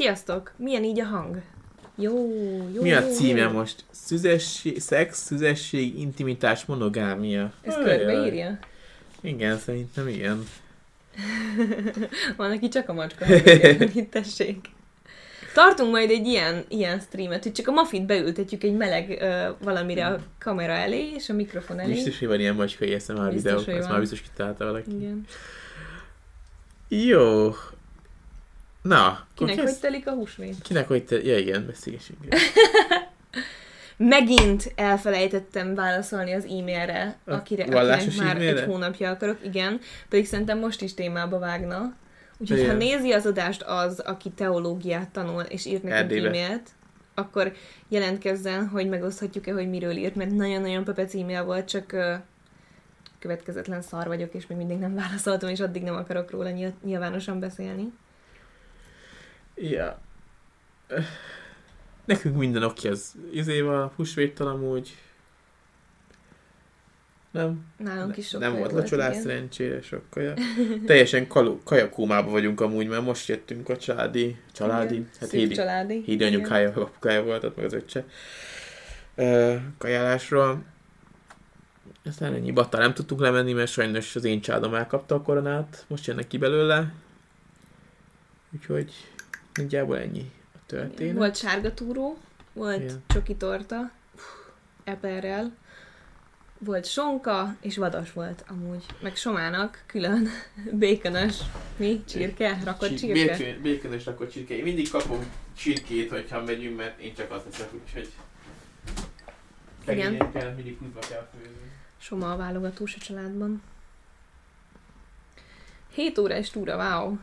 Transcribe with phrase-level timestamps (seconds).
[0.00, 0.52] Sziasztok!
[0.56, 1.42] Milyen így a hang?
[1.94, 2.12] Jó,
[2.74, 3.50] jó, Mi a jó, címe jó.
[3.50, 3.84] most?
[3.90, 7.52] Szüzesség, szex, szüzesség, intimitás, monogámia.
[7.62, 7.96] Ez Ajaj.
[7.96, 8.58] körbeírja?
[9.20, 10.44] Igen, szerintem igen.
[12.36, 13.34] Van, aki csak a macska.
[13.94, 14.68] Itt tessék.
[15.54, 20.06] Tartunk majd egy ilyen, ilyen streamet, hogy csak a mafit beültetjük egy meleg ö, valamire
[20.06, 21.92] a kamera elé, és a mikrofon elé.
[21.92, 23.90] Biztos, hogy van ilyen videó, hogy ezt van.
[23.90, 24.90] már biztos kitalálta valaki.
[24.96, 25.24] Igen.
[26.88, 27.54] Jó.
[28.82, 30.62] Na, Kinek hogy telik a húsvét?
[30.62, 31.22] Kinek hogy te...
[31.22, 32.18] Ja igen, beszélgessünk.
[33.96, 38.60] Megint elfelejtettem válaszolni az e-mailre, akire, akinek már e-mailre?
[38.60, 41.94] egy hónapja akarok, igen, pedig szerintem most is témába vágna.
[42.38, 46.70] Úgyhogy ha nézi az adást az, aki teológiát tanul, és írt nekünk e-mailt,
[47.14, 47.52] akkor
[47.88, 51.96] jelentkezzen, hogy megoszthatjuk-e, hogy miről írt, mert nagyon-nagyon pepec e-mail volt, csak
[53.18, 57.40] következetlen szar vagyok, és még mindig nem válaszoltam, és addig nem akarok róla nyil- nyilvánosan
[57.40, 57.92] beszélni.
[59.60, 60.00] Ja.
[62.04, 64.96] Nekünk minden oké az izéval, húsvéttal amúgy.
[67.30, 67.64] Nem?
[67.76, 70.34] Nálunk is sok nem volt lacsolás szerencsére, sok kaja.
[70.86, 75.08] Teljesen kalu, kajakómában vagyunk amúgy, mert most jöttünk a családi, családi, Igen.
[75.20, 75.94] hát Hédi, családi.
[75.94, 76.32] Hédi Igen.
[76.32, 78.04] anyukája, apukája volt, ott meg az öccse.
[79.78, 80.62] Kajálásról.
[82.04, 86.06] Aztán ennyi batta nem tudtunk lemenni, mert sajnos az én családom elkapta a koronát, most
[86.06, 86.92] jönnek ki belőle.
[88.54, 88.92] Úgyhogy
[89.60, 91.16] nagyjából ennyi a történet.
[91.16, 92.18] Volt sárga túró,
[92.52, 93.02] volt Igen.
[93.06, 93.90] csoki torta,
[94.84, 95.56] eperrel,
[96.58, 98.84] volt sonka, és vadas volt amúgy.
[99.02, 100.28] Meg somának külön
[100.72, 101.36] békönös,
[101.76, 102.04] mi?
[102.04, 102.58] Csirke?
[102.64, 103.36] Rakott Csir- csirke?
[103.36, 104.56] Békön, békönös rakott csirke.
[104.56, 105.24] Én mindig kapom
[105.56, 108.08] csirkét, hogyha megyünk, mert én csak azt hiszek, úgyhogy...
[109.86, 110.04] Igen.
[110.04, 111.70] Szegényekkel mindig húzva kell főzni.
[111.98, 113.62] Soma a válogatós a családban.
[115.94, 117.18] 7 órás túra, wow.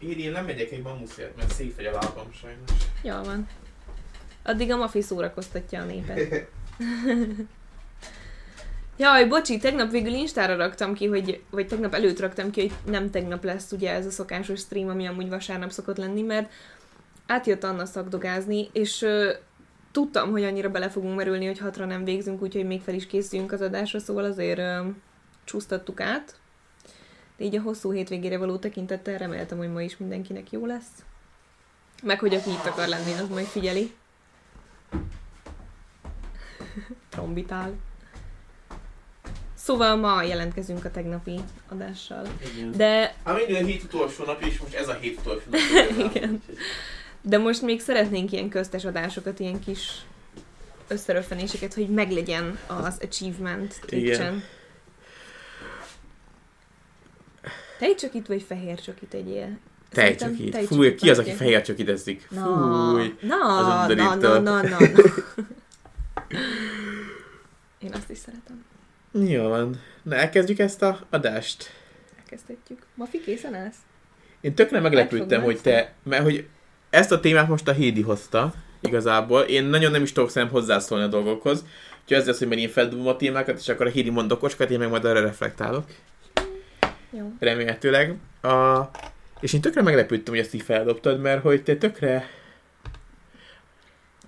[0.00, 2.70] Én, én nem megyek egy mamuszért, mert szétfegy a lábam sajnos.
[3.02, 3.48] Jól van.
[4.42, 6.18] Addig a mafi szórakoztatja a népet.
[8.96, 13.10] Jaj, bocsi, tegnap végül Instára raktam ki, hogy, vagy tegnap előtt raktam ki, hogy nem
[13.10, 16.52] tegnap lesz ugye ez a szokásos stream, ami amúgy vasárnap szokott lenni, mert
[17.26, 19.32] átjött Anna szakdogázni, és ö,
[19.92, 23.52] tudtam, hogy annyira bele fogunk merülni, hogy hatra nem végzünk, úgyhogy még fel is készüljünk
[23.52, 24.80] az adásra, szóval azért ö,
[25.44, 26.39] csúsztattuk át.
[27.40, 30.88] De így a hosszú hétvégére való tekintettel reméltem, hogy ma is mindenkinek jó lesz.
[32.02, 33.92] Meg hogy aki itt akar lenni, az majd figyeli.
[37.10, 37.74] Trombitál.
[39.54, 42.26] Szóval ma jelentkezünk a tegnapi adással.
[42.54, 42.72] Igen.
[42.76, 45.60] De, Hát minden a hét utolsó nap, és most ez a hét utolsó nap.
[46.14, 46.42] Igen.
[47.20, 50.04] de most még szeretnénk ilyen köztes adásokat, ilyen kis
[50.88, 54.42] összeröffenéseket, hogy meglegyen az achievement Igen.
[57.80, 59.58] Twitch Tejcsokit vagy fehér csokit egyél?
[59.90, 60.50] Tejcsokit.
[60.50, 62.26] tejcsokit Fúj, ki az, aki fehér csokit eszik?
[62.30, 63.14] Na, Fúj.
[63.20, 64.78] na, na, na, na, na.
[67.78, 68.64] Én azt is szeretem.
[69.12, 69.80] Jó van.
[70.02, 71.70] Na, elkezdjük ezt a adást.
[72.18, 72.78] Elkezdhetjük.
[72.94, 73.76] Mafi készen állsz?
[74.40, 76.48] Én tökre meglepődtem, fogom hogy te, mert hogy
[76.90, 79.40] ezt a témát most a Hédi hozta, igazából.
[79.40, 81.64] Én nagyon nem is tudok szerintem hozzászólni a dolgokhoz.
[82.02, 84.70] Úgyhogy ez lesz, hogy mert én feldobom a témákat, és akkor a Hédi mond okosokat,
[84.70, 85.84] én meg majd arra reflektálok.
[87.10, 87.32] Jó.
[87.38, 88.16] remélhetőleg.
[88.42, 88.80] A...
[89.40, 92.28] És én tökre meglepődtem, hogy ezt így feldobtad, mert hogy te tökre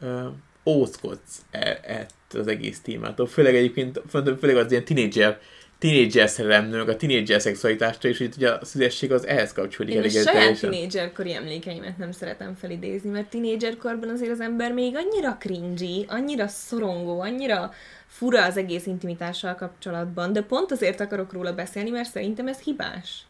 [0.01, 0.27] uh,
[0.65, 3.27] ózkodsz e- ettől az egész témától.
[3.27, 5.41] Főleg egyébként, fő- főleg az ilyen tínédzser
[5.83, 10.03] tínédzser szerelemnő, meg a tínédzser szexualitástól, és hogy ugye a szüzesség az ehhez kapcsolódik Én
[10.05, 16.05] a saját tínédzserkori emlékeimet nem szeretem felidézni, mert tínédzserkorban azért az ember még annyira cringy,
[16.09, 17.73] annyira szorongó, annyira
[18.07, 23.27] fura az egész intimitással kapcsolatban, de pont azért akarok róla beszélni, mert szerintem ez hibás.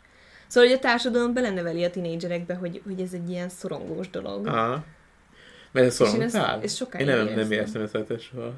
[0.47, 4.47] Szóval, hogy a társadalom beleneveli a tínédzserekbe, hogy, hogy ez egy ilyen szorongós dolog.
[4.47, 4.85] Aha.
[5.73, 6.61] Mert ez És én ezt- szorongtál?
[6.63, 7.81] ezt sokáig Én nem, nem éreztem.
[7.81, 8.53] éreztem ezt soha.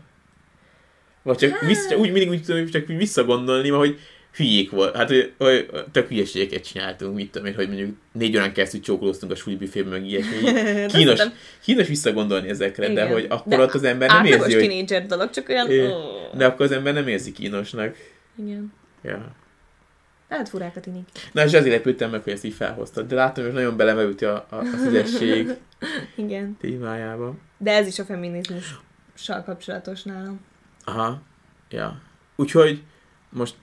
[1.24, 3.98] Vagy csak vissza, úgy mindig úgy tudom, csak visszagondolni, hogy
[4.36, 4.96] hülyék volt.
[4.96, 5.08] Hát,
[5.38, 9.54] hogy, tök hülyeségeket csináltunk, mit tudom én, hogy mondjuk négy órán keresztül csókolóztunk a súly
[9.54, 10.40] büfében, meg ilyesmi.
[10.52, 11.20] De Kínos,
[11.62, 13.12] kínos visszagondolni ezekre, de Igen.
[13.12, 14.62] hogy akkor De ott az ember nem érzi, hogy...
[14.62, 15.70] tínédzser dolog, csak olyan...
[15.70, 16.36] Ó.
[16.36, 17.96] De akkor az ember nem érzi kínosnak.
[18.44, 18.72] Igen.
[19.02, 19.34] Ja.
[20.28, 21.08] Hát furák a tinik.
[21.32, 23.06] Na, és ezért lepődtem meg, hogy ezt így felhoztad.
[23.06, 25.48] De látom, hogy nagyon belemerült a, a, a szüzesség
[26.16, 26.56] Igen.
[26.60, 27.34] témájába.
[27.58, 30.40] De ez is a feminizmussal kapcsolatos nálam.
[30.84, 31.22] Aha.
[31.70, 32.00] Ja.
[32.36, 32.82] Úgyhogy
[33.30, 33.54] most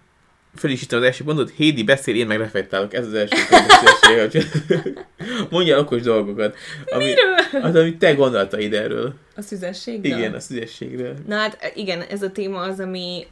[0.55, 2.93] felisítem az első pontot, Hédi beszél, én meg reflektálok.
[2.93, 3.35] Ez az első
[4.21, 4.47] hogy
[5.49, 6.55] Mondjál okos dolgokat.
[6.85, 7.63] Ami, Miről?
[7.63, 9.13] az, amit te gondoltaid erről.
[9.35, 10.17] A szüzességről?
[10.17, 11.13] Igen, a szüzességről.
[11.27, 13.25] Na hát igen, ez a téma az, ami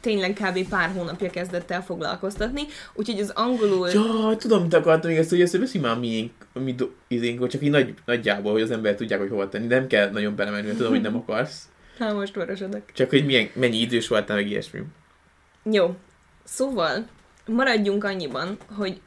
[0.00, 0.68] tényleg kb.
[0.68, 2.62] pár hónapja kezdett el foglalkoztatni,
[2.94, 3.88] úgyhogy az angolul...
[3.88, 7.62] Ja, tudom, mit akartam még ezt, hogy ezt veszi már miénk, mi do, izénk, csak
[7.62, 9.66] így nagy, nagyjából, hogy az ember tudják, hogy hova tenni.
[9.66, 11.68] De nem kell nagyon belemenni, mert tudom, hogy nem akarsz.
[12.08, 12.92] Na, most varosodok.
[12.92, 14.82] Csak hogy milyen, mennyi idős voltál, meg ilyesmi.
[15.62, 15.96] Jó.
[16.44, 17.08] Szóval,
[17.46, 19.00] maradjunk annyiban, hogy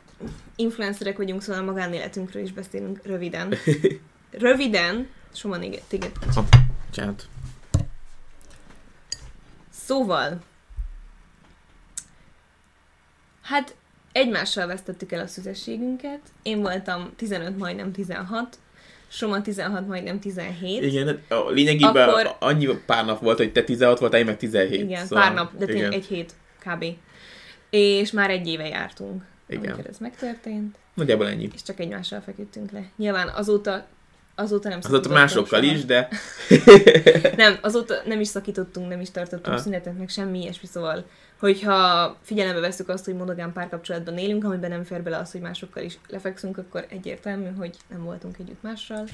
[0.56, 3.54] influencerek vagyunk, szóval a magánéletünkről is beszélünk röviden.
[4.32, 5.82] Röviden, Soma, téged.
[5.88, 6.12] téged.
[6.92, 7.28] Csánt.
[9.70, 10.42] Szóval,
[13.42, 13.76] hát
[14.12, 16.22] egymással vesztettük el a szüzességünket.
[16.42, 18.58] Én voltam 15, majdnem 16,
[19.16, 20.84] Soma 16, majdnem 17.
[20.84, 24.38] Igen, hát a lényegében Akkor- annyi pár nap volt, hogy te 16 voltál, én meg
[24.38, 24.82] 17.
[24.82, 25.92] Igen, szóval, pár nap, de igen.
[25.92, 26.34] egy hét
[26.66, 26.86] kb.
[27.70, 29.64] És már egy éve jártunk, Igen.
[29.72, 31.50] amikor ez megtörtént, Nagyjából ennyi.
[31.54, 32.84] és csak egymással feküdtünk le.
[32.98, 33.86] Nyilván azóta
[34.36, 35.74] azóta nem Azóta másokkal soha.
[35.74, 36.08] is, de
[37.36, 39.62] Nem, azóta nem is szakítottunk, nem is tartottunk Ah.
[39.62, 41.06] szünetet, meg semmi ilyesmi, szóval,
[41.44, 45.84] hogyha figyelembe veszük azt, hogy monogám párkapcsolatban élünk, amiben nem fér bele az, hogy másokkal
[45.84, 49.08] is lefekszünk, akkor egyértelmű, hogy nem voltunk együtt mással.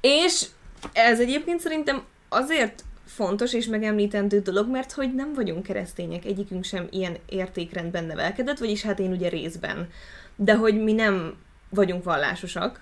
[0.00, 0.46] És
[0.92, 6.86] ez egyébként szerintem azért fontos és megemlítendő dolog, mert hogy nem vagyunk keresztények, egyikünk sem
[6.90, 9.88] ilyen értékrendben nevelkedett, vagyis hát én ugye részben.
[10.36, 11.36] De hogy mi nem
[11.68, 12.80] vagyunk vallásosak,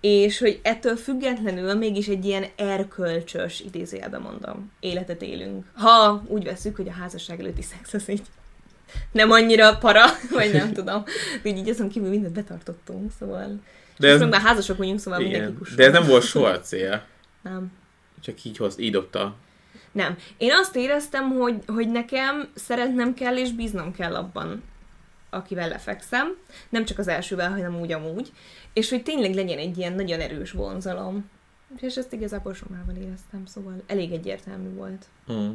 [0.00, 5.64] és hogy ettől függetlenül mégis egy ilyen erkölcsös, idézőjelben mondom, életet élünk.
[5.74, 8.22] Ha úgy veszük, hogy a házasság előtti szex az így
[9.12, 10.04] nem annyira para,
[10.36, 11.04] vagy nem tudom.
[11.42, 13.60] De így, azon kívül mindent betartottunk, szóval.
[13.98, 15.76] De ez, már házasok vagyunk, szóval mindenki igen, kusol.
[15.76, 17.04] de ez nem volt soha a cél.
[17.42, 17.72] Nem.
[18.20, 19.34] Csak így, hoz, így dobta.
[19.92, 20.16] Nem.
[20.36, 24.62] Én azt éreztem, hogy, hogy nekem szeretnem kell és bíznom kell abban,
[25.30, 26.36] akivel lefekszem.
[26.68, 28.32] Nem csak az elsővel, hanem úgy amúgy.
[28.72, 31.30] És hogy tényleg legyen egy ilyen nagyon erős vonzalom.
[31.80, 35.06] És ezt igazából somával éreztem, szóval elég egyértelmű volt.
[35.32, 35.50] Mm.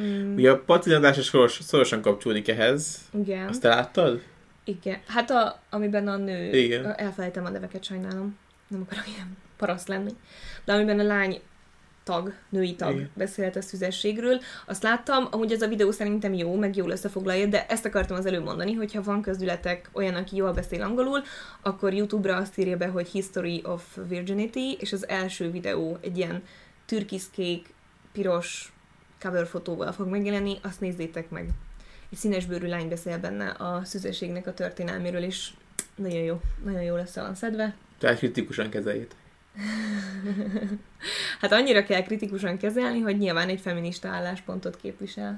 [0.00, 2.98] Mm, Ugye a patinadás is szoros, szorosan kapcsolódik ehhez.
[3.12, 3.48] igen.
[3.48, 4.22] Azt te láttad?
[4.64, 4.98] Igen.
[5.06, 6.52] Hát a, amiben a nő...
[6.56, 6.98] Igen.
[6.98, 8.38] Elfelejtem a neveket, sajnálom.
[8.68, 10.10] Nem akarok ilyen paraszt lenni.
[10.64, 11.40] De amiben a lány
[12.06, 13.10] tag, női tag Igen.
[13.14, 17.66] beszélt a szüzességről, azt láttam, amúgy ez a videó szerintem jó, meg jól összefoglalja, de
[17.66, 21.22] ezt akartam az előbb mondani, hogyha van közületek olyan, aki jól beszél angolul,
[21.62, 26.42] akkor YouTube-ra azt írja be, hogy History of Virginity, és az első videó egy ilyen
[26.86, 27.74] türkiszkék,
[28.12, 28.72] piros
[29.20, 31.48] cover fotóval fog megjelenni, azt nézzétek meg.
[32.10, 35.50] Egy színesbőrű lány beszél benne a szüzességnek a történelméről, és
[35.94, 37.74] nagyon jó, nagyon jó lesz van szedve.
[37.98, 39.14] Tehát kritikusan kezeljét.
[41.40, 45.34] Hát annyira kell kritikusan kezelni, hogy nyilván egy feminista álláspontot képvisel.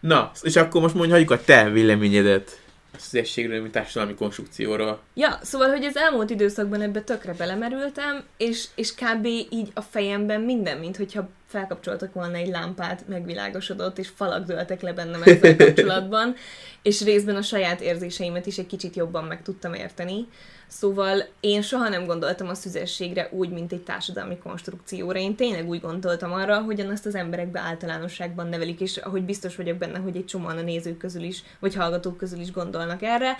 [0.00, 2.60] Na, és akkor most mondj, hagyjuk a te véleményedet
[2.94, 5.00] a szüzességről, mint társadalmi konstrukcióról.
[5.14, 9.26] Ja, szóval, hogy az elmúlt időszakban ebbe tökre belemerültem, és, és kb.
[9.26, 14.92] így a fejemben minden, mint hogyha felkapcsoltak volna egy lámpát, megvilágosodott, és falak dőltek le
[14.92, 16.34] bennem ezzel kapcsolatban,
[16.82, 20.28] és részben a saját érzéseimet is egy kicsit jobban meg tudtam érteni.
[20.66, 25.18] Szóval én soha nem gondoltam a szüzességre úgy, mint egy társadalmi konstrukcióra.
[25.18, 29.76] Én tényleg úgy gondoltam arra, hogyan azt az emberekbe általánosságban nevelik, és ahogy biztos vagyok
[29.76, 33.36] benne, hogy egy csomóan a nézők közül is, vagy hallgatók közül is gondolnak erre,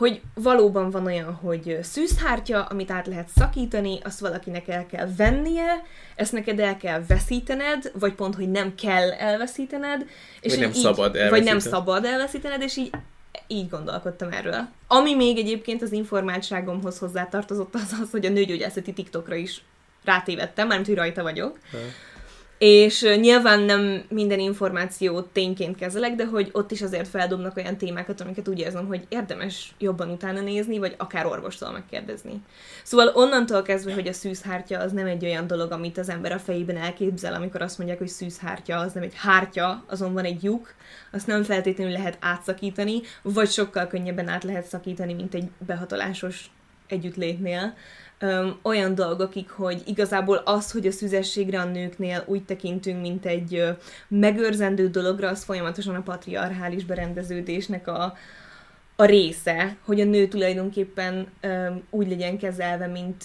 [0.00, 5.82] hogy valóban van olyan, hogy szűzhártya, amit át lehet szakítani, azt valakinek el kell vennie,
[6.14, 10.06] ezt neked el kell veszítened, vagy pont, hogy nem kell elveszítened.
[10.40, 11.60] És Vagy nem így, szabad Vagy nem elveszítened.
[11.60, 12.90] szabad elveszítened, és így
[13.46, 14.68] így gondolkodtam erről.
[14.86, 19.62] Ami még egyébként az informáltságomhoz hozzátartozott az az, hogy a nőgyógyászati TikTokra is
[20.04, 21.58] rátévettem, mármint, hogy rajta vagyok.
[22.62, 28.20] És nyilván nem minden információt tényként kezelek, de hogy ott is azért feldobnak olyan témákat,
[28.20, 32.42] amiket úgy érzem, hogy érdemes jobban utána nézni, vagy akár orvostól megkérdezni.
[32.82, 36.38] Szóval onnantól kezdve, hogy a szűzhártya az nem egy olyan dolog, amit az ember a
[36.38, 40.74] fejében elképzel, amikor azt mondják, hogy szűzhártya, az nem egy hártya, azon van egy lyuk,
[41.12, 46.50] azt nem feltétlenül lehet átszakítani, vagy sokkal könnyebben át lehet szakítani, mint egy behatolásos
[46.86, 47.74] együttlétnél.
[48.22, 53.54] Öm, olyan dolgokig, hogy igazából az, hogy a szüzességre a nőknél úgy tekintünk, mint egy
[53.54, 53.70] ö,
[54.08, 58.16] megőrzendő dologra, az folyamatosan a patriarchális berendeződésnek a,
[58.96, 63.24] a része, hogy a nő tulajdonképpen öm, úgy legyen kezelve, mint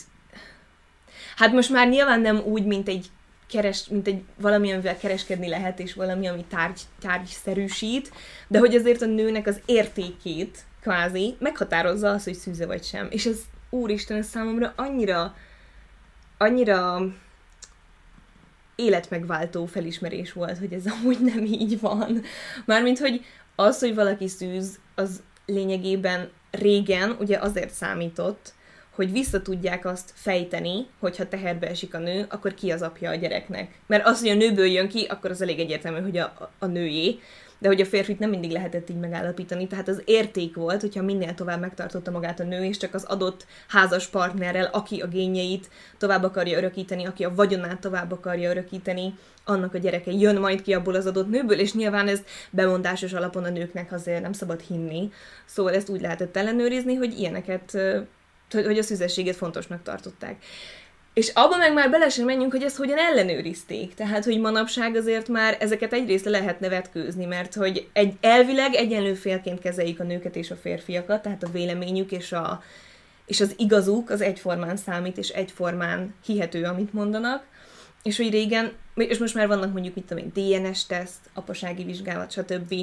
[1.35, 3.05] Hát most már nyilván nem úgy, mint egy
[3.47, 8.11] keres, mint egy valami, amivel kereskedni lehet, és valami, ami tárgy, tárgyszerűsít,
[8.47, 13.07] de hogy azért a nőnek az értékét kvázi meghatározza az, hogy szűze vagy sem.
[13.09, 13.37] És ez
[13.75, 15.35] úristen, ez számomra annyira
[16.37, 17.01] annyira
[18.75, 22.21] életmegváltó felismerés volt, hogy ez amúgy nem így van.
[22.65, 28.53] Mármint, hogy az, hogy valaki szűz, az lényegében régen ugye azért számított,
[28.89, 33.15] hogy vissza tudják azt fejteni, hogyha teherbe esik a nő, akkor ki az apja a
[33.15, 33.79] gyereknek.
[33.87, 37.19] Mert az, hogy a nőből jön ki, akkor az elég egyértelmű, hogy a, a nőjé,
[37.59, 41.33] de hogy a férfit nem mindig lehetett így megállapítani, tehát az érték volt, hogyha minél
[41.33, 46.23] tovább megtartotta magát a nő, és csak az adott házas partnerrel, aki a génjeit tovább
[46.23, 49.13] akarja örökíteni, aki a vagyonát tovább akarja örökíteni,
[49.45, 53.43] annak a gyereke jön majd ki abból az adott nőből, és nyilván ez bemondásos alapon
[53.43, 55.11] a nőknek azért nem szabad hinni.
[55.45, 57.77] Szóval ezt úgy lehetett ellenőrizni, hogy ilyeneket,
[58.51, 60.43] hogy a szüzességet fontosnak tartották.
[61.15, 63.93] És abban meg már bele sem menjünk, hogy ezt hogyan ellenőrizték.
[63.93, 69.59] Tehát, hogy manapság azért már ezeket egyrészt lehetne vetkőzni, mert hogy egy, elvileg egyenlő félként
[69.59, 72.63] kezeljük a nőket és a férfiakat, tehát a véleményük és, a,
[73.25, 77.43] és az igazuk az egyformán számít, és egyformán hihető, amit mondanak.
[78.03, 82.73] És hogy régen, és most már vannak mondjuk, mit tudom én, DNS-teszt, apasági vizsgálat, stb.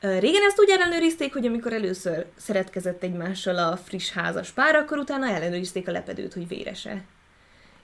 [0.00, 5.28] Régen ezt úgy ellenőrizték, hogy amikor először szeretkezett egymással a friss házas pár, akkor utána
[5.28, 7.04] ellenőrizték a lepedőt, hogy vérese.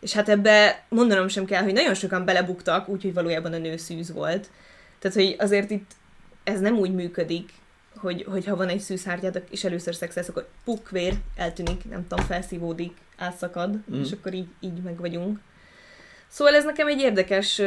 [0.03, 4.13] És hát ebbe mondanom sem kell, hogy nagyon sokan belebuktak, úgyhogy valójában a nő szűz
[4.13, 4.51] volt.
[4.99, 5.91] Tehát, hogy azért itt
[6.45, 7.51] ez nem úgy működik,
[7.97, 12.97] hogy, hogy ha van egy szűzhártyát, és először szexelsz, akkor pukvér eltűnik, nem tudom, felszívódik,
[13.19, 14.01] átszakad, mm.
[14.01, 15.39] és akkor így, így meg vagyunk.
[16.29, 17.63] Szóval ez nekem egy érdekes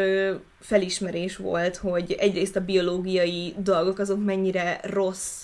[0.59, 5.43] felismerés volt, hogy egyrészt a biológiai dolgok azok mennyire rossz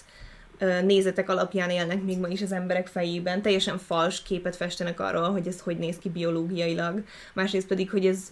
[0.84, 3.42] nézetek alapján élnek még ma is az emberek fejében.
[3.42, 7.04] Teljesen fals képet festenek arról, hogy ez hogy néz ki biológiailag.
[7.34, 8.32] Másrészt pedig, hogy ez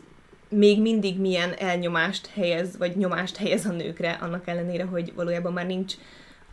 [0.50, 5.66] még mindig milyen elnyomást helyez, vagy nyomást helyez a nőkre, annak ellenére, hogy valójában már
[5.66, 5.94] nincs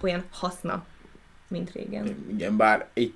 [0.02, 0.84] olyan haszna,
[1.48, 2.26] mint régen.
[2.30, 3.14] Igen, bár itt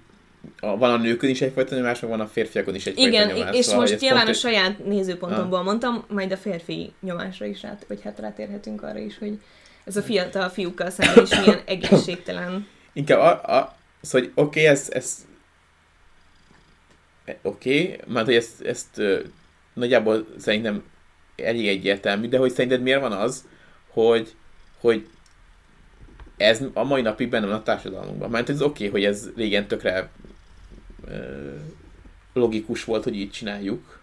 [0.60, 3.56] a, van a nőkön is egyfajta nyomás, van a férfiakon is egyfajta Igen, nyomás.
[3.56, 4.36] és szóval, most nyilván pont...
[4.36, 5.64] a saját nézőpontomból ah.
[5.64, 9.38] mondtam, majd a férfi nyomásra is rát, vagy hát rátérhetünk arra is, hogy
[9.84, 12.66] ez a fiatal fiúkkal szemben is milyen egészségtelen.
[12.92, 15.26] Inkább a, a, szóval, hogy oké, okay, ez, ez
[17.42, 19.02] oké, okay, mert hogy ezt, ezt
[19.72, 20.82] nagyjából szerintem
[21.36, 23.44] elég egyértelmű, de hogy szerinted miért van az,
[23.88, 24.34] hogy,
[24.80, 25.08] hogy
[26.36, 28.30] ez a mai napig benne van a társadalmunkban.
[28.30, 30.10] Mert ez oké, okay, hogy ez régen tökre
[32.32, 34.00] logikus volt, hogy így csináljuk,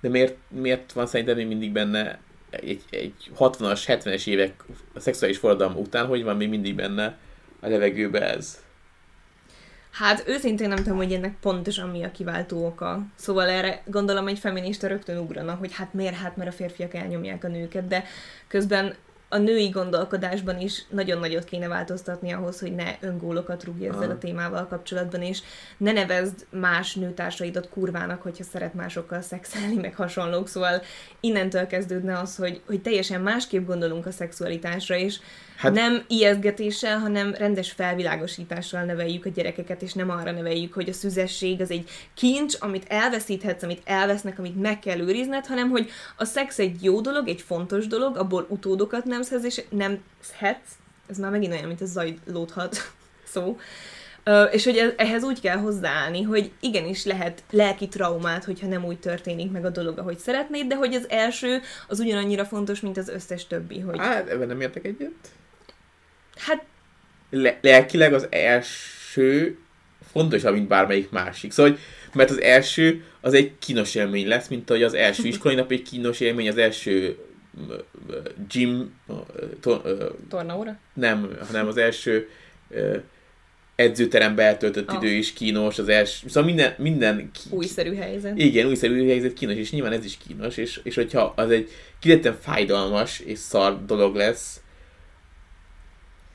[0.00, 2.20] de miért, miért van szerintem még mindig benne
[2.52, 7.18] egy, egy 60-as, 70-es évek a szexuális forradalom után, hogy van még mindig benne
[7.60, 8.60] a levegőbe ez?
[9.90, 13.00] Hát őszintén nem tudom, hogy ennek pontosan mi a kiváltó oka.
[13.14, 17.44] Szóval erre gondolom egy feminista rögtön ugrana, hogy hát miért, hát mert a férfiak elnyomják
[17.44, 18.04] a nőket, de
[18.48, 18.94] közben
[19.32, 24.18] a női gondolkodásban is nagyon nagyot kéne változtatni ahhoz, hogy ne öngólokat rúgj ezzel a
[24.18, 25.42] témával kapcsolatban, és
[25.76, 30.48] ne nevezd más nőtársaidat kurvának, hogyha szeret másokkal szexelni, meg hasonlók.
[30.48, 30.82] Szóval
[31.20, 35.18] innentől kezdődne az, hogy, hogy teljesen másképp gondolunk a szexualitásra, és
[35.56, 35.72] Hát...
[35.72, 41.60] Nem ijesztgetéssel, hanem rendes felvilágosítással neveljük a gyerekeket, és nem arra neveljük, hogy a szüzesség
[41.60, 46.58] az egy kincs, amit elveszíthetsz, amit elvesznek, amit meg kell őrizned, hanem hogy a szex
[46.58, 50.70] egy jó dolog, egy fontos dolog, abból utódokat nem szhez, és nem szhetsz,
[51.10, 52.76] ez már megint olyan, mint a zajlódhat
[53.32, 53.58] szó,
[54.26, 58.98] Uh, és hogy ehhez úgy kell hozzáállni, hogy igenis lehet lelki traumát, hogyha nem úgy
[58.98, 63.08] történik meg a dolog, ahogy szeretnéd, de hogy az első az ugyanannyira fontos, mint az
[63.08, 63.80] összes többi.
[63.80, 63.98] Hogy...
[63.98, 65.10] Hát, ebben nem értek egyet.
[66.46, 66.64] Hát...
[67.30, 69.58] Le- lelkileg az első
[70.12, 71.52] fontosabb, mint bármelyik másik.
[71.52, 71.80] Szóval, hogy,
[72.12, 75.82] mert az első az egy kínos élmény lesz, mint ahogy az első iskolai nap egy
[75.82, 77.18] kínos élmény, az első
[78.48, 78.94] gym...
[79.60, 79.80] To,
[80.28, 80.78] Tornaóra?
[80.94, 82.28] Nem, hanem az első
[83.74, 84.96] edzőterembe eltöltött ah.
[85.02, 88.38] idő is kínos, az első, szóval minden, minden ki, újszerű helyzet.
[88.38, 91.70] Igen, újszerű helyzet kínos, és nyilván ez is kínos, és, és hogyha az egy
[92.00, 94.60] kidetten fájdalmas és szar dolog lesz,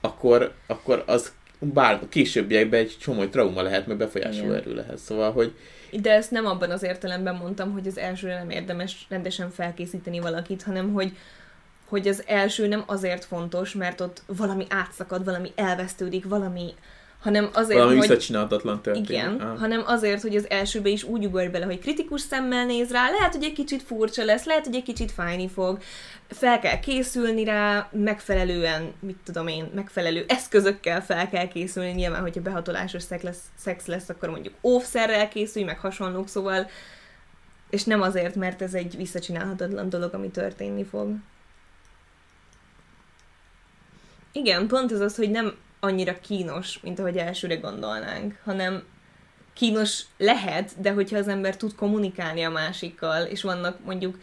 [0.01, 4.97] akkor, akkor az bár későbbiekben egy csomó trauma lehet, meg befolyásoló erő lehet.
[4.97, 5.55] Szóval, hogy...
[6.01, 10.63] De ezt nem abban az értelemben mondtam, hogy az elsőre nem érdemes rendesen felkészíteni valakit,
[10.63, 11.17] hanem hogy
[11.89, 16.73] hogy az első nem azért fontos, mert ott valami átszakad, valami elvesztődik, valami
[17.27, 18.07] hanem azért, Valami hogy...
[18.81, 19.09] történik.
[19.09, 19.59] Igen, ah.
[19.59, 23.33] hanem azért, hogy az elsőbe is úgy ugorj bele, hogy kritikus szemmel néz rá, lehet,
[23.33, 25.79] hogy egy kicsit furcsa lesz, lehet, hogy egy kicsit fájni fog,
[26.27, 32.41] fel kell készülni rá, megfelelően, mit tudom én, megfelelő eszközökkel fel kell készülni, nyilván, hogyha
[32.41, 36.69] behatolásos szex lesz, szex lesz akkor mondjuk óvszerrel készülj, meg hasonlók, szóval
[37.69, 41.15] és nem azért, mert ez egy visszacsinálhatatlan dolog, ami történni fog.
[44.31, 48.83] Igen, pont ez az, hogy nem annyira kínos, mint ahogy elsőre gondolnánk, hanem
[49.53, 54.19] kínos lehet, de hogyha az ember tud kommunikálni a másikkal, és vannak mondjuk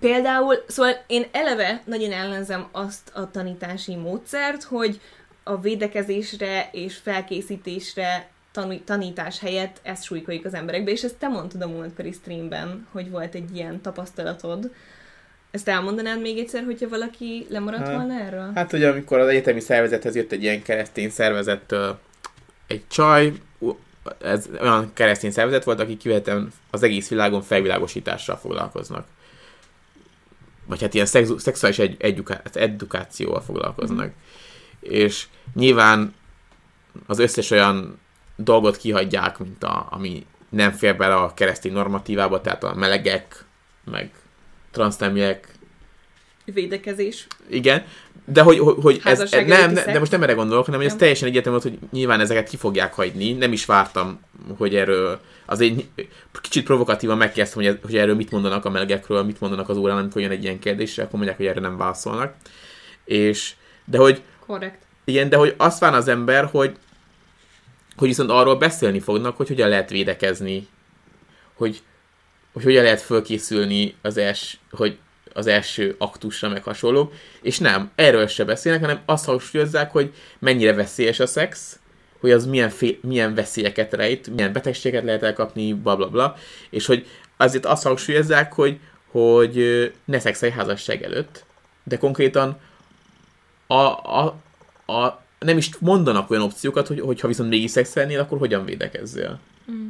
[0.00, 5.00] például, szóval én eleve nagyon ellenzem azt a tanítási módszert, hogy
[5.42, 8.30] a védekezésre és felkészítésre
[8.84, 13.34] tanítás helyett ezt súlykoljuk az emberekbe, és ezt te mondtad a múltkori streamben, hogy volt
[13.34, 14.74] egy ilyen tapasztalatod.
[15.50, 18.50] Ezt elmondanád még egyszer, hogyha valaki lemaradt Hát, volna erről?
[18.54, 21.98] Hát ugye amikor az egyetemi szervezethez jött egy ilyen keresztény szervezettől
[22.66, 23.32] egy csaj,
[24.18, 29.06] ez olyan keresztény szervezet volt, aki kivetem az egész világon felvilágosítással foglalkoznak.
[30.66, 34.06] Vagy hát ilyen szexu- szexuális egy- eduká- edukációval foglalkoznak.
[34.06, 34.10] Mm.
[34.80, 36.14] És nyilván
[37.06, 37.98] az összes olyan
[38.36, 43.44] dolgot kihagyják, mint a, ami nem fér bele a keresztény normatívába, tehát a melegek,
[43.84, 44.10] meg
[44.70, 45.48] transzneműek,
[46.44, 47.26] Védekezés.
[47.50, 47.84] igen,
[48.24, 50.94] de hogy, hogy, hogy ez, nem, ne, de most nem erre gondolok, hanem hogy ez
[50.94, 51.00] Nem.
[51.00, 53.32] teljesen egyetem volt, hogy nyilván ezeket ki fogják hagyni.
[53.32, 54.20] Nem is vártam,
[54.56, 55.80] hogy erről azért
[56.40, 59.96] kicsit provokatívan megkezdtem, hogy, ez- hogy erről mit mondanak a melegekről, mit mondanak az órán,
[59.98, 62.34] amikor jön egy ilyen kérdésre, akkor mondják, hogy erre nem válaszolnak.
[63.04, 64.82] És, de hogy Korrekt.
[65.04, 66.76] igen, de hogy azt vár az ember, hogy,
[67.96, 70.68] hogy viszont arról beszélni fognak, hogy hogyan lehet védekezni,
[71.54, 71.82] hogy,
[72.52, 74.98] hogy hogyan lehet fölkészülni az, els, hogy
[75.32, 80.74] az első aktusra, meg hasonló, és nem, erről se beszélnek, hanem azt hangsúlyozzák, hogy mennyire
[80.74, 81.78] veszélyes a szex,
[82.20, 86.36] hogy az milyen, fé- milyen veszélyeket rejt, milyen betegséget lehet elkapni, bla bla bla,
[86.70, 89.56] és hogy azért azt hangsúlyozzák, hogy, hogy
[90.04, 91.44] ne szexelj házasság előtt,
[91.84, 92.58] de konkrétan
[93.66, 94.36] a, a,
[94.92, 99.40] a, nem is mondanak olyan opciókat, hogy, hogyha viszont mégis szexelnél, akkor hogyan védekezzél.
[99.70, 99.88] Mm.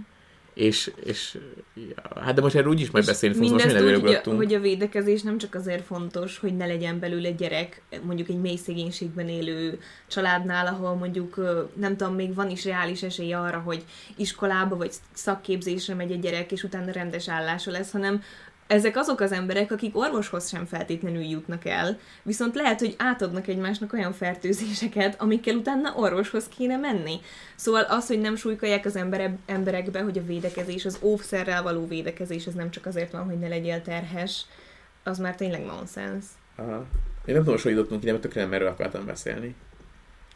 [0.61, 1.39] És, és
[1.75, 4.55] ja, hát de most erről úgyis majd beszélni fogunk, most minden úgy, hogy a, hogy
[4.55, 9.29] a védekezés nem csak azért fontos, hogy ne legyen belőle gyerek, mondjuk egy mély szegénységben
[9.29, 11.37] élő családnál, ahol mondjuk,
[11.75, 13.85] nem tudom, még van is reális esély arra, hogy
[14.17, 18.23] iskolába vagy szakképzésre megy egy gyerek, és utána rendes állása lesz, hanem
[18.71, 23.93] ezek azok az emberek, akik orvoshoz sem feltétlenül jutnak el, viszont lehet, hogy átadnak egymásnak
[23.93, 27.21] olyan fertőzéseket, amikkel utána orvoshoz kéne menni.
[27.55, 32.47] Szóval az, hogy nem súlykolják az embere, emberekbe, hogy a védekezés, az óvszerrel való védekezés,
[32.47, 34.45] ez nem csak azért van, hogy ne legyél terhes,
[35.03, 36.25] az már tényleg nonsens.
[36.57, 36.87] Aha.
[37.25, 39.55] Én nem tudom, hogy jutottunk ide, mert tökre nem erről akartam beszélni.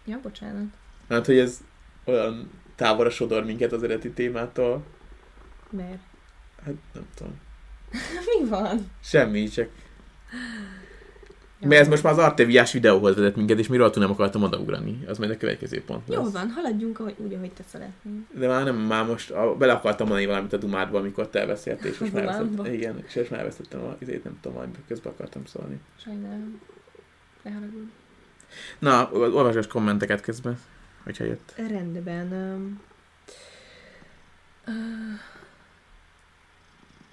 [0.05, 0.67] Ja, bocsánat.
[1.09, 1.61] Hát, hogy ez
[2.05, 4.85] olyan távolra sodor minket az eredeti témától.
[5.71, 6.02] Mert?
[6.65, 7.43] Hát nem tudom.
[8.41, 8.91] Mi van?
[9.02, 9.69] Semmi, csak...
[11.61, 11.69] Ja.
[11.69, 15.04] Mert ez most már az Arteviás videóhoz vezet minket, és miről nem akartam odaugrani.
[15.07, 16.19] Az majd a következő pont lesz.
[16.19, 18.13] Jó van, haladjunk ahogy, úgy, ahogy te szeretnél.
[18.39, 21.91] De már nem, már most a, bele akartam mondani valamit a dumádba, amikor te beszéltél,
[21.91, 22.73] és most már elvesztettem.
[22.73, 25.80] Igen, és most már elvesztettem a izét, nem tudom, majd közben akartam szólni.
[26.04, 26.61] Sajnálom.
[27.43, 27.91] Ne haragudj.
[28.78, 30.59] Na, olvasás kommenteket közben,
[31.04, 31.54] hogyha jött.
[31.57, 32.33] Rendben.
[32.33, 32.80] Um,
[34.67, 34.75] uh,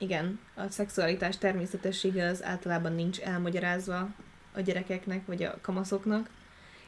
[0.02, 4.08] igen, a szexualitás természetessége az általában nincs elmagyarázva
[4.54, 6.30] a gyerekeknek, vagy a kamaszoknak.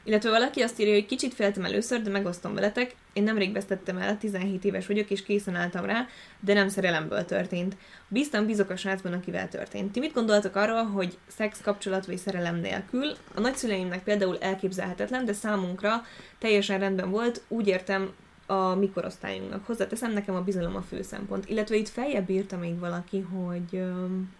[0.06, 2.96] Illetve valaki azt írja, hogy kicsit féltem először, de megosztom veletek.
[3.14, 6.08] Én nemrég vesztettem el, 17 éves vagyok, és készen álltam rá,
[6.40, 7.76] de nem szerelemből történt.
[8.08, 9.92] Bíztam, bízok a srácban, akivel történt.
[9.92, 13.16] Ti mit gondoltok arról, hogy szex kapcsolat vagy szerelem nélkül?
[13.36, 16.02] A nagyszüleimnek például elképzelhetetlen, de számunkra
[16.40, 18.14] teljesen rendben volt, úgy értem
[18.46, 19.66] a mi korosztályunknak.
[19.66, 21.50] Hozzáteszem, nekem a bizalom a fő szempont.
[21.50, 24.32] Illetve itt feljebb írta még valaki, hogy öm,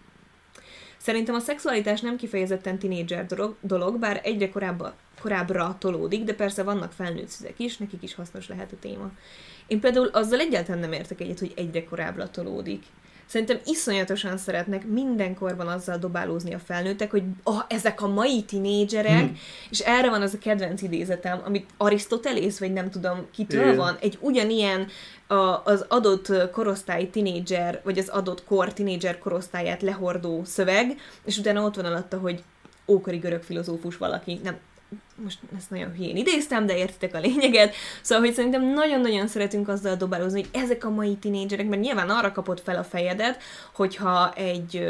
[0.96, 6.62] szerintem a szexualitás nem kifejezetten tinédzser dolog, dolog, bár egyre korábba, korábbra tolódik, de persze
[6.62, 9.10] vannak felnőtt szüzek is, nekik is hasznos lehet a téma.
[9.66, 12.82] Én például azzal egyáltalán nem értek egyet, hogy egyre korábbra tolódik.
[13.26, 19.36] Szerintem iszonyatosan szeretnek mindenkorban azzal dobálózni a felnőttek, hogy ah, ezek a mai tinédzserek, Hmm.
[19.70, 23.76] és erre van az a kedvenc idézetem, amit Arisztotelész, vagy nem tudom kitől Igen.
[23.76, 24.86] van, egy ugyanilyen
[25.26, 31.62] a, az adott korosztály tinédzser, vagy az adott kor tinédzser korosztályát lehordó szöveg, és utána
[31.62, 32.42] ott van alatta, hogy
[32.86, 34.56] ókori görög filozófus valaki, nem,
[35.22, 37.74] most ezt nagyon hülyén idéztem, de értitek a lényeget.
[38.02, 42.32] Szóval, hogy szerintem nagyon-nagyon szeretünk azzal dobálózni, hogy ezek a mai tinédzserek, mert nyilván arra
[42.32, 44.84] kapod fel a fejedet, hogyha egy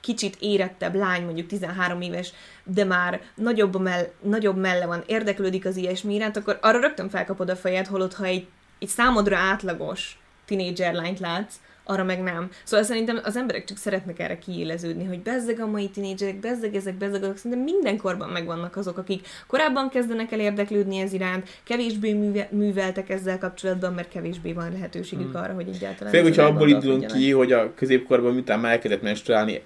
[0.00, 2.32] kicsit érettebb lány, mondjuk 13 éves,
[2.64, 7.50] de már nagyobb, mell- nagyobb melle van, érdeklődik az ilyesmi iránt, akkor arra rögtön felkapod
[7.50, 8.46] a fejed, holott ha egy,
[8.78, 11.54] egy számodra átlagos tinédzser lányt látsz,
[11.88, 12.50] arra meg nem.
[12.64, 16.94] Szóval szerintem az emberek csak szeretnek erre kiéleződni, hogy bezzeg a mai tinédzserek, bezzeg ezek,
[16.94, 17.36] bezzeg azok.
[17.36, 23.38] Szerintem mindenkorban megvannak azok, akik korábban kezdenek el érdeklődni ez iránt, kevésbé műve- műveltek ezzel
[23.38, 25.42] kapcsolatban, mert kevésbé van lehetőségük Hmm.
[25.42, 26.12] arra, hogy egyáltalán...
[26.12, 29.62] Főleg, hogyha abból indulunk ki, hogy a középkorban miután már elkezdett menstruálni,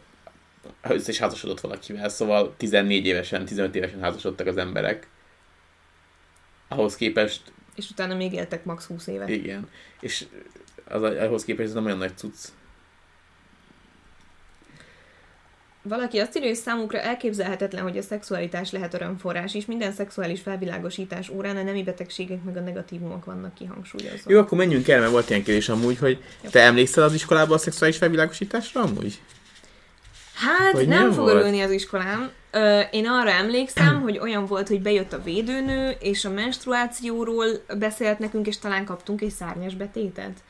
[0.88, 5.08] össze is házasodott valakivel, szóval 14 évesen, 15 évesen házasodtak az emberek.
[6.68, 7.40] Ahhoz képest,
[7.74, 9.28] És utána még éltek max 20 évet.
[9.28, 9.68] igen.
[10.00, 10.24] És
[10.88, 12.48] az ahhoz képest ez nem olyan nagy cucc.
[15.82, 21.28] Valaki azt írja, hogy számukra elképzelhetetlen, hogy a szexualitás lehet örömforrás, és minden szexuális felvilágosítás
[21.28, 24.30] órán a nemi betegségek meg a negatívumok vannak kihangsúlyozva.
[24.30, 27.58] Jó, akkor menjünk el, mert volt ilyen kérdés amúgy, hogy te emlékszel az iskolában a
[27.58, 29.20] szexuális felvilágosításra amúgy?
[30.34, 32.30] Hát hogy nem, nem fog örülni az iskolám.
[32.50, 37.46] Ö, én arra emlékszem, hogy olyan volt, hogy bejött a védőnő, és a menstruációról
[37.78, 40.42] beszélt nekünk, és talán kaptunk egy szárnyas betétet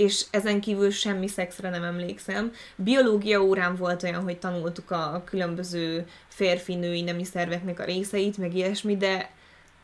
[0.00, 2.52] és ezen kívül semmi szexre nem emlékszem.
[2.76, 8.96] Biológia órán volt olyan, hogy tanultuk a különböző férfi-női nemi szerveknek a részeit, meg ilyesmi,
[8.96, 9.30] de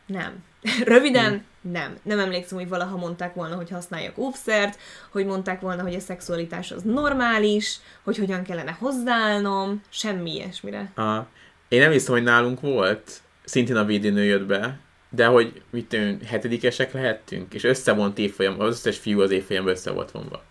[0.05, 0.43] nem.
[0.93, 1.71] Röviden, mm.
[1.71, 1.97] nem.
[2.03, 4.79] Nem emlékszem, hogy valaha mondták volna, hogy használjak óvszert,
[5.11, 10.91] hogy mondták volna, hogy a szexualitás az normális, hogy hogyan kellene hozzáállnom, semmi ilyesmire.
[10.95, 11.27] Aha.
[11.67, 13.21] Én nem hiszem, hogy nálunk volt.
[13.43, 18.67] Szintén a védőnő jött be, de hogy mit tűn, hetedikesek lehettünk, és összevont évfolyam, az
[18.69, 20.43] összes fiú az évfolyam össze volt vonva.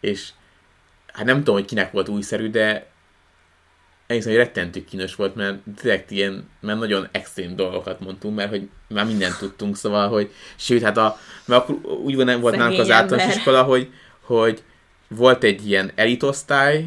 [0.00, 0.28] És
[1.12, 2.92] hát nem tudom, hogy kinek volt újszerű, de
[4.06, 8.68] egészen, hogy rettentő kínos volt, mert direkt ilyen, mert nagyon extrém dolgokat mondtunk, mert hogy
[8.88, 12.80] már mindent tudtunk, szóval, hogy sőt, hát a, mert akkor úgy van, nem volt nálunk
[12.80, 14.62] az általános iskola, hogy, hogy
[15.08, 16.86] volt egy ilyen elitosztály, ő,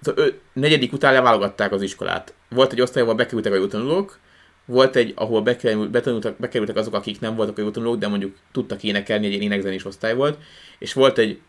[0.00, 2.34] szóval negyedik után leválogatták az iskolát.
[2.48, 4.18] Volt egy osztály, ahol bekerültek a jó tanulók,
[4.64, 8.82] volt egy, ahol bekerült, betanultak, bekerültek azok, akik nem voltak jó tanulók, de mondjuk tudtak
[8.82, 10.38] énekelni, egy ilyen énekzenés osztály volt,
[10.78, 11.40] és volt egy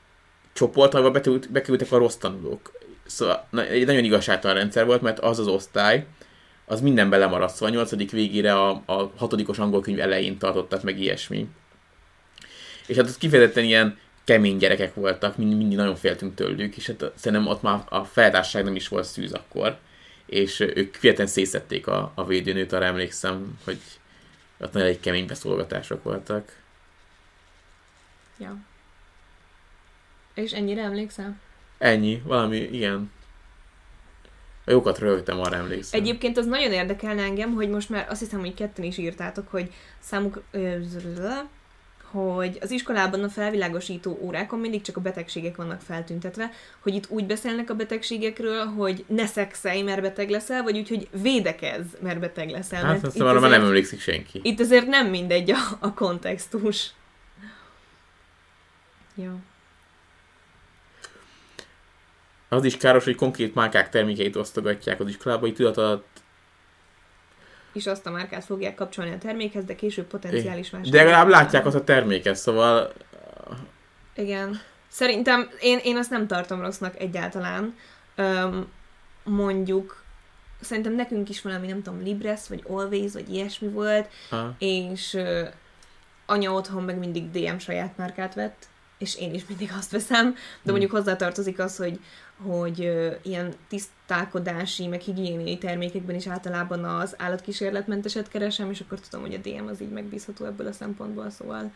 [0.54, 2.71] csoport, ahol bekerült, bekerültek a rossz tanulók.
[3.06, 6.06] Szóval egy nagyon igazságtalan rendszer volt, mert az az osztály,
[6.65, 10.99] az mindenben lemaradt, szóval a nyolcadik végére a, a hatodikos angol könyv elején tartottak meg
[10.99, 11.47] ilyesmi.
[12.88, 17.12] És hát ott kifejezetten ilyen kemény gyerekek voltak, mind, mindig nagyon féltünk tőlük, és hát
[17.15, 19.78] szerintem ott már a feltárság nem is volt szűz akkor
[20.25, 23.79] és ők fiatal szészették a, a védőnőt, arra emlékszem, hogy
[24.57, 26.61] ott nagyon egy kemény beszólogatások voltak.
[28.38, 28.57] Ja.
[30.33, 31.39] És ennyire emlékszel?
[31.77, 33.11] Ennyi, valami, igen.
[34.65, 35.99] A jókat röhögtem, arra emlékszem.
[35.99, 39.71] Egyébként az nagyon érdekelne engem, hogy most már azt hiszem, hogy ketten is írtátok, hogy
[39.99, 40.43] számuk
[42.15, 47.25] hogy az iskolában a felvilágosító órákon mindig csak a betegségek vannak feltüntetve, hogy itt úgy
[47.25, 52.49] beszélnek a betegségekről, hogy ne szexelj, mert beteg leszel, vagy úgy, hogy védekez, mert beteg
[52.49, 52.84] leszel.
[52.84, 54.39] Hát, mert szóval már nem emlékszik senki.
[54.43, 56.89] Itt azért nem mindegy a, a kontextus.
[59.15, 59.36] Ja.
[62.49, 66.23] Az is káros, hogy konkrét márkák termékeit osztogatják az iskolában, így tudat alatt
[67.75, 70.93] és azt a márkát fogják kapcsolni a termékhez, de később potenciális De vásárlók.
[71.01, 72.93] legalább látják azt a terméket, szóval
[74.15, 74.59] Igen.
[74.88, 77.75] Szerintem én, én azt nem tartom rossznak egyáltalán.
[78.15, 78.67] Öm,
[79.23, 80.03] mondjuk,
[80.61, 85.47] szerintem nekünk is valami, nem tudom, Libres, vagy Always, vagy ilyesmi volt, ah, és ö,
[86.25, 88.65] anya otthon meg mindig DM saját márkát vett,
[88.97, 90.71] és én is mindig azt veszem, de Hmm.
[90.71, 91.99] mondjuk hozzátartozik az, hogy
[92.47, 93.53] hogy ö, ilyen
[94.05, 99.67] tisztálkodási, meg higiéniai termékekben is általában az állatkísérletmenteset keresem, és akkor tudom, hogy a DM
[99.67, 101.71] az így megbízható ebből a szempontból, szóval.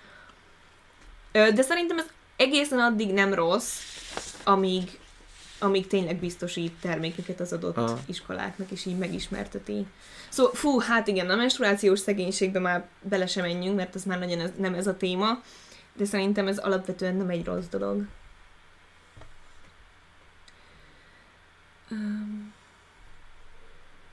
[1.32, 3.80] De szerintem ez egészen addig nem rossz,
[4.44, 5.00] amíg,
[5.60, 8.00] amíg tényleg biztosít termékeket az adott Aha.
[8.06, 9.86] iskoláknak, és így megismerteti.
[10.30, 14.40] Szóval, fú, hát igen, a menstruációs szegénységbe már bele sem menjünk, mert ez már nagyon
[14.40, 15.42] ez, nem ez a téma,
[15.94, 18.06] de szerintem ez alapvetően nem egy rossz dolog.
[21.90, 22.54] Öm,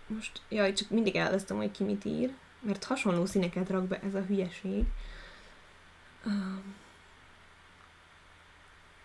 [0.07, 4.15] Most, jaj, csak mindig elvesztem, hogy ki mit ír, mert hasonló színeket rak be ez
[4.15, 4.85] a hülyeség.
[6.25, 6.75] Öm,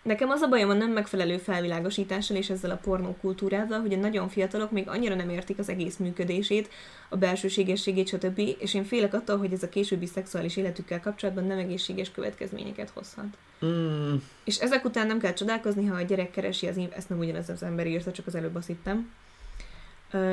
[0.02, 4.28] Nekem az a bajom a nem megfelelő felvilágosítással és ezzel a pornókultúrával, hogy a nagyon
[4.28, 6.68] fiatalok még annyira nem értik az egész működését,
[7.08, 8.38] a belsőségességét, stb.
[8.58, 13.36] És én félek attól, hogy ez a későbbi szexuális életükkel kapcsolatban nem egészséges következményeket hozhat.
[13.64, 17.18] mm, És ezek után nem kell csodálkozni, ha a gyerek keresi az, in- ezt nem
[17.18, 19.10] ugyanez az ember írta, csak az előbb azt hittem.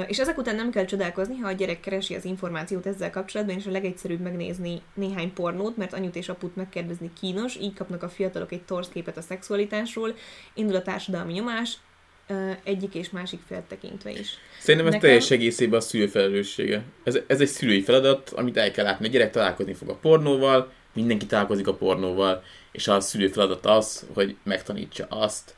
[0.08, 3.66] És ezek után nem kell csodálkozni, ha a gyerek keresi az információt ezzel kapcsolatban, és
[3.66, 8.52] a legegyszerűbb megnézni néhány pornót, mert anyut és aput megkérdezni kínos, így kapnak a fiatalok
[8.52, 10.16] egy torz képet a szexualitásról,
[10.54, 11.78] indul a társadalmi nyomás,
[12.64, 14.30] egyik és másik fél tekintve is.
[14.60, 16.84] Szerintem ez Nekem- teljes egészében a szülő felelőssége.
[17.04, 19.08] Ez, ez egy szülői feladat, amit el kell látni.
[19.08, 24.08] A gyerek találkozni fog a pornóval, mindenki találkozik a pornóval, és a szülő feladat az,
[24.14, 25.56] hogy megtanítsa azt,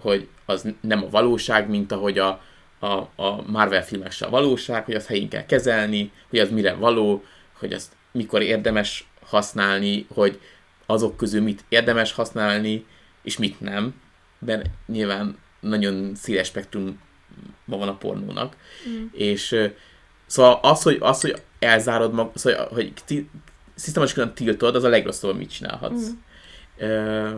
[0.00, 2.42] hogy az nem a valóság, mint ahogy a,
[2.78, 6.74] a, a Marvel filmek se a valóság, hogy azt helyén kell kezelni, hogy az mire
[6.74, 10.40] való, hogy azt mikor érdemes használni, hogy
[10.86, 12.86] azok közül mit érdemes használni,
[13.22, 13.94] és mit nem.
[14.38, 17.00] De nyilván nagyon széles spektrum
[17.64, 18.56] ma van a pornónak.
[18.88, 19.04] Mm.
[19.12, 19.56] És
[20.26, 23.28] szóval az, hogy, az, hogy elzárod mag, szóval, hogy ti,
[23.74, 26.08] szisztematikusan tiltod, az a legrosszabb, amit csinálhatsz.
[26.08, 26.14] Mm.
[26.76, 27.30] Ö,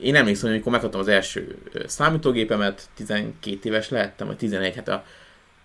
[0.00, 5.04] én emlékszem, hogy amikor megkaptam az első számítógépemet, 12 éves lehettem, vagy 11, hát a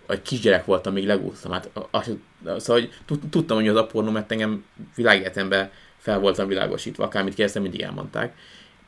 [0.05, 1.51] vagy kisgyerek voltam, még legúztam.
[1.51, 2.11] Hát, az,
[2.43, 2.91] szóval, hogy
[3.29, 8.35] tudtam, hogy az a pornó, mert engem világéletemben fel voltam világosítva, akármit kérdeztem, mindig elmondták.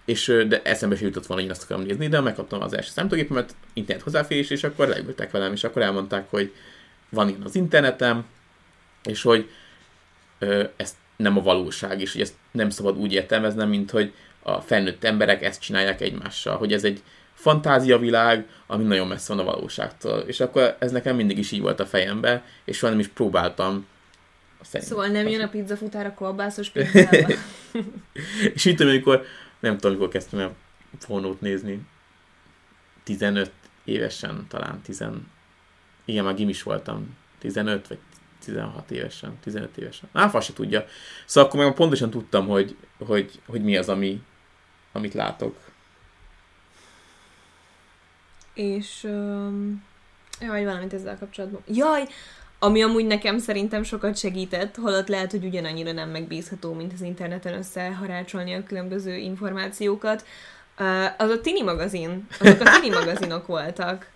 [0.05, 2.89] És, de eszembe sem jutott volna, hogy én azt akarom nézni, de megkaptam az első
[2.89, 6.53] számítógépemet, internet hozzáférés, és akkor leültek velem, és akkor elmondták, hogy
[7.09, 8.25] van ilyen az internetem,
[9.03, 9.49] és hogy
[10.39, 14.13] ö, ez nem a valóság, és hogy ezt nem szabad úgy értelmeznem, mint hogy
[14.47, 17.03] a felnőtt emberek ezt csinálják egymással, hogy ez egy
[17.33, 20.19] fantáziavilág, ami nagyon messze van a valóságtól.
[20.19, 23.85] És akkor ez nekem mindig is így volt a fejembe, és soha nem is próbáltam
[24.61, 24.89] Szerint.
[24.89, 27.33] Szóval nem jön a pizza futára kolbászos pizzába?
[28.53, 29.25] és itt, amikor,
[29.59, 30.55] nem tudom, amikor kezdtem el
[31.07, 31.81] pornót nézni,
[33.03, 33.51] 15
[33.83, 35.03] évesen talán, 10,
[36.05, 37.97] igen, már gimis voltam, 15 vagy
[38.39, 40.09] 16 évesen, 15 évesen.
[40.13, 40.85] Á, se tudja.
[41.25, 44.21] Szóval akkor meg pontosan tudtam, hogy, hogy, hogy mi az, ami,
[44.95, 45.57] amit látok.
[48.53, 49.83] És um,
[50.39, 51.61] jaj, valamit ezzel kapcsolatban.
[51.67, 52.07] Jaj,
[52.59, 57.53] ami amúgy nekem szerintem sokat segített, holott lehet, hogy ugyanannyira nem megbízható, mint az interneten
[57.53, 60.25] összeharácsolni a különböző információkat.
[61.17, 64.13] Az a Tini magazin, azok a Tini magazinok voltak.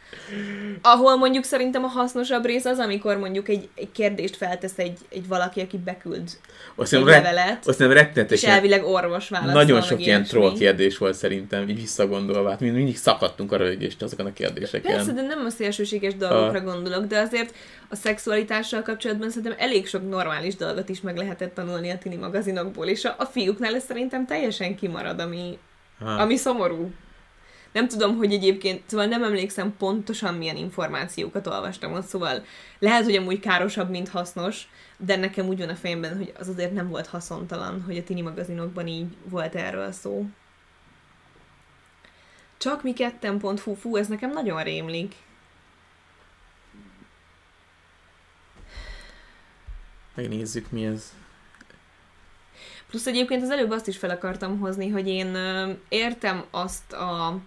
[0.81, 5.27] Ahol mondjuk szerintem a hasznosabb rész az, amikor mondjuk egy, egy kérdést feltesz egy, egy
[5.27, 6.29] valaki, aki beküld
[6.75, 7.91] azt egy levelet, azt nem
[8.29, 9.53] és elvileg orvos válaszol.
[9.53, 12.49] Nagyon sok ilyen troll kérdés volt szerintem, így visszagondolva.
[12.49, 14.95] Hát mindig szakadtunk a rögést azokon a kérdéseken.
[14.95, 16.63] Persze, de nem a szélsőséges dolgokra a...
[16.63, 17.55] gondolok, de azért
[17.89, 22.85] a szexualitással kapcsolatban szerintem elég sok normális dolgot is meg lehetett tanulni a tini magazinokból,
[22.85, 25.57] és a, a fiúknál ez szerintem teljesen kimarad, ami,
[25.99, 26.91] ami szomorú.
[27.71, 32.45] Nem tudom, hogy egyébként, szóval nem emlékszem pontosan milyen információkat olvastam ott, szóval
[32.79, 36.73] lehet, hogy amúgy károsabb, mint hasznos, de nekem úgy van a fejemben, hogy az azért
[36.73, 40.25] nem volt haszontalan, hogy a tini magazinokban így volt erről szó.
[42.57, 45.15] Csak mi ketten.hu, fú, ez nekem nagyon rémlik.
[50.15, 51.13] Megnézzük, mi ez.
[52.89, 55.37] Plusz egyébként az előbb azt is fel akartam hozni, hogy én
[55.89, 57.39] értem azt a,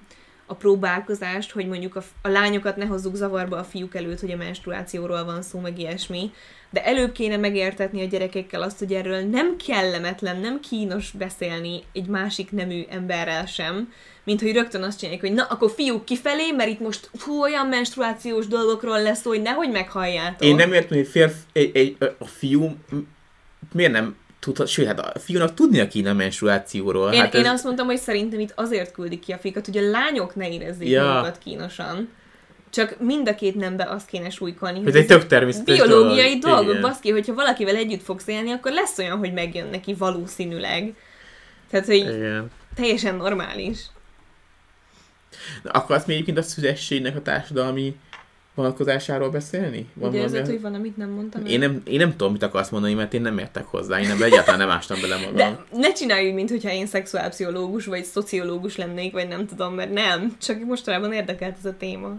[0.46, 4.36] a próbálkozást, hogy mondjuk a, a lányokat ne hozzuk zavarba a fiúk előtt, hogy a
[4.36, 6.30] menstruációról van szó, meg ilyesmi,
[6.70, 12.06] de előbb kéne megértetni a gyerekekkel azt, hogy erről nem kellemetlen, nem kínos beszélni egy
[12.06, 13.92] másik nemű emberrel sem,
[14.24, 17.66] mint hogy rögtön azt csinálják, hogy na, akkor fiúk kifelé, mert itt most fú, olyan
[17.66, 20.42] menstruációs dolgokról lesz hogy nehogy meghalljátok.
[20.48, 22.76] Én nem értem, hogy férf, egy, egy, a fiú
[23.72, 27.12] miért nem tudhat, sőt, hát a fiúnak tudnia kéne a menstruációról.
[27.12, 27.52] Én, hát én ez...
[27.52, 30.88] azt mondtam, hogy szerintem itt azért küldik ki a fiúkat, hogy a lányok ne érezzék
[30.88, 31.04] ja.
[31.04, 32.08] magukat kínosan.
[32.70, 34.82] Csak mind a két nembe azt kéne súlykolni.
[34.82, 36.64] hogy egy tök természetes Biológiai dolog.
[36.64, 40.94] dolgok, baszki, hogyha valakivel együtt fogsz élni, akkor lesz olyan, hogy megjön neki valószínűleg.
[41.70, 42.50] Tehát, hogy Igen.
[42.74, 43.78] teljesen normális.
[45.62, 47.96] Na, akarsz még egyébként a szüzességnek a társadalmi
[48.54, 49.88] vonatkozásáról beszélni?
[49.94, 51.46] Van Ugye ezért, hogy van, amit nem mondtam.
[51.46, 54.00] Én nem, én nem tudom, mit akarsz mondani, mert én nem értek hozzá.
[54.00, 55.34] Én nem, egyáltalán nem ástam bele magam.
[55.34, 60.36] De ne csinálj mint hogyha én szexuálpszichológus vagy szociológus lennék, vagy nem tudom, mert nem.
[60.40, 62.14] Csak mostanában érdekelt ez a téma.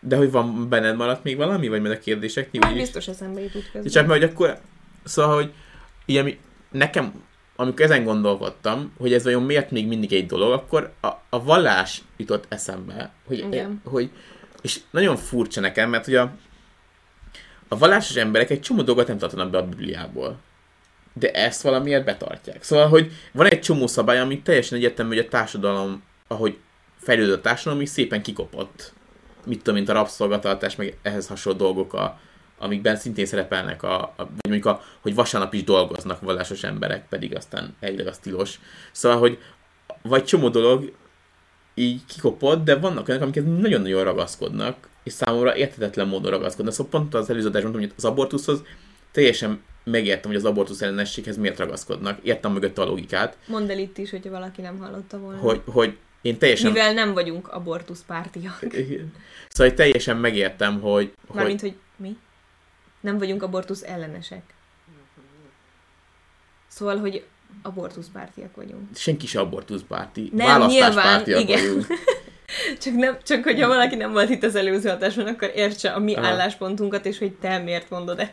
[0.00, 2.58] De hogy van benned maradt még valami, vagy mert a kérdések?
[2.58, 3.92] Már biztos eszembe jutott közben.
[3.92, 4.58] Csak mert hogy akkor,
[5.04, 5.52] szóval, hogy
[6.04, 6.34] ilyen,
[6.70, 7.24] nekem
[7.56, 12.02] amikor ezen gondolkodtam, hogy ez vajon miért még mindig egy dolog, akkor a, a vallás
[12.16, 13.80] jutott eszembe, hogy, Igen.
[13.84, 14.10] hogy
[14.62, 16.30] és nagyon furcsa nekem, mert hogy a,
[17.68, 20.38] a vallásos emberek egy csomó dolgot nem tartanak be a Bibliából.
[21.12, 22.62] De ezt valamiért betartják.
[22.62, 26.56] Szóval, hogy van egy csomó szabály, ami teljesen egyértelmű, hogy a társadalom, ahogy
[26.98, 28.92] fejlődött a társadalom, is szépen kikopott.
[29.44, 32.20] Mit tudom, mint a rabszolgatartás, meg ehhez hasonló dolgok, a,
[32.58, 37.36] amikben szintén szerepelnek, a, a, vagy mondjuk, a, hogy vasárnap is dolgoznak vallásos emberek, pedig
[37.36, 38.60] aztán egyre az tilos.
[38.92, 39.38] Szóval, hogy
[40.02, 40.92] vagy csomó dolog
[41.78, 46.74] így kikopott, de vannak olyanok, amiket nagyon-nagyon ragaszkodnak, és számomra érthetetlen módon ragaszkodnak.
[46.74, 48.62] Szóval pont az előző adásban mondtam, hogy az abortuszhoz
[49.10, 52.18] teljesen megértem, hogy az abortusz ellenességhez miért ragaszkodnak.
[52.22, 53.36] Értem mögött a logikát.
[53.46, 55.38] Mondd el itt is, hogyha valaki nem hallotta volna.
[55.38, 56.72] Hogy, hogy én teljesen...
[56.72, 58.60] Mivel nem vagyunk abortuszpártiak.
[59.48, 61.12] Szóval teljesen megértem, hogy...
[61.32, 61.70] Mármint, hogy...
[61.70, 62.16] hogy mi?
[63.00, 64.42] Nem vagyunk abortusz ellenesek.
[66.68, 67.24] Szóval, hogy
[67.62, 68.82] abortuszpártiak vagyunk.
[68.94, 70.30] Senki se abortuszpárti.
[70.34, 71.46] Nem, nyilván, igen.
[71.46, 71.86] Vagyunk.
[72.82, 76.14] csak, nem, csak hogyha valaki nem volt itt az előző hatásban, akkor értse a mi
[76.14, 76.26] Aha.
[76.26, 78.32] álláspontunkat, és hogy te miért mondod ezt.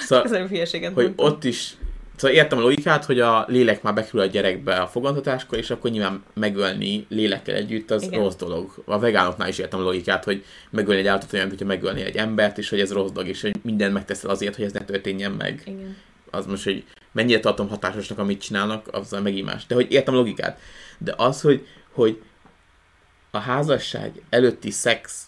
[0.00, 1.26] Szóval, Ez hülyeséget hogy mondtam.
[1.26, 1.76] ott is
[2.16, 5.90] Szóval értem a logikát, hogy a lélek már bekerül a gyerekbe a fogantatáskor, és akkor
[5.90, 8.20] nyilván megölni lélekkel együtt az Igen.
[8.20, 8.82] rossz dolog.
[8.84, 12.58] A vegánoknál is értem a logikát, hogy megölni egy állatot olyan, hogyha megölni egy embert,
[12.58, 15.62] és hogy ez rossz dolog, és hogy minden megteszel azért, hogy ez ne történjen meg.
[15.64, 15.96] Igen
[16.34, 19.66] az most, hogy mennyire tartom hatásosnak, amit csinálnak, az megint más.
[19.66, 20.60] De hogy értem a logikát.
[20.98, 22.22] De az, hogy, hogy
[23.30, 25.26] a házasság előtti szex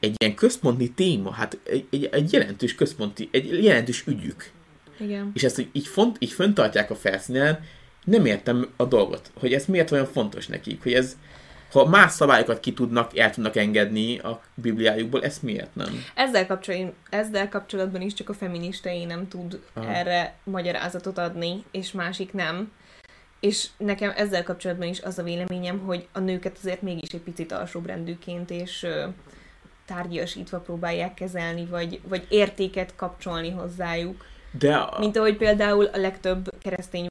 [0.00, 4.50] egy ilyen központi téma, hát egy, egy, egy jelentős központi, egy jelentős ügyük.
[4.98, 5.30] Igen.
[5.34, 7.64] És ezt így, font, így föntartják a felszínen,
[8.04, 11.16] nem értem a dolgot, hogy ez miért olyan fontos nekik, hogy ez,
[11.74, 16.04] ha más szabályokat ki tudnak, el tudnak engedni a Bibliájukból, ezt miért nem?
[16.14, 19.94] Ezzel, kapcsolatban, ezzel kapcsolatban is csak a feministei nem tud Aha.
[19.94, 22.72] Erre magyarázatot adni, és másik nem.
[23.40, 27.52] És nekem ezzel kapcsolatban is az a véleményem, hogy a nőket azért mégis egy picit
[27.52, 28.86] alsóbrendűként és
[29.86, 34.24] tárgyasítva próbálják kezelni, vagy, vagy értéket kapcsolni hozzájuk.
[34.58, 37.08] De a, Mint ahogy például a legtöbb keresztény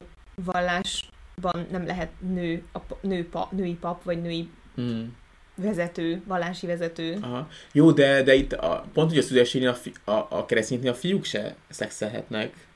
[1.40, 5.16] vallásban nem lehet nő, a, nő pa, női pap, vagy női hmm.
[5.54, 7.18] vezető, vallási vezető.
[7.20, 7.48] Aha.
[7.72, 10.96] Jó, de, de itt a, pont, hogy a szülességnél a, fi, a, a keresztényeknél a
[10.96, 12.66] fiúk se szexelhetnek.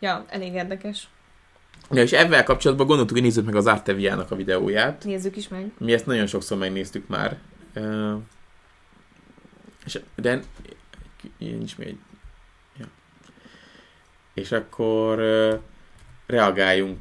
[0.00, 1.08] Ja, elég érdekes.
[1.90, 5.04] Ja, és ebben kapcsolatban gondoltuk, hogy nézzük meg az Arteviának a videóját.
[5.04, 5.72] Nézzük is meg.
[5.78, 7.38] Mi ezt nagyon sokszor megnéztük már.
[7.74, 8.20] Uh,
[9.84, 10.40] és, de
[11.38, 11.96] is még.
[12.78, 12.86] Ja.
[14.34, 15.60] És akkor uh,
[16.28, 16.98] reagáljunk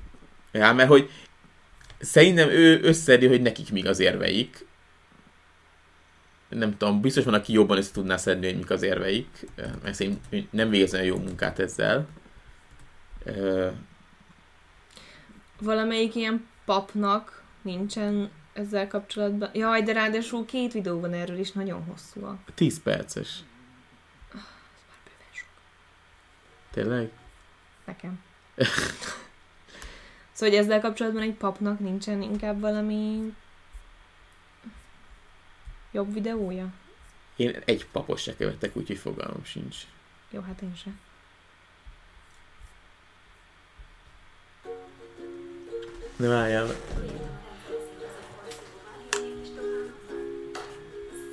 [0.52, 1.12] rá, mert hogy
[2.00, 4.66] szerintem ő összedi, hogy nekik mik az érveik.
[6.50, 10.48] Nem tudom, biztos van, aki jobban össze tudná szedni, hogy mik az érveik, mert szerintem
[10.50, 12.08] nem végezzen jó munkát ezzel.
[15.60, 19.50] Valamelyik ilyen papnak nincsen ezzel kapcsolatban.
[19.54, 22.40] Jaj, de ráadásul két videó van erről is, nagyon hosszúak.
[22.56, 23.40] 10 perces.
[26.72, 27.12] Tényleg?
[27.86, 28.26] Nekem.
[30.34, 33.34] szóval, hogy ezzel kapcsolatban egy papnak nincsen inkább valami
[35.92, 36.74] jobb videója?
[37.36, 39.78] Én egy papos se követek, úgyhogy fogalmam sincs.
[40.30, 41.00] Jó, hát én sem.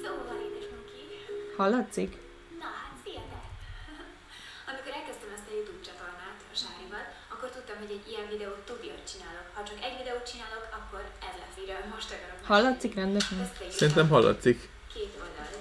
[0.02, 1.56] Szóval, édesmunki.
[1.56, 2.23] Hallatszik?
[7.74, 9.46] Tudtam, hogy egy ilyen videót tudiat csinálok.
[9.56, 12.40] Ha csak egy videót csinálok, akkor ez lesz, miről most akarok.
[12.52, 13.38] Hallatszik rendesen?
[13.78, 14.58] Szerintem hallatszik.
[14.94, 15.58] Két oldalt.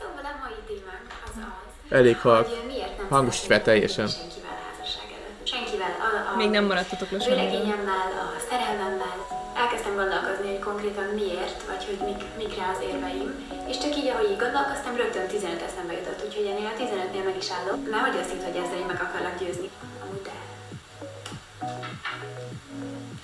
[0.00, 2.46] Szóval a mai témánk az az, Elég halk.
[2.48, 4.08] hogy miért nem Hangosít szeretnék fel teljesen.
[4.18, 5.46] Senkivel házasság előtt.
[5.52, 5.92] Senkivel.
[6.06, 7.44] A, a, Még nem maradtatok le a semmiről.
[7.44, 9.16] vőlegényemmel, a szerelmemmel
[9.62, 13.28] elkezdtem gondolkozni, hogy konkrétan miért, vagy hogy mik, mikre az érveim.
[13.70, 17.36] És csak így, ahogy így gondolkoztam, rögtön 15 eszembe jutott, úgyhogy ennél a 15-nél meg
[17.42, 17.78] is állok.
[17.94, 19.68] Nehogy azt hitt, hogy ezzel én meg akarlak győzni.
[20.04, 20.34] Amúgy de.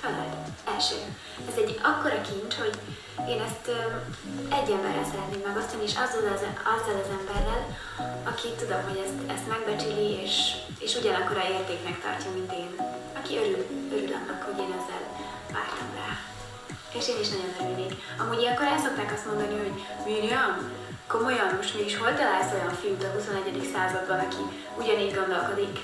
[0.02, 0.32] Hallod?
[0.74, 0.96] Első.
[1.50, 2.76] Ez egy akkora kincs, hogy
[3.32, 3.80] én ezt ö,
[4.58, 7.62] egy emberrel szeretném megosztani, és azzal az, azzal az emberrel,
[8.30, 10.34] aki tudom, hogy ezt, ezt megbecsüli, és,
[10.84, 12.70] és ugyanakkor a értéknek tartja, mint én.
[13.18, 13.62] Aki örül,
[13.96, 15.04] örül annak, hogy én ezzel
[15.56, 16.10] vártam rá.
[16.98, 17.92] És én is nagyon örülnék.
[18.20, 20.52] Amúgy ilyenkor el szokták azt mondani, hogy Miriam,
[21.14, 23.70] komolyan most mégis hol találsz olyan fiút a 21.
[23.72, 24.42] században, aki
[24.80, 25.76] ugyanígy gondolkodik?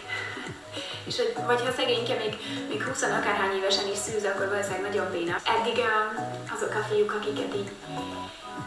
[1.09, 1.17] És
[1.47, 2.33] vagy ha szegényke még,
[2.69, 5.37] még 20 akárhány évesen is szűz, akkor valószínűleg nagyon béna.
[5.55, 5.79] Eddig
[6.55, 7.71] azok a fiúk, akiket így,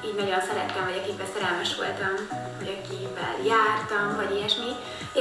[0.07, 2.15] így nagyon szerettem, vagy akikben szerelmes voltam,
[2.57, 4.71] vagy akivel jártam, vagy ilyesmi,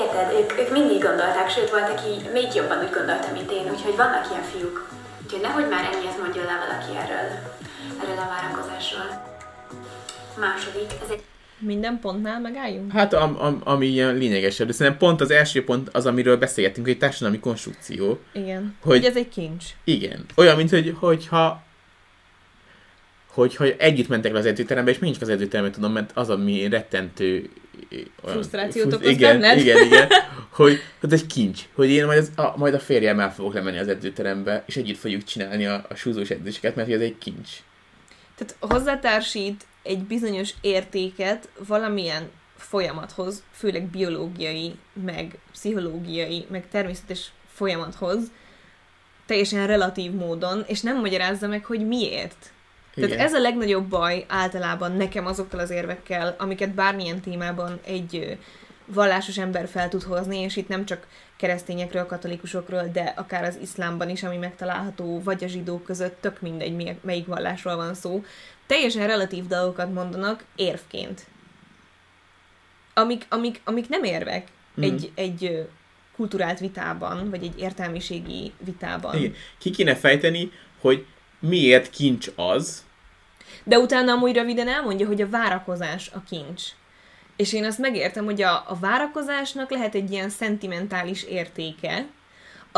[0.01, 3.97] érted, ők, ők mindig gondolták, sőt volt, aki még jobban úgy gondolta, mint én, úgyhogy
[3.97, 4.79] vannak ilyen fiúk.
[5.23, 7.29] Úgyhogy nehogy már ennyihez mondjon le valaki erről,
[8.01, 9.09] erről a várakozásról.
[10.45, 11.25] Második, ez egy
[11.59, 12.93] Minden pontnál megálljunk?
[12.93, 16.87] Hát am, am, ami ilyen lényegesebb, de szerintem pont az első pont az, amiről beszélgettünk,
[16.87, 18.19] hogy társadalmi konstrukció.
[18.33, 18.75] Igen.
[18.81, 19.65] Hogy- Hogy ez egy kincs.
[19.85, 20.25] Igen.
[20.37, 21.67] Olyan, mint hogy, hogyha
[23.27, 27.51] hogyha együtt mentek le az edzőterembe, és mindig az edzőterembe tudom, mert az, ami rettentő
[27.93, 29.59] olyan- Frusztrációt frusz- okoz igen, benned?
[29.59, 30.09] igen, igen,
[30.51, 33.89] hogy hogy egy kincs, hogy én majd, az, a, majd a férjemmel fogok lemenni az
[33.89, 37.49] edzőterembe, és együtt fogjuk csinálni a, a súlyzós edzéseket, mert hogy ez egy kincs.
[38.37, 48.19] Tehát hozzátársít egy bizonyos értéket valamilyen folyamathoz, főleg biológiai, meg pszichológiai, meg természetes folyamathoz,
[49.27, 52.53] teljesen relatív módon, és nem magyarázza meg, hogy miért.
[52.95, 53.27] Tehát Igen.
[53.27, 58.39] ez a legnagyobb baj általában nekem azokkal az érvekkel, amiket bármilyen témában egy
[58.87, 64.09] vallásos ember fel tud hozni, és itt nem csak keresztényekről, katolikusokról, de akár az iszlámban
[64.09, 68.25] is, ami megtalálható, vagy a zsidók között, tök mindegy, mi- melyik vallásról van szó.
[68.69, 71.27] Teljesen relatív dolgokat mondanak érvként.
[72.95, 74.87] Amik, amik, amik nem érvek Mhm.
[74.87, 75.69] egy, egy
[76.17, 79.17] kulturált vitában, vagy egy értelmiségi vitában.
[79.17, 79.35] Igen.
[79.59, 80.51] Ki kéne fejteni,
[80.81, 81.07] hogy
[81.39, 82.85] miért kincs az,
[83.65, 86.63] De utána amúgy röviden elmondja, hogy a várakozás a kincs.
[87.37, 92.07] És én azt megértem, hogy a, a várakozásnak lehet egy ilyen szentimentális értéke,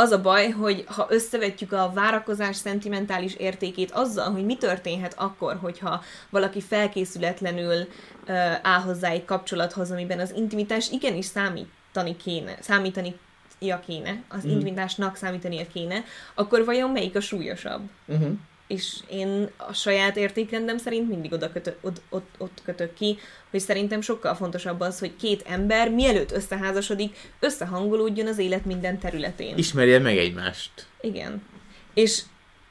[0.00, 5.56] Az a baj, hogy ha összevetjük a várakozás szentimentális értékét azzal, hogy mi történhet akkor,
[5.56, 7.88] hogyha valaki felkészületlenül uh,
[8.62, 13.14] áll hozzá egy kapcsolathoz, amiben az intimitás igenis számítani kéne, számítani
[13.86, 14.50] kéne, az mm.
[14.50, 17.82] intimitásnak számítania kéne, akkor vajon melyik a súlyosabb?
[18.06, 18.32] Uh-huh.
[18.70, 23.18] És én a saját értékrendem szerint mindig oda kötö, ott, ott, ott kötök ki,
[23.50, 29.56] hogy szerintem sokkal fontosabb az, hogy két ember mielőtt összeházasodik, összehangolódjon az élet minden területén.
[29.56, 30.70] Ismerje meg egymást.
[31.00, 31.42] Igen.
[31.94, 32.22] És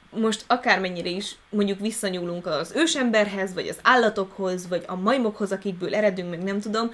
[0.09, 6.29] most akármennyire is mondjuk visszanyúlunk az ősemberhez, vagy az állatokhoz, vagy a majmokhoz, akikből eredünk,
[6.29, 6.91] meg nem tudom,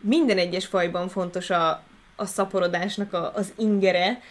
[0.00, 1.82] minden egyes fajban fontos a,
[2.16, 4.22] a szaporodásnak a, az ingere,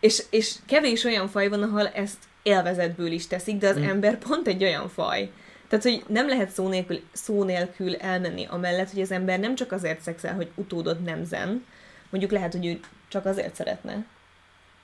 [0.00, 3.82] és, és kevés olyan faj van, ahol ezt élvezetből is teszik, de az Mm.
[3.82, 5.30] ember pont egy olyan faj.
[5.68, 9.72] Tehát, hogy nem lehet szó nélkül, szó nélkül elmenni amellett, hogy az ember nem csak
[9.72, 11.64] azért szexel, hogy utódot nemzen,
[12.10, 14.04] mondjuk lehet, hogy ő csak azért szeretne,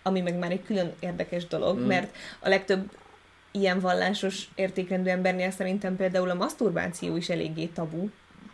[0.03, 1.87] ami meg már egy külön érdekes dolog, Mm.
[1.87, 2.91] mert a legtöbb
[3.51, 8.09] ilyen vallásos értékrendű embernél szerintem például a maszturbáció is eléggé tabu.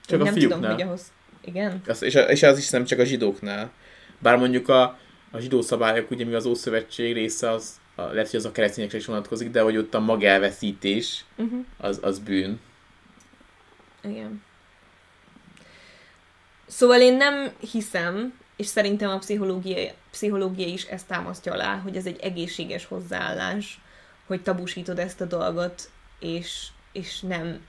[0.07, 0.59] Csak Én a nem fiúknál.
[0.59, 1.13] tudom, hogy ahhoz...
[1.45, 1.83] Igen?
[1.87, 3.71] Az, és, és az is nem csak a zsidóknál.
[4.19, 4.83] Bár mondjuk a,
[5.31, 8.99] a zsidó szabályok, ugye mi az Ószövetség része, az, a, lehet, hogy az a keresztényekre
[8.99, 11.65] is vonatkozik, de hogy ott a magelveszítés, Uh-huh.
[11.79, 12.61] az, az bűn.
[14.03, 14.43] Igen.
[16.67, 22.07] Szóval én nem hiszem, és szerintem a pszichológia, pszichológia is ezt támasztja alá, hogy ez
[22.07, 23.81] egy egészséges hozzáállás,
[24.27, 27.61] hogy tabusítod ezt a dolgot, és, és nem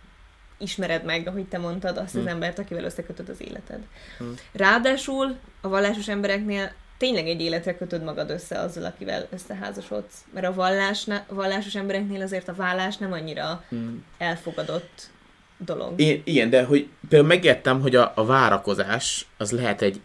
[0.58, 2.20] ismered meg, ahogy te mondtad, azt Hm.
[2.20, 3.88] az embert, akivel összekötöd az életed.
[4.18, 4.26] Hm.
[4.52, 10.16] Ráadásul a vallásos embereknél tényleg egy életre kötöd magad össze azzal, akivel összeházasodsz.
[10.34, 13.96] Mert a vallásna, vallásos embereknél azért a vállás nem annyira Mm.
[14.18, 15.10] elfogadott
[15.58, 16.00] dolog.
[16.00, 20.00] Én, igen, de hogy például megértem, hogy a, a várakozás az lehet egy,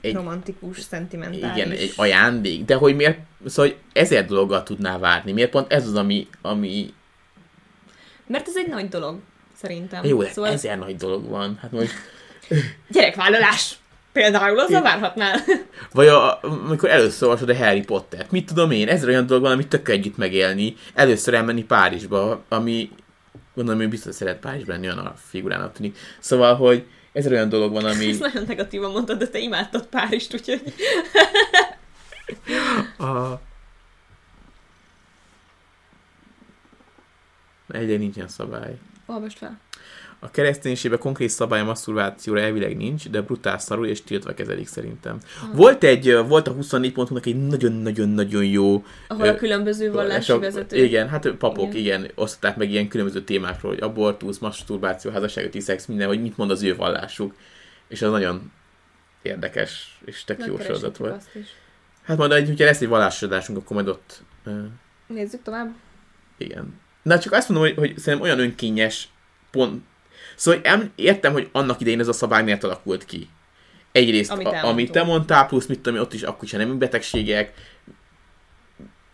[0.00, 1.56] egy romantikus, szentimentális.
[1.56, 5.32] igen, egy ajándék, de hogy miért, szóval hogy ezer dologgal tudnál várni.
[5.32, 6.94] Miért pont ez az, ami, ami
[8.26, 9.20] Mert ez egy nagy dolog,
[9.56, 10.04] szerintem.
[10.04, 11.58] jó, de szóval ezer nagy dolog van.
[11.62, 11.92] Hát most,
[12.88, 13.74] gyerekvállalás!
[14.12, 14.82] Például, azzal Igen.
[14.82, 15.38] várhatnál.
[15.92, 19.52] vagy a, amikor először olvasod a Harry Pottert, mit tudom én, ezer olyan dolog van,
[19.52, 20.74] amit tök együtt megélni.
[20.94, 22.90] Először elmenni Párizsba, ami
[23.54, 25.98] gondolom, hogy biztos szeret Párizsba lenni, olyan a figurának tűnik.
[26.18, 28.08] Szóval, hogy ezer olyan dolog van, ami...
[28.10, 30.62] Ezt nagyon negatívan mondtad, de te imádtad Párizst, úgyhogy...
[32.98, 33.40] A...
[37.68, 38.78] Egyre nincsen szabály.
[39.06, 39.60] Olvasd fel.
[40.24, 45.18] A kereszténységben konkrét szabály a masturbációra elvileg nincs, de brutál szarul és tiltva kezelik szerintem.
[45.42, 45.56] Ah.
[45.56, 50.78] Volt egy, volt a 24.hu-nak egy nagyon-nagyon-nagyon jó Ahol a különböző vallási vezetők...
[50.78, 52.00] Igen, hát papok, igen.
[52.00, 52.12] Igen.
[52.14, 56.62] osztották meg ilyen különböző témákról, hogy abortusz, masturbáció, házasságöti szex, minden, hogy mit mond az
[56.62, 57.34] ő vallásuk.
[57.88, 58.52] És az nagyon
[59.22, 61.22] érdekes és tök jó sorozat volt.
[62.02, 64.22] Hát majd, egy- hogyha lesz egy vallásosodásunk, akkor majd ott
[65.06, 65.74] Nézzük tovább.
[66.38, 66.80] igen.
[67.02, 69.08] Na, csak azt mondom, hogy, hogy szerintem olyan önkényes
[69.50, 69.82] pont.
[70.36, 73.28] Szóval em, értem, hogy annak idején ez a szabály miért alakult ki.
[73.92, 77.52] Egyrészt, Amit a, amit te mondtál, plusz mit tudom, ott is akkor a nemi betegségek.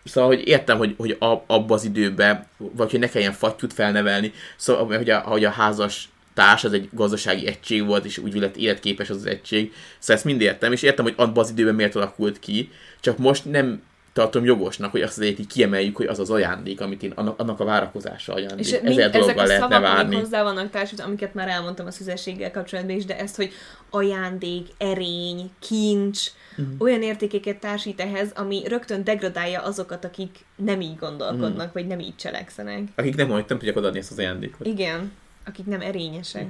[0.05, 4.33] Szóval, hogy értem, hogy, hogy a, abba az időben, vagy hogy ne kelljen fattyút felnevelni,
[4.57, 8.57] szóval, hogy a, hogy a házas társ az egy gazdasági egység volt, és úgy lett
[8.57, 9.73] életképes az az egység.
[9.99, 13.45] Szóval ezt mind értem, és értem, hogy abban az időben miért alakult ki, csak most
[13.45, 13.83] nem
[14.19, 17.61] tartom jogosnak, hogy azt azért így kiemeljük, hogy az az ajándék, amit én, annak, annak
[17.61, 18.67] a várakozása ajándék.
[18.67, 20.05] És mind, ezek a lehetne szavak, várni.
[20.05, 23.53] amik hozzá vannak társult, amiket már elmondtam a szüzességgel kapcsolatban is, de ezt, hogy
[23.91, 26.21] ajándék, erény, kincs,
[26.57, 26.75] uh-huh.
[26.79, 31.73] olyan értékeket társít ehhez, ami rögtön degradálja azokat, akik nem így gondolkodnak, uh-huh.
[31.73, 32.83] vagy nem így cselekszenek.
[32.95, 34.67] Akik nem, hogy nem tudják odaadni ezt az ajándékot.
[34.67, 35.13] Igen,
[35.47, 36.47] akik nem erényesek.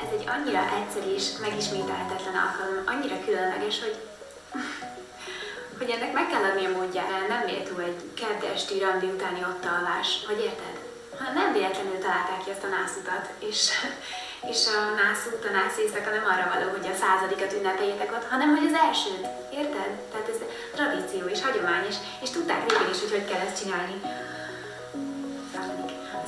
[0.00, 3.96] Ez egy annyira egyszerű és megismételhetetlen alkalom, annyira különleges, hogy
[5.78, 9.64] hogy ennek meg kell adni a módjára, nem méltó egy kedd esti randi utáni ott
[9.74, 10.76] alvás, vagy érted?
[11.18, 13.60] Hanem nem véletlenül találták ki ezt a nászutat, és,
[14.52, 18.48] és a nászút, a nász éjszaka nem arra való, hogy a századikat ünnepeljétek ott, hanem
[18.54, 19.26] hogy az elsőt,
[19.60, 19.90] érted?
[20.10, 20.40] Tehát ez
[20.76, 23.96] tradíció és hagyomány, és, és tudták régen is, hogy hogy kell ezt csinálni.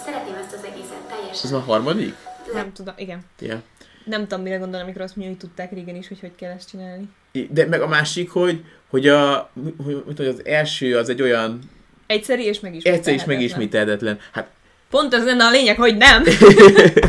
[0.06, 1.44] Szeretném ezt az egészet teljesen.
[1.46, 2.14] Ez már a harmadik?
[2.58, 3.20] Nem tudom, igen.
[3.50, 3.58] Ja.
[4.04, 6.68] Nem tudom, mire gondolom, amikor azt mondja, hogy tudták régen is, hogy hogy kell ezt
[6.68, 7.08] csinálni.
[7.50, 9.50] De meg a másik, hogy, hogy, a,
[9.84, 11.58] hogy, hogy az első az egy olyan
[12.06, 13.14] Egyszerű és megismételhetetlen.
[13.14, 14.18] egyszer is megismételhetetlen.
[14.32, 14.50] Hát
[14.90, 16.24] Pont az lenne a lényeg, hogy nem.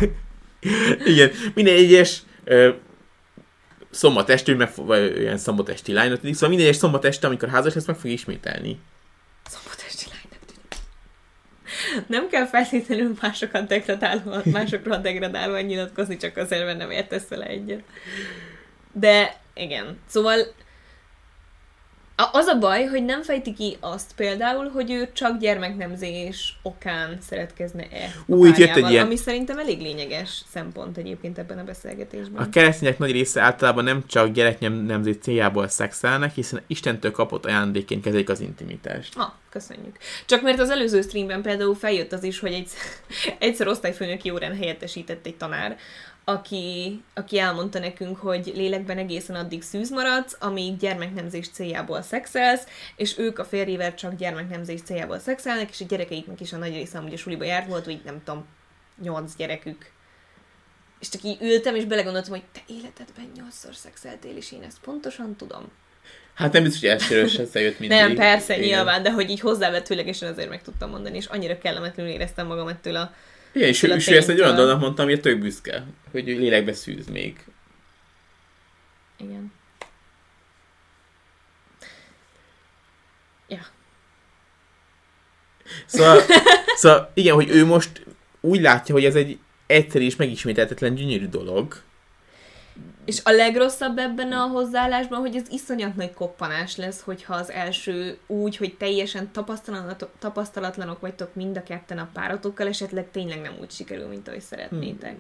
[1.14, 2.70] igen, minden egyes ö,
[3.90, 7.74] szombat este, meg, vagy olyan szombat esti lány, szóval minden egyes szombat este, amikor házas
[7.74, 8.80] lesz, meg fog ismételni.
[9.50, 10.22] Szombatesti lány
[12.08, 17.84] nem kell feltétlenül másokat degradálóan, másokról degradálóan nyilatkozni, csak azért, mert nem értesz vele egyet.
[18.92, 20.54] De igen, szóval
[22.32, 28.12] Az a baj, hogy nem fejti ki azt például, hogy ő csak gyermeknemzés okán szeretkezne-e
[28.18, 32.42] a Ú, itt jött egy ilyen- ami szerintem elég lényeges szempont egyébként ebben a beszélgetésben.
[32.44, 38.30] A keresztények nagy része általában nem csak gyereknemzés céljából szexelnek, hiszen Istentől kapott ajándékként kezelik
[38.30, 39.14] az intimitást.
[39.18, 39.98] Ah, köszönjük.
[40.26, 42.80] Csak mert az előző streamben például feljött az is, hogy egyszer,
[43.40, 45.78] egyszer osztályfőnöki órán helyettesített egy tanár,
[46.32, 52.64] aki, aki elmondta nekünk, hogy lélekben egészen addig szűz maradsz, amíg gyermeknemzés céljából szexelsz,
[52.96, 56.98] és ők a férjével csak gyermeknemzés céljából szexelnek, és a gyerekeiknek is a nagy része
[56.98, 58.46] amúgy a suliba járt, volt, hogy nem tudom,
[59.02, 59.92] nyolc gyerekük.
[61.00, 65.36] És csak így ültem, és belegondoltam, hogy te életedben nyolcszor szexeltél, és én ezt pontosan
[65.36, 65.72] tudom.
[66.34, 67.98] Hát nem biztos, hogy elsőről se összejött mindig.
[67.98, 68.68] Nem, persze, Igen.
[68.68, 72.96] nyilván, de hogy így hozzávetőlegesen azért meg tudtam mondani, és annyira kellemetlenül éreztem magam ettől
[72.96, 73.14] a...
[73.54, 76.38] Igen, és, a és ő ezt egy olyan dolognak mondtam, hogy tök büszke, hogy ő
[76.38, 77.46] lélekbe szűz még.
[79.18, 79.52] Igen.
[83.48, 83.66] Ja.
[85.86, 86.22] Szóval,
[86.76, 88.06] szóval igen, hogy ő most
[88.42, 91.82] úgy látja, hogy ez egy egyszerű és megismételhetetlen gyönyörű dolog.
[93.06, 98.18] És a legrosszabb ebben a hozzáállásban, hogy ez iszonyat nagy koppanás lesz, hogyha az első
[98.28, 103.72] úgy, hogy teljesen tapasztalat- tapasztalatlanok vagytok mind a ketten a páratokkal, esetleg tényleg nem úgy
[103.72, 105.16] sikerül, mint ahogy szeretnétek.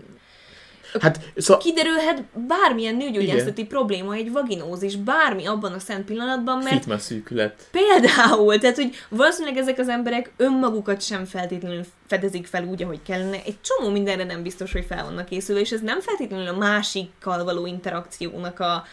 [0.99, 6.97] Hát, szóval Kiderülhet bármilyen nőgyógyászati probléma, egy vaginózis, bármi abban a szent pillanatban, mert fitma
[6.97, 7.69] szűkület.
[7.71, 13.37] Például, tehát, hogy valószínűleg ezek az emberek önmagukat sem feltétlenül fedezik fel úgy, ahogy kellene.
[13.45, 17.43] Egy csomó mindenre nem biztos, hogy fel vannak készülve, és ez nem feltétlenül a másikkal
[17.43, 18.85] való interakciónak a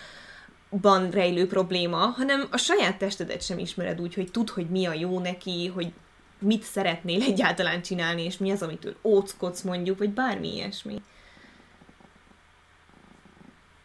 [0.81, 4.93] ban rejlő probléma, hanem a saját testedet sem ismered úgy, hogy tud, hogy mi a
[4.93, 5.93] jó neki, hogy
[6.39, 11.03] mit szeretnél egyáltalán csinálni, és mi az, amitől óckodsz mondjuk, vagy bármi ilyesmi.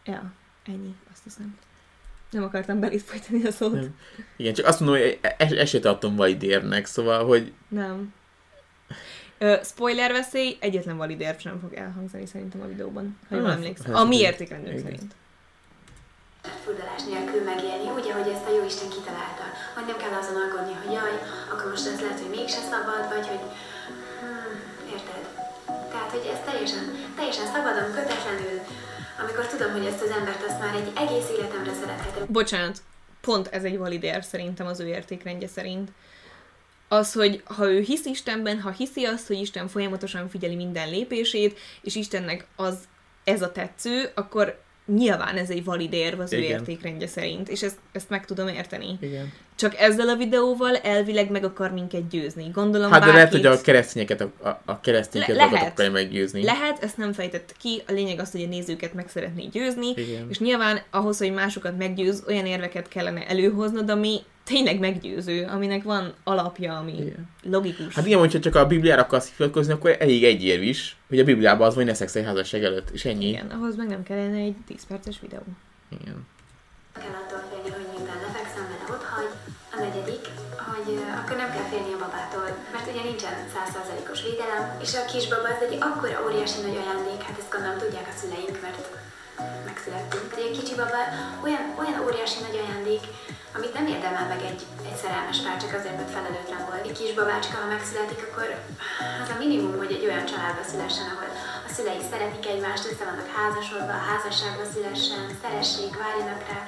[0.06, 0.32] Ja,
[0.66, 1.58] ennyi, azt hiszem.
[2.32, 3.74] Nem akartam belét folytani a szót.
[3.74, 3.95] Nem.
[4.36, 8.14] Igen, csak azt mondom, hogy es- esélyt tartom validérnek, szóval, hogy Nem.
[9.38, 13.56] Ö, spoiler veszély, egyetlen valid érv sem fog elhangzani szerintem a videóban, ha jól Hát,
[13.56, 13.93] emlékszem.
[13.93, 15.14] hát A mi értékrendünk szerint.
[16.64, 19.43] furdalás nélkül megélni, úgy, ahogy ezt a jó Isten kitalálta.
[19.76, 21.16] Hogy nem kell azon aggódni, hogy jaj,
[21.51, 23.43] akkor most ez lehet, hogy mégse szabad, vagy hogy...
[24.20, 24.56] Hmm,
[24.95, 25.24] érted?
[25.91, 26.84] Tehát, hogy ez teljesen,
[27.18, 28.58] teljesen szabadon, kötetlenül,
[29.20, 32.26] amikor tudom, hogy ezt az embert azt már egy egész életemre szerethetem.
[32.28, 32.78] Bocsánat,
[33.22, 35.91] pont ez egy valid érv szerintem az ő értékrendje szerint.
[36.88, 41.59] Az, hogy ha ő hisz Istenben, ha hiszi azt, hogy Isten folyamatosan figyeli minden lépését,
[41.82, 42.78] és Istennek az
[43.24, 46.51] ez a tetsző, akkor nyilván ez egy valid érv az ő Igen.
[46.51, 48.97] értékrendje szerint, és ezt, ezt meg tudom érteni.
[49.01, 49.34] igen.
[49.64, 52.49] Csak ezzel a videóval elvileg meg akar minket győzni.
[52.53, 55.72] Gondolom Hát de lehet, bárkit- hogy a keresztényeket, a, a, keresztényeket Le- le, lehet.
[55.72, 56.43] akarja meggyőzni.
[56.43, 60.26] Lehet, ezt nem fejtette ki, a lényeg az, hogy a nézőket meg szeretné győzni, Igen.
[60.30, 66.14] és nyilván ahhoz, hogy másokat meggyőz, olyan érveket kellene előhoznod, ami tényleg meggyőző, aminek van
[66.24, 67.30] alapja, ami Igen.
[67.43, 67.93] logikus.
[67.95, 71.24] Hát igen, hogyha csak a Bibliára akarsz hivatkozni, akkor elég egy érv is, hogy a
[71.24, 73.28] Bibliában az, hogy ne szexelj házasság előtt, és ennyi.
[73.28, 75.41] Igen, ahhoz meg nem kellene egy 10 perces videó.
[76.01, 76.26] Igen.
[76.93, 77.93] kell attól félni, hogy
[83.24, 87.78] nincsen százszázalékos védelem, és a kisbaba az egy akkora óriási nagy ajándék, hát ezt gondolom
[87.78, 88.88] tudják a szüleink, mert
[89.66, 90.30] megszülettünk.
[90.38, 91.02] Egy kicsi baba
[91.46, 93.04] olyan, olyan óriási nagy ajándék,
[93.58, 96.86] amit nem érdemel meg egy, egy szerelmes pár, csak azért, mert felelőtlen volt.
[96.88, 98.47] Egy kis babácska, ha megszületik, akkor
[99.24, 101.30] az a minimum, hogy egy olyan családba szülessen, ahol
[101.68, 106.60] a szülei szeretik egymást, össze vannak házasodva, a házasságba szülessen, szeressék, várjanak rá,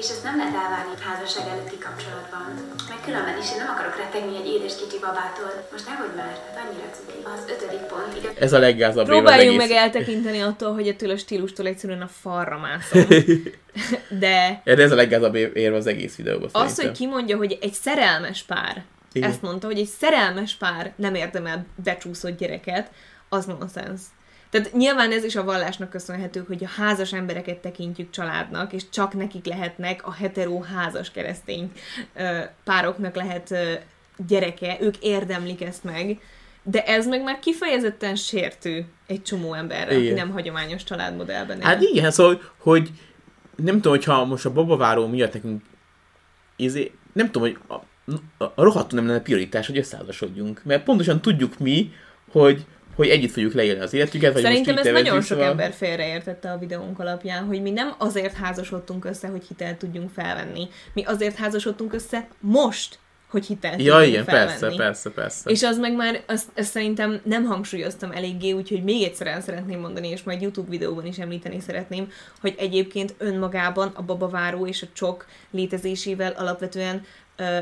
[0.00, 2.46] és ezt nem lehet elvárni házasság előtti kapcsolatban.
[2.92, 5.52] Meg különben is én nem akarok rettegni egy édes kicsi babától.
[5.72, 7.18] Most nehogy már, hát annyira cuki.
[7.34, 11.66] Az ötödik pont, igaz, Ez a leggázabb Próbáljunk meg eltekinteni attól, hogy ettől a stílustól
[11.66, 13.02] egyszerűen a farra mászom.
[14.24, 17.00] De Ja, de ez a leggázabb érv az egész videóban az, hogy szerintem.
[17.00, 19.30] kimondja, hogy egy szerelmes pár, Igen.
[19.30, 22.90] ezt mondta, hogy egy szerelmes pár nem érdemel becsúszott gyereket,
[23.28, 24.00] az nonsens.
[24.50, 29.14] Tehát nyilván ez is a vallásnak köszönhető, hogy a házas embereket tekintjük családnak, és csak
[29.14, 31.72] nekik lehetnek a hetero házas keresztény
[32.64, 33.54] pároknak lehet
[34.26, 36.20] gyereke, ők érdemlik ezt meg,
[36.62, 40.14] de ez meg már kifejezetten sértő egy csomó emberre, aki Igen.
[40.14, 41.64] nem hagyományos családmodellben él.
[41.64, 42.90] Hát igen, szóval, hogy
[43.56, 45.62] nem tudom, hogyha most a babaváró miatt nekünk
[46.62, 47.74] izé, nem tudom, hogy a,
[48.38, 50.62] a, a rohadtul nem lenne prioritás, hogy összeházasodjunk.
[50.64, 51.92] Mert pontosan tudjuk mi,
[52.30, 55.72] hogy, hogy együtt fogjuk leélni az életüket, vagy Szerintem most így nagyon sok szóval- ember
[55.72, 60.68] félreértette a videónk alapján, hogy mi nem azért házasodtunk össze, hogy hitelt tudjunk felvenni.
[60.94, 62.98] Mi azért házasodtunk össze most,
[63.30, 64.58] hogy hitelt Ja, igen, felvenni.
[64.58, 65.50] persze, persze, persze.
[65.50, 69.80] És az meg már, azt, azt szerintem nem hangsúlyoztam eléggé, úgyhogy még egyszer el szeretném
[69.80, 72.10] mondani, és majd YouTube videóban is említeni szeretném,
[72.40, 77.02] hogy egyébként önmagában a babaváró és a csok létezésével alapvetően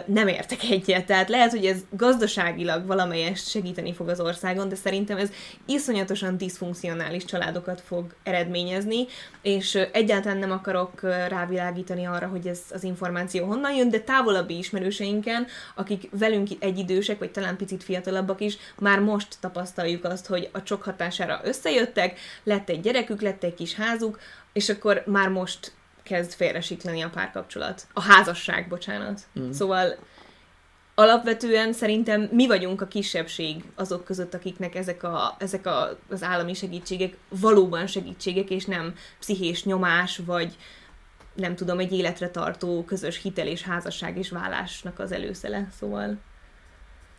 [0.07, 1.07] nem értek egyet.
[1.07, 5.31] Tehát lehet, hogy ez gazdaságilag valamelyest segíteni fog az országon, de szerintem ez
[5.67, 9.07] iszonyatosan diszfunkcionális családokat fog eredményezni,
[9.43, 15.47] és egyáltalán nem akarok rávilágítani arra, hogy ez az információ honnan jön, de távolabbi ismerőseinken,
[15.75, 20.83] akik velünk egyidősek, vagy talán picit fiatalabbak is, már most tapasztaljuk azt, hogy a csok
[20.83, 24.19] hatására összejöttek, lett egy gyerekük, lett egy kis házuk,
[24.53, 25.73] és akkor már most
[26.09, 27.87] kezd félresiklani a párkapcsolat.
[27.93, 29.21] A házasság, bocsánat.
[29.41, 29.51] Mm.
[29.51, 29.97] Szóval
[30.95, 36.55] alapvetően szerintem mi vagyunk a kisebbség azok között, akiknek ezek, a, ezek a, az állami
[36.55, 40.57] segítségek valóban segítségek, és nem pszichés nyomás, vagy
[41.35, 45.69] nem tudom, egy életre tartó közös hitel és házasság és vállásnak az előszele.
[45.79, 46.19] Szóval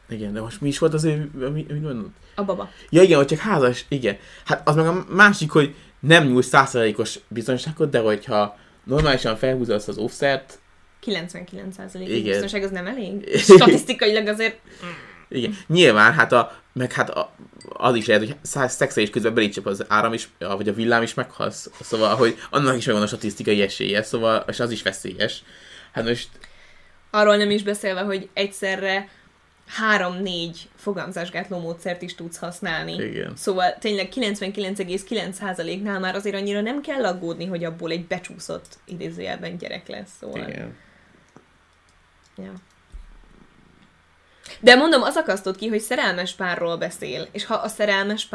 [0.10, 2.12] Igen, de most mi is volt az ő, mi, mi mondod?
[2.36, 2.70] a baba.
[2.90, 4.18] Ja igen, hogy csak házas, igen.
[4.46, 8.58] Hát az meg a másik, hogy nem nyújt százszerzalékos biztonságot, de hogyha
[8.90, 10.60] normálisan felhúzod azt az offszert,
[11.06, 12.24] 99% Igen.
[12.24, 13.38] biztonság az nem elég?
[13.38, 14.60] Statisztikailag azért
[15.30, 17.34] igen, nyilván, hát a, meg hát a,
[17.70, 21.14] az is lehet, hogy száz szexelés közben belécsep az áram is, vagy a villám is
[21.14, 21.70] meghalsz.
[21.82, 25.44] Szóval, hogy annak is megvan a statisztikai esélye, szóval, és az is veszélyes.
[25.92, 26.30] Hát most,
[27.10, 29.10] arról nem is beszélve, hogy egyszerre
[29.70, 32.94] három-négy fogamzásgátló módszert is tudsz használni.
[32.94, 33.36] igen.
[33.36, 39.88] Szóval tényleg 99,9%-nál már azért annyira nem kell aggódni, hogy abból egy becsúszott idézőjelben gyerek
[39.88, 40.12] lesz.
[40.20, 40.50] Szóval.
[40.50, 40.76] Igen.
[42.38, 42.54] Ja.
[44.60, 48.26] De mondom, az akasztott ki, hogy szerelmes párról beszél, és ha a szerelmes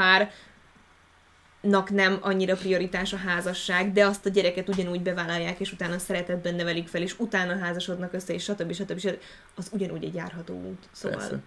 [1.64, 6.54] párnak nem annyira prioritás a házasság, de azt a gyereket ugyanúgy bevállalják, és utána szeretetben
[6.54, 8.72] nevelik fel, és utána házasodnak össze, és stb.
[8.72, 8.98] stb.
[8.98, 9.18] stb.
[9.56, 10.82] az ugyanúgy egy járható út.
[10.92, 11.38] Szóval Persze.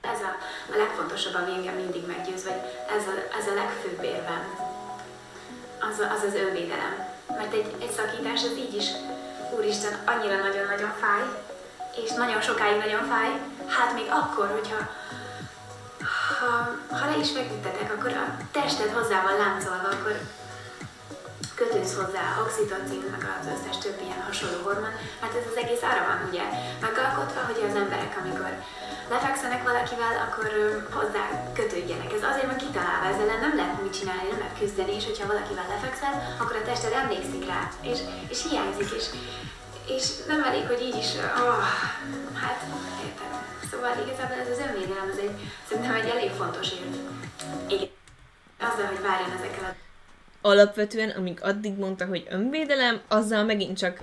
[0.00, 0.32] Ez a,
[0.72, 2.60] a legfontosabb, ami engem mindig meggyőz, vagy
[2.96, 4.42] ez a, ez a legfőbb érvem.
[5.90, 6.94] Az, a, az az önvédelem.
[7.28, 8.86] Mert egy, egy szakítás az így is,
[9.56, 11.22] úristen, annyira nagyon-nagyon fáj,
[12.04, 13.30] és nagyon sokáig nagyon fáj,
[13.66, 14.78] hát még akkor, hogyha
[16.38, 16.50] ha,
[16.98, 20.16] ha le is feküdtetek, akkor a tested hozzá van láncolva, akkor
[21.60, 26.04] kötődsz hozzá, oxitocin, meg az összes többi ilyen hasonló hormon, mert ez az egész arra
[26.10, 26.44] van ugye
[26.86, 28.52] megalkotva, hogy az emberek, amikor
[29.12, 30.48] lefekszenek valakivel, akkor
[30.96, 31.24] hozzá
[31.58, 32.12] kötődjenek.
[32.12, 35.68] Ez azért van kitalálva, ezzel nem lehet mit csinálni, nem lehet küzdeni, és hogyha valakivel
[35.74, 37.98] lefekszel, akkor a tested emlékszik rá, és,
[38.32, 39.06] és hiányzik, és,
[39.96, 41.10] és nem elég, hogy így is,
[41.44, 41.62] oh,
[42.42, 42.60] hát
[43.06, 43.29] érted.
[43.70, 45.30] Szóval igazából ez az önvédelem, ez egy,
[45.68, 46.94] szerintem egy elég fontos érv.
[47.72, 47.88] Igen.
[48.58, 49.74] Azzal, hogy várjon ezekkel a
[50.48, 54.00] alapvetően, amíg addig mondta, hogy önvédelem, azzal megint csak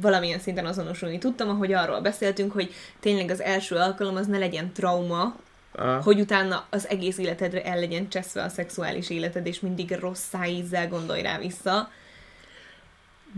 [0.00, 4.72] valamilyen szinten azonosulni tudtam, ahogy arról beszéltünk, hogy tényleg az első alkalom az ne legyen
[4.72, 5.34] trauma,
[5.74, 10.22] Ah, hogy utána az egész életedre el legyen cseszve a szexuális életed, és mindig rossz
[10.30, 11.90] szájízzel gondolj rá vissza.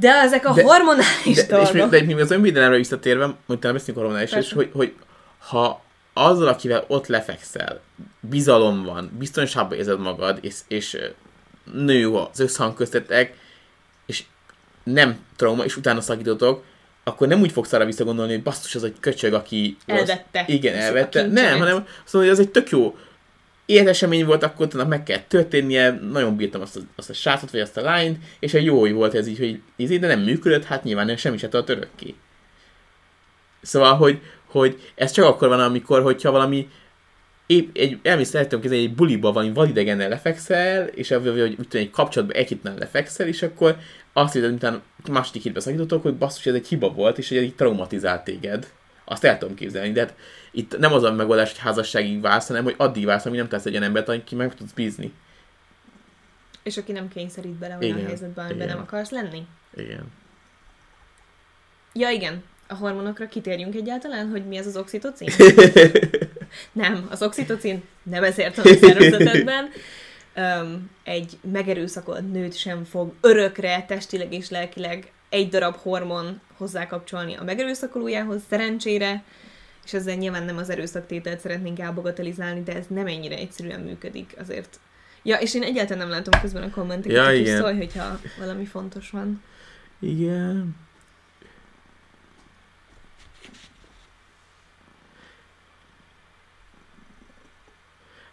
[0.00, 1.90] De ezek a De- hormonális de, de, és még, dolgok.
[1.90, 4.54] de még az önvédelemre visszatérve, hogy talán beszélünk hormonális is, Persze.
[4.54, 4.94] hogy, hogy
[5.46, 5.82] ha
[6.12, 7.80] azzal, akivel ott lefekszel,
[8.20, 10.98] bizalom van, biztonságban érzed magad, és, és
[11.72, 13.36] nő az összhang köztetek,
[14.06, 14.24] és
[14.82, 16.64] nem trauma, és utána szakítotok,
[17.04, 19.76] akkor nem úgy fogsz arra visszagondolni, hogy basszus, az egy köcsög, aki...
[19.86, 20.44] Elvette.
[20.46, 21.26] Igen, És a elvette.
[21.26, 22.96] Nem, hanem azt mondja, hogy ez egy tök jó
[23.66, 27.60] életesemény volt, akkor utána meg kell történnie, nagyon bírtam azt a, azt a srácot, vagy
[27.60, 30.84] azt a lányt, és egy jó volt ez így, hogy izé, de nem működött, hát
[30.84, 32.14] nyilván nem semmi se tart örökké.
[33.62, 34.20] Szóval, hogy,
[34.52, 36.68] hogy ez csak akkor van, amikor, hogyha valami
[37.46, 41.66] épp egy, elmész el tudom képzelni, egy buliba valami vadidegennel lefekszel, és vagy, vagy úgy
[41.70, 43.76] egy kapcsolatban egy hétnál lefekszel, és akkor
[44.12, 47.54] azt hiszed, miután második hétben szakítottok, hogy basszus, ez egy hiba volt, és hogy így
[47.54, 48.72] traumatizált téged.
[49.04, 50.14] Azt el tudom képzelni, de hát
[50.50, 53.64] itt nem az a megoldás, hogy házasságig válsz, hanem hogy addig válsz, amíg nem tesz
[53.64, 55.12] egy olyan embert, aki meg tudsz bízni.
[56.62, 59.46] És aki nem kényszerít bele olyan Igen, helyzetbe, amiben nem akarsz lenni.
[59.76, 60.12] Igen.
[61.92, 62.42] Ja, igen.
[62.72, 65.28] A hormonokra kitérjünk egyáltalán, hogy mi ez az oxitocin?
[66.72, 69.68] Nem, az oxitocin nem ezért van a szervezetedben.
[70.36, 77.44] Um, egy megerőszakolt nőt sem fog örökre, testileg és lelkileg egy darab hormon hozzákapcsolni a
[77.44, 79.22] megerőszakolójához, szerencsére,
[79.84, 84.80] és ezzel nyilván nem az erőszaktételt szeretnénk elbagatelizálni, de ez nem ennyire egyszerűen működik azért.
[85.22, 87.60] Ja, és én egyáltalán nem látom közben a kommenteket, Ja, igen.
[87.60, 89.42] szólj, hogyha valami fontos van.
[90.00, 90.76] Igen.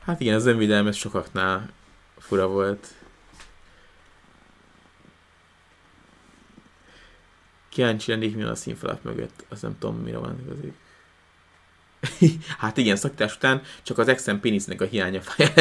[0.09, 1.71] Hát igen, az önvédelem ez sokaknál
[2.17, 2.87] fura volt.
[7.69, 9.45] Kíváncsi lennék, mi van a színfalak mögött.
[9.49, 10.73] Azt nem tudom, mire van igazi.
[12.57, 15.53] hát igen, szakítás után csak az exem pénisznek a hiánya fáj.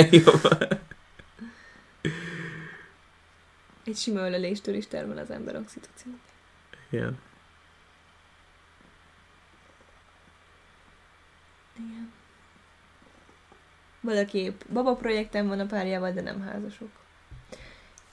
[3.85, 6.21] Egy sima öleléstől is termel az ember oxitocin.
[6.91, 7.19] Igen.
[11.77, 12.18] Igen.
[14.01, 16.89] Valaki épp baba projekten van a párjával, de nem házasok.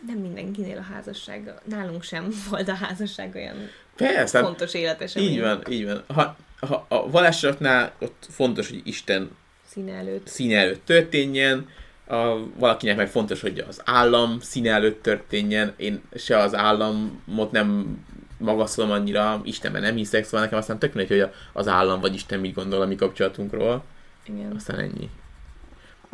[0.08, 3.56] Nem mindenkinél a házasság, nálunk sem volt a házasság olyan
[3.96, 5.16] Persze, hát fontos életes.
[5.16, 6.04] így van, így van.
[6.08, 9.30] Ha, ha a vallásoknál ott fontos, hogy Isten
[9.68, 10.28] Színe előtt.
[10.28, 11.70] színe előtt történjen,
[12.08, 17.98] a, valakinek meg fontos, hogy az állam színe előtt történjen, én se az államot nem
[18.38, 22.40] magaszolom annyira, Istenben nem hiszek, szóval nekem aztán tök mindegy, hogy az állam vagy Isten
[22.40, 23.84] mit gondol a mi kapcsolatunkról,
[24.26, 24.52] Igen.
[24.56, 25.10] aztán ennyi.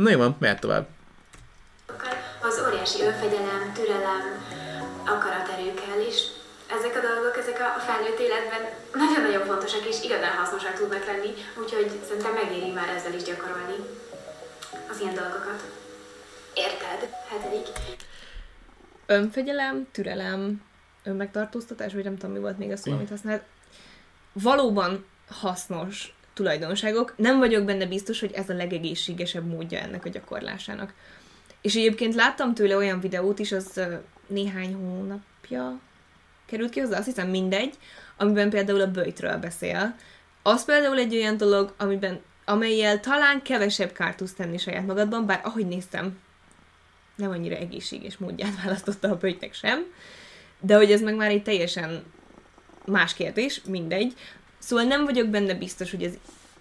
[0.02, 0.88] Na jó van, mehet tovább.
[2.42, 4.24] az óriási önfegyelem, türelem,
[5.06, 6.18] akaraterő kell, és
[6.78, 8.62] ezek a dolgok, ezek a felnőtt életben
[8.94, 13.76] nagyon-nagyon fontosak és igazán hasznosak tudnak lenni, úgyhogy szerintem megéri már ezzel is gyakorolni
[14.90, 15.62] az ilyen dolgokat.
[16.54, 17.10] Érted?
[17.30, 17.68] Hetedik.
[19.06, 20.62] Önfegyelem, türelem,
[21.04, 23.44] önmegtartóztatás, vagy nem tudom, mi volt még a szó, amit használt.
[24.34, 27.14] Valóban hasznos tulajdonságok.
[27.18, 30.94] Nem vagyok benne biztos, hogy ez a legegészségesebb módja ennek a gyakorlásának.
[31.62, 33.82] És egyébként láttam tőle olyan videót is, az
[34.28, 35.80] néhány hónapja
[36.46, 37.74] került ki hozzá, azt hiszem mindegy,
[38.18, 39.96] amiben például a böjtről beszél.
[40.44, 45.42] Az például egy olyan dolog, amiben, amelyel talán kevesebb kárt tudsz tenni saját magadban, bár
[45.44, 46.20] ahogy néztem,
[47.16, 49.86] nem annyira egészséges módját választotta a böjtnek sem,
[50.60, 52.04] de hogy ez meg már egy teljesen
[52.86, 54.14] más kérdés, mindegy.
[54.62, 56.18] Szóval nem vagyok benne biztos, hogy az,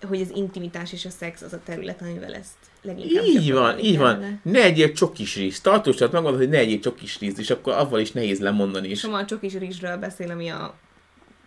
[0.09, 3.99] hogy az intimitás és a szex az a terület, amivel ezt leginkább Így van, így
[3.99, 4.13] van.
[4.19, 4.41] kellene.
[4.43, 5.61] Ne egyél csokis rizs.
[5.61, 8.99] Tartósat megmondod, hogy ne egyél csokis rizs, és akkor avval is nehéz lemondani is.
[8.99, 10.75] Soma a csokis rizsről beszél, ami a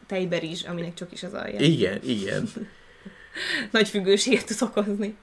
[0.08, 1.60] tejberizs, aminek csokis az alja.
[1.60, 2.50] Igen, igen.
[3.72, 5.16] Nagy függőséget tud okozni.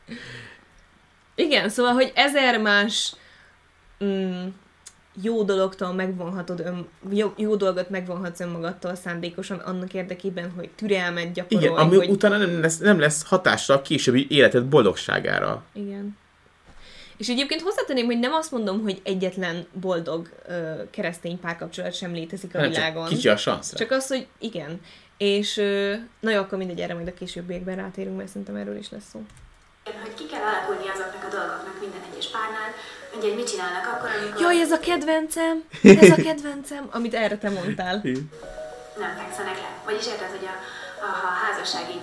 [1.35, 3.15] Igen, szóval, hogy ezer más
[4.05, 4.47] mm,
[5.23, 11.65] jó dologtól megvonhatod ön, jó, jó dolgot megvonhatsz önmagadtól szándékosan annak érdekében, hogy türelmet gyakorolj,
[11.65, 12.09] Igen, ami hogy...
[12.09, 15.63] utána nem lesz, nem lesz hatással a későbbi életed boldogságára.
[15.73, 16.19] Igen.
[17.17, 22.55] És egyébként hozzátenném, hogy nem azt mondom, hogy egyetlen boldog ö, keresztény párkapcsolat sem létezik
[22.55, 23.07] a csak világon.
[23.07, 23.75] kicsi a szansz.
[23.75, 24.81] Csak az, hogy igen.
[25.17, 28.91] És ö, na jó, akkor mindegy, erre majd a későbbiekben rátérünk, mert szerintem erről is
[28.91, 29.23] lesz szó.
[29.85, 32.71] Hogy ki kell alakulni azoknak a dolgoknak minden egyes párnál,
[33.21, 35.55] ugye, hogy mit csinálnak akkor, amikor Jaj, ez a kedvencem!
[36.03, 36.83] Ez a kedvencem!
[36.91, 38.01] Amit erre te mondtál.
[39.03, 39.71] nem fekszenek le.
[39.85, 40.55] Vagyis érted, hogy a,
[41.07, 42.03] a, ha a házasságig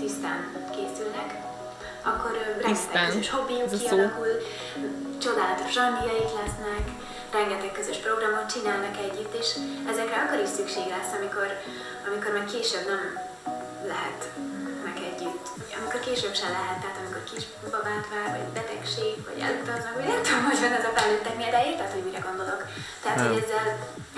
[0.00, 0.40] tisztán
[0.76, 1.30] készülnek,
[2.10, 2.32] akkor
[2.62, 3.86] rengeteg közös hobbiuk Ez a szó.
[3.86, 4.32] kialakul,
[5.24, 6.84] csodálatos randiaik lesznek,
[7.32, 9.48] rengeteg közös programot csinálnak együtt, és
[9.90, 11.48] ezekre akkor is szükség lesz, amikor,
[12.08, 13.02] amikor meg később nem
[13.92, 14.20] lehet.
[15.82, 20.22] Amikor később se lehet, tehát amikor kis babát vár, vagy betegség, vagy elutaznak, vagy nem
[20.22, 22.62] tudom, hogy van ez a felnőtteknél, de érted, hogy mire gondolok.
[23.02, 23.66] Tehát, hogy ezzel,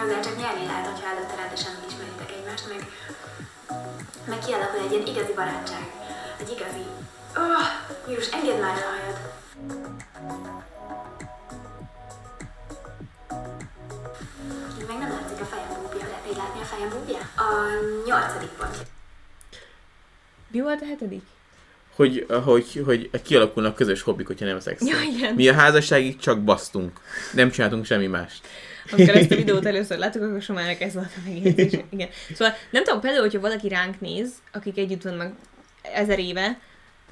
[0.03, 2.81] ezzel csak nyerni lehet, hogyha előtte rendesen ismeritek egymást, meg,
[4.31, 5.85] meg kialakul egy ilyen igazi barátság.
[6.43, 6.85] Egy igazi...
[7.43, 7.67] Oh,
[8.07, 9.19] Július, engedd már el a hajad.
[14.89, 16.07] Meg nem látszik a fejem búbja.
[16.11, 17.21] Lehet még látni a fejem búbja?
[17.47, 17.49] A
[18.07, 18.77] nyolcadik pont.
[20.53, 21.34] Mi volt a hetedik?
[21.95, 24.89] Hogy, hogy, hogy kialakulnak közös hobbik, hogyha nem szexel.
[24.89, 25.35] Ja, igen.
[25.35, 27.01] Mi a házasságig csak basztunk.
[27.33, 28.47] Nem csináltunk semmi mást.
[28.91, 31.81] Amikor ezt a videót először láttuk, akkor Somának ez volt a megjegyzés.
[31.91, 32.09] Igen.
[32.35, 35.33] Szóval nem tudom, például, hogyha valaki ránk néz, akik együtt vannak
[35.83, 36.59] ezer éve,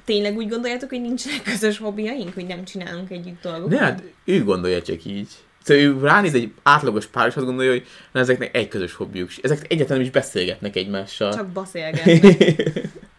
[0.05, 3.69] tényleg úgy gondoljátok, hogy nincsenek közös hobbiaink, hogy nem csinálunk együtt dolgokat?
[3.69, 5.29] De hát ő gondolja csak így.
[5.63, 9.29] Szóval ő ránéz egy átlagos pár, és azt gondolja, hogy na, ezeknek egy közös hobbiuk.
[9.41, 11.33] Ezek egyáltalán nem is beszélgetnek egymással.
[11.33, 12.21] Csak beszélgetnek.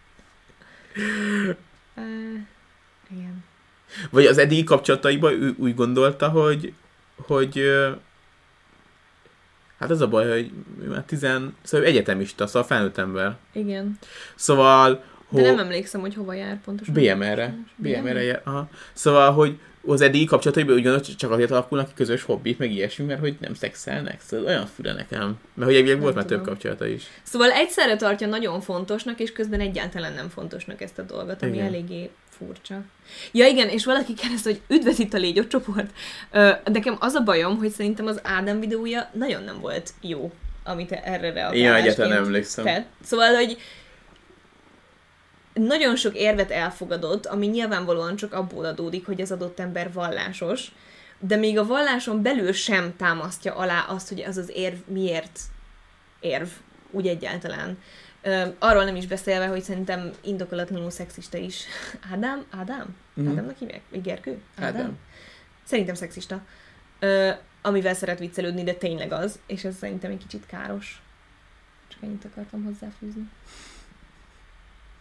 [0.95, 1.55] uh,
[3.11, 3.43] igen.
[4.09, 6.73] Vagy az eddigi kapcsolataiban ő úgy gondolta, hogy,
[7.15, 7.63] hogy
[9.79, 10.51] hát az a baj, hogy
[10.89, 13.35] már tizen, szóval egyetemista, szóval felnőtt ember.
[13.53, 13.99] Igen.
[14.35, 16.93] Szóval, De nem emlékszem, hogy hova jár pontosan.
[16.93, 17.57] BMR-re.
[17.75, 18.69] BMR-re, jár, aha.
[18.93, 23.19] Szóval, hogy az eddigi kapcsolataiban úgy csak azért alakulnak ki közös hobbik, meg ilyesmi, mert
[23.19, 24.21] hogy nem szexelnek.
[24.21, 25.39] Szóval olyan fura nekem.
[25.53, 27.03] Mert hogy elvileg volt már több kapcsolata is.
[27.23, 31.65] Szóval egyszerre tartja nagyon fontosnak, és közben egyáltalán nem fontosnak ezt a dolgot, ami Igen.
[31.65, 32.81] eléggé furcsa.
[33.31, 35.89] Ja igen, és valaki kérdezte, hogy üdvöz itt a légy csoport.
[36.31, 40.31] Ö, nekem az a bajom, hogy szerintem az Ádám videója nagyon nem volt jó,
[40.63, 42.65] amit erre reagálásként Én egyáltalán emlékszem.
[42.65, 42.85] tett.
[43.03, 43.57] Szóval, hogy
[45.55, 50.71] nagyon sok érvet elfogadott, ami nyilvánvalóan csak abból adódik, hogy az adott ember vallásos,
[51.19, 55.39] de még a valláson belül sem támasztja alá azt, hogy az az érv miért
[56.19, 56.47] érv.
[56.91, 57.77] úgy egyáltalán.
[58.59, 61.63] Arról nem is beszélve, hogy szerintem indokolatlanul szexista is.
[62.13, 62.45] Ádám?
[62.49, 62.95] Ádám?
[63.13, 63.27] Mhm.
[63.29, 63.81] Ádámnak hívják?
[63.89, 64.41] Vagy Gergő?
[64.59, 64.97] Ádám.
[65.63, 66.41] Szerintem szexista.
[66.99, 67.31] Ö,
[67.61, 71.01] amivel szeret viccelődni, de tényleg az, és ez szerintem egy kicsit káros.
[71.87, 73.29] Csak ennyit akartam hozzáfűzni.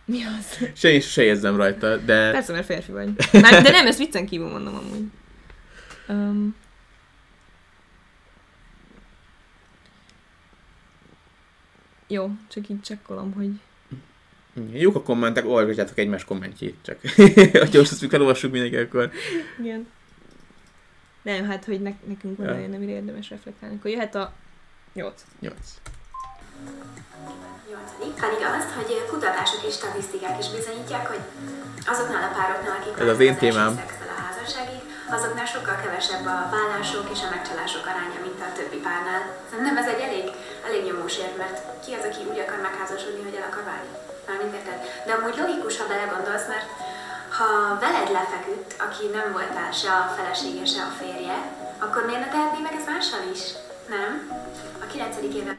[0.05, 0.69] Mi az?
[0.75, 3.13] Se, se érzem rajta, de Persze, mert férfi vagy.
[3.33, 5.05] Már, de nem, ezt viccen kívül mondom amúgy.
[6.09, 6.55] Um,
[12.09, 13.51] jó, csak így csekkolom, hogy...
[14.73, 16.99] jók a kommentek, olvasjátok egymás kommentjét csak.
[17.71, 19.11] ha most ezt elolvassuk mindenki, akkor
[19.61, 19.87] Igen.
[21.23, 22.55] Nem, hát, hogy ne, nekünk van Ja.
[22.55, 23.77] olyan, amire érdemes reflektálni.
[23.77, 24.33] Akkor jöhet a
[24.93, 25.25] 8.
[25.41, 25.57] 8.
[28.05, 31.23] Nyolcadik pedig azt, hogy kutatások és statisztikák is bizonyítják, hogy
[31.93, 33.73] azoknál a pároknál, akik Ez az én témám.
[34.15, 34.81] a házasságig,
[35.17, 39.23] azoknál sokkal kevesebb a vállások és a megcsalások aránya, mint a többi párnál.
[39.51, 40.27] Szerintem ez egy elég,
[40.69, 43.93] elég nyomós érv, mert ki az, aki úgy akar megházasodni, hogy el akar válni?
[44.29, 44.79] Mármint érted?
[45.07, 46.69] De amúgy logikus, ha belegondolsz, mert
[47.37, 47.49] ha
[47.85, 51.37] veled lefeküdt, aki nem voltál se a felesége, se a férje,
[51.85, 53.43] akkor miért ne tehetné meg ezt mással is?
[53.95, 54.11] Nem?
[54.85, 55.53] A kilencedik éve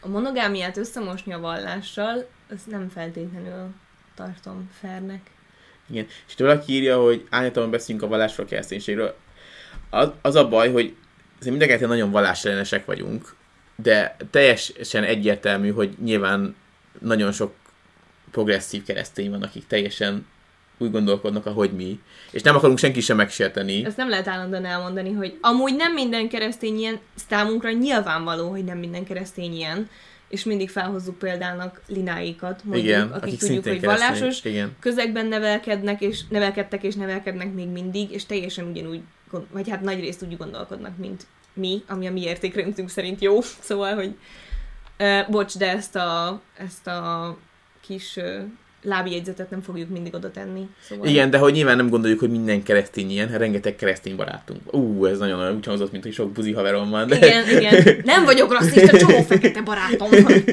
[0.00, 3.74] A monogámiát összemosni a vallással, azt nem feltétlenül
[4.14, 5.30] tartom fairnek.
[5.90, 6.06] Igen.
[6.26, 9.16] És itt valaki írja, hogy ányatban beszélünk a vallásról, a kereszténységről.
[9.90, 10.96] Az, az a baj, hogy
[11.40, 13.36] azért mind a ketten nagyon vallásellenesek vagyunk,
[13.76, 16.56] de teljesen egyértelmű, hogy nyilván
[17.00, 17.54] nagyon sok
[18.30, 20.26] progresszív keresztény van, akik teljesen
[20.78, 22.00] úgy gondolkodnak, ahogy mi,
[22.30, 23.84] és nem akarunk senki sem megsérteni.
[23.84, 26.98] Ezt nem lehet állandóan elmondani, hogy amúgy nem minden keresztény ilyen,
[27.28, 29.88] számunkra nyilvánvaló, hogy nem minden keresztény ilyen,
[30.28, 34.44] és mindig felhozzuk példának lináikat, mondjuk, Igen, akik, akik tudjuk, hogy vallásos.
[34.44, 34.76] Igen.
[34.80, 39.00] közegben nevelkednek, és nevelkedtek, és nevelkednek még mindig, és teljesen ugyanúgy,
[39.50, 43.40] vagy hát nagy részt úgy gondolkodnak, mint mi, ami a mi értékrendünk szerint jó.
[43.68, 44.16] Szóval, hogy
[44.98, 47.36] uh, bocs, de ezt a, ezt a
[47.80, 48.42] kis uh,
[48.82, 50.68] lábjegyzetet nem fogjuk mindig oda tenni.
[50.80, 51.06] Szóval...
[51.06, 54.74] Igen, de hogy nyilván nem gondoljuk, hogy minden keresztény ilyen, hát rengeteg keresztény barátunk.
[54.74, 57.06] Ú, ez nagyon olyan úgy hangzott, mint hogy sok buzi haverom van.
[57.06, 57.16] De...
[57.16, 58.00] Igen, igen.
[58.04, 60.32] Nem vagyok rasszista, csomó fekete barátom van.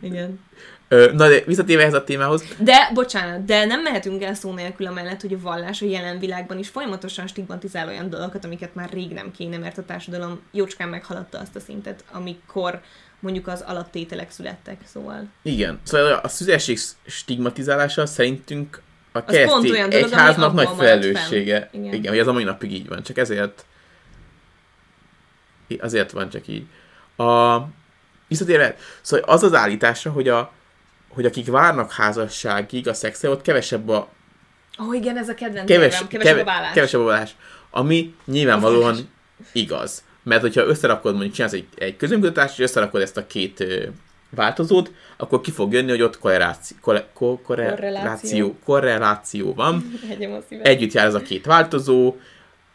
[0.00, 0.40] Igen.
[0.88, 5.20] Na de visszatérve ehhez a témához, De, bocsánat, de nem mehetünk el szó nélkül amellett,
[5.20, 9.30] hogy a vallás a jelen világban is folyamatosan stigmatizál olyan dolgokat, amiket már rég nem
[9.30, 12.80] kéne, mert a társadalom jócskán meghaladta azt a szintet, amikor
[13.22, 15.28] mondjuk az alaptételek születtek, szóval.
[15.42, 21.68] igen, szóval a szüzesség stigmatizálása szerintünk a keresztény egyháznak nagy felelőssége.
[21.72, 21.92] Igen.
[21.92, 22.10] Igen.
[22.10, 23.64] Hogy az a mai napig így van, csak ezért
[25.78, 26.66] azért van csak így.
[27.16, 27.58] A,
[28.28, 30.52] visszatérve, szóval az az állítása, hogy a
[31.08, 34.08] hogy akik várnak házasságig a szexel, ott kevesebb a
[34.80, 36.72] Ó, oh, igen, ez a kedvenc keves, kevesebb a vállás.
[36.72, 37.36] Kevesebb a vállás.
[37.70, 39.10] Ami nyilvánvalóan
[39.52, 40.04] igaz.
[40.22, 43.64] Mert hogyha összerakod, mondjuk csinálsz egy, egy közönkutatást, és összerakod ezt a két
[44.30, 49.98] változót, akkor ki fog jönni, hogy ott korreláció, korre, ko, korreláció, korreláció van.
[50.62, 52.16] Együtt jár ez a két változó,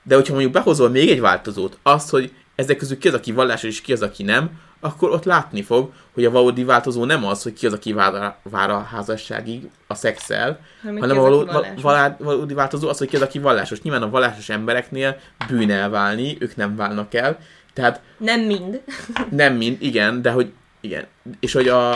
[0.04, 3.70] de hogyha mondjuk behozol még egy változót, azt, hogy ezek közül ki az, aki vallásos,
[3.70, 4.50] és ki az, aki nem,
[4.80, 8.16] akkor ott látni fog, hogy a valódi változó nem az, hogy ki az, aki vár
[8.16, 11.50] a, vár a házasságig a szexel, Hanem hanem a való,
[11.82, 13.82] valá, valódi változó az, hogy ki az, aki vallásos.
[13.82, 17.40] Nyilván a vallásos embereknél bűn elválni, ők nem válnak el.
[17.74, 18.82] Tehát Nem mind.
[19.30, 21.06] nem mind, igen, de hogy igen.
[21.40, 21.92] És hogy a,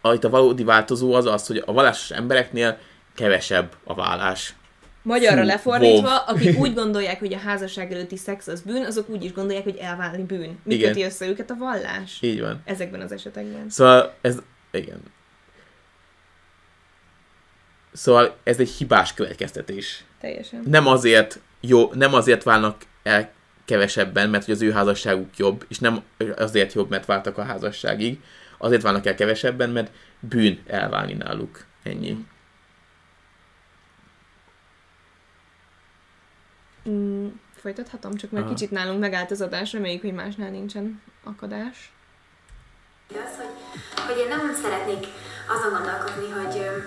[0.00, 2.78] a, itt a valódi változó az az, hogy a vallásos embereknél
[3.14, 4.54] kevesebb a vállás.
[5.08, 6.36] Magyarra Fú, lefordítva, wow.
[6.36, 9.76] akik úgy gondolják, hogy a házasság előtti szex az bűn, azok úgy is gondolják, hogy
[9.76, 10.58] elválni bűn.
[10.62, 10.92] Mi Igen.
[10.92, 12.18] köti össze őket a vallás?
[12.20, 12.62] Így van.
[12.64, 13.70] Ezekben az esetekben.
[13.70, 14.38] Szóval ez,
[14.70, 15.00] igen.
[17.92, 20.04] Szóval ez egy hibás következtetés.
[20.20, 20.62] Teljesen.
[20.66, 23.30] Nem azért jó, nem azért válnak el
[23.64, 26.02] kevesebben, mert hogy az ő házasságuk jobb, és nem
[26.36, 28.20] azért jobb, mert váltak a házasságig,
[28.58, 29.90] azért válnak el kevesebben, mert
[30.20, 31.66] bűn elválni náluk.
[31.82, 32.10] Ennyi.
[32.10, 32.20] Mm,
[37.60, 38.48] folytathatom, csak Aha.
[38.48, 41.92] kicsit nálunk megállt az adás, reméljük, hogy másnál nincsen akadás.
[43.10, 43.52] az, hogy,
[44.06, 45.06] hogy én nem szeretnék
[45.54, 46.78] azon gondolkodni, hogy ö,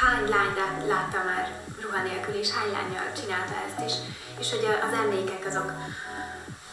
[0.00, 3.94] hány lány lát- látta már ruha nélkül, és hány lányjal csinálta ezt, és,
[4.40, 5.72] és hogy a- az emlékek azok,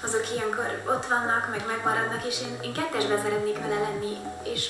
[0.03, 4.13] azok ilyenkor ott vannak, meg megmaradnak, és én, én kettesben szeretnék vele lenni,
[4.53, 4.70] és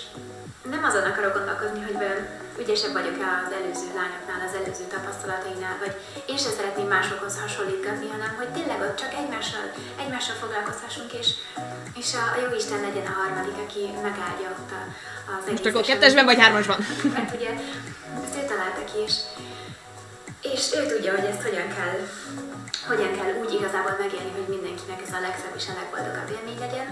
[0.70, 2.22] nem azon akarok gondolkozni, hogy vajon
[2.62, 5.94] ügyesebb vagyok az előző lányoknál, az előző tapasztalatainál, vagy
[6.32, 9.66] én sem szeretném másokhoz hasonlítgatni, hanem hogy tényleg ott csak egymással,
[10.04, 11.28] egymással foglalkozhassunk, és,
[12.00, 14.82] és a, a jó Isten legyen a harmadik, aki megáldja ott a,
[15.34, 16.80] az Most akkor kettesben vagy hármasban?
[17.16, 17.52] Mert ugye
[18.24, 19.16] ezt ő találta ki, és,
[20.54, 21.98] és ő tudja, hogy ezt hogyan kell,
[22.86, 26.88] hogyan kell úgy igazából megélni, hogy mindenkinek ez a legszebb és a legboldogabb élmény legyen.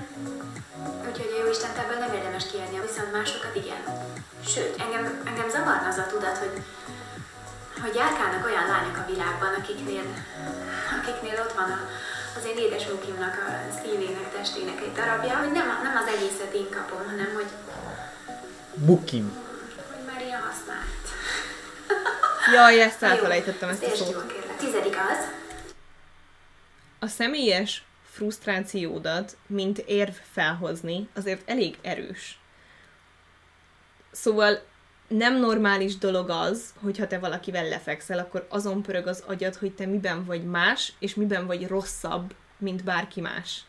[1.08, 3.82] Úgyhogy a Jóistent ebből nem érdemes kiadni, viszont másokat igen.
[4.54, 6.56] Sőt, engem, engem zavarna az a tudat, hogy,
[7.84, 10.06] hogy járkálnak olyan lányok a világban, akiknél,
[11.00, 11.80] akiknél ott van a,
[12.38, 17.02] az én édesmukimnak a szívének, testének egy darabja, hogy nem, nem az egészet én kapom,
[17.12, 17.52] hanem hogy,
[18.88, 19.28] Bukim.
[19.92, 21.06] hogy már ilyen használt.
[22.54, 24.28] Jaj, ezt jó, elfelejtettem ezt a szót.
[24.32, 24.58] kérlek.
[24.58, 25.20] Tizedik az,
[27.06, 32.39] A személyes frusztrációdat, mint érv felhozni, azért elég erős.
[34.12, 34.64] Szóval
[35.08, 39.86] nem normális dolog az, hogyha te valakivel lefekszel, akkor azon pörög az agyad, hogy te
[39.86, 43.64] miben vagy más, és miben vagy rosszabb, mint bárki más.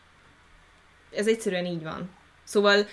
[1.11, 2.09] Ez egyszerűen így van.
[2.43, 2.85] Szóval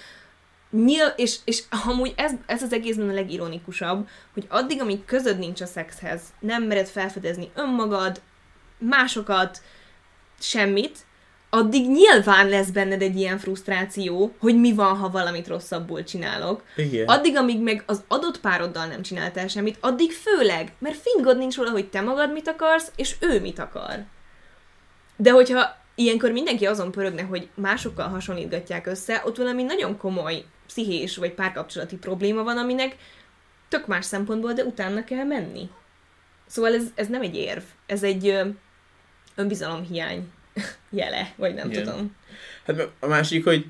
[0.71, 5.61] nyil, és, és amúgy ez, ez az egészben a legironikusabb, hogy addig, amíg közöd nincs
[5.61, 8.23] a szexhez, nem mered felfedezni önmagad,
[8.79, 9.63] másokat,
[10.45, 10.99] semmit,
[11.51, 16.63] addig nyilván lesz benned egy ilyen frusztráció, hogy mi van, ha valamit rosszabbul csinálok.
[16.77, 17.07] Igen.
[17.07, 21.71] Addig, amíg meg az adott pároddal nem csináltál semmit, addig főleg, mert fingod nincs róla,
[21.71, 24.05] hogy te magad mit akarsz, és ő mit akar.
[25.17, 31.17] De hogyha ilyenkor mindenki azon pörögne, hogy másokkal hasonlítgatják össze, ott valami nagyon komoly pszichés
[31.17, 32.97] vagy párkapcsolati probléma van, aminek
[33.69, 35.71] tök más szempontból, de utána kell menni.
[36.47, 38.43] Szóval ez, ez nem egy érv, ez egy
[39.37, 40.31] önbizalomhiány
[40.91, 41.85] jele, vagy nem Igen.
[41.85, 42.17] tudom.
[42.67, 43.67] Hát a másik, hogy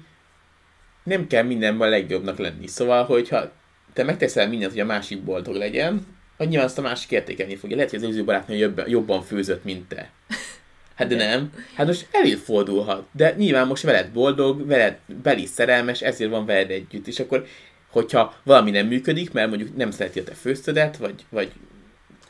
[1.03, 2.67] nem kell mindenben a legjobbnak lenni.
[2.67, 3.53] Szóval, hogyha
[3.93, 7.77] te megteszel mindent, hogy a másik boldog legyen, akkor nyilván azt a másik értékelni fogja.
[7.77, 10.11] Lehet, hogy az előző barátnő jobban, jobban főzött, mint te.
[10.95, 11.53] Hát de nem.
[11.75, 13.07] Hát most előfordulhat.
[13.13, 17.07] De nyilván most veled boldog, veled beli szerelmes, ezért van veled együtt.
[17.07, 17.47] És akkor,
[17.91, 21.53] hogyha valami nem működik, mert mondjuk nem szereti a te főztödet, vagy, vagy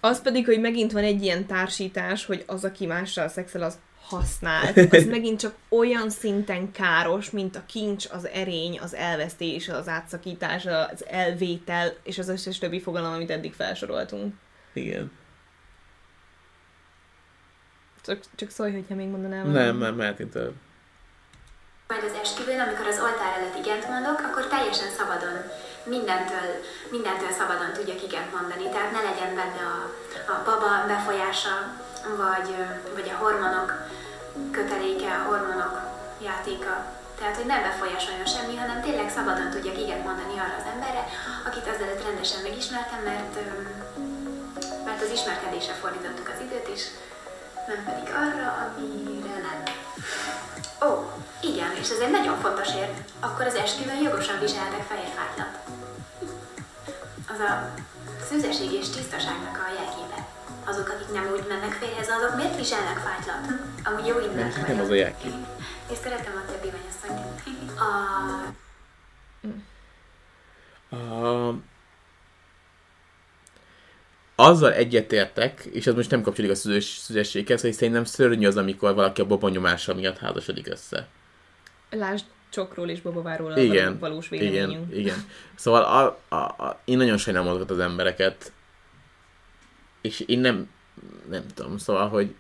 [0.05, 4.77] Az pedig, hogy megint van egy ilyen társítás, hogy az, aki mással szexel, az használt.
[4.95, 10.67] Az megint csak olyan szinten káros, mint a kincs, az erény, az elvesztés, az átszakítás,
[10.67, 14.35] az elvétel, és az összes többi fogalom, amit eddig felsoroltunk.
[14.73, 15.11] igen.
[18.03, 19.51] Csak, csak szólj, hogyha még mondanám.
[19.51, 20.53] Nem, nem, mehetünk tovább.
[21.95, 25.37] Majd az esküvőn, amikor az oltár előtt igent mondok, akkor teljesen szabadon,
[25.95, 26.49] mindentől,
[26.95, 28.67] mindentől szabadon tudjak igent mondani.
[28.69, 29.79] Tehát ne legyen benne a,
[30.33, 31.55] a baba befolyása,
[32.23, 32.49] vagy,
[32.97, 33.69] vagy a hormonok
[34.57, 35.75] köteléke, a hormonok
[36.29, 36.75] játéka.
[37.19, 41.03] Tehát, hogy nem befolyásoljon semmi, hanem tényleg szabadon tudjak igent mondani arra az emberre,
[41.49, 43.35] akit azelőtt rendesen megismertem, mert,
[44.87, 46.83] mert az ismerkedésre fordítottuk az időt, és
[47.71, 49.61] nem pedig arra, amire nem.
[50.83, 52.89] Ó, igen, és ez egy nagyon fontos ér.
[53.21, 55.59] Akkor az esküvőn jogosan viseltek fehér fájtlat.
[57.33, 57.75] Az a
[58.29, 60.27] szűzeség és tisztaságnak a jelképe.
[60.67, 63.61] Azok, akik nem úgy mennek férjhez, azok miért viselnek fájtlat?
[63.85, 65.35] Amúgy jó indulatú Nem az a jelkép.
[65.91, 67.43] És szeretem a többi mennyasszonyt.
[67.79, 67.91] A...
[70.97, 71.55] A...
[74.35, 78.95] Azzal egyetértek, és ez most nem kapcsolódik a szüzes, szüzességhez, hogy szerintem szörnyű az, amikor
[78.95, 81.07] valaki a babonyomása miatt házasodik össze.
[81.91, 84.95] Lásd csokról és babaváról a Igen, való- valós igen, véleményünk.
[84.97, 85.27] igen.
[85.55, 88.53] Szóval a, a, a, én nagyon sajnálom azokat az embereket,
[90.01, 90.71] és én nem,
[91.31, 92.35] nem tudom, szóval, hogy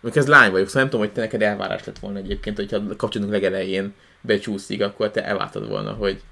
[0.00, 2.96] Mondjuk ez lány vagyok, szóval nem tudom, hogy te neked elvárás lett volna egyébként, hogyha
[2.96, 6.22] kapcsolatunk legelején becsúszik, akkor te elvártad volna, hogy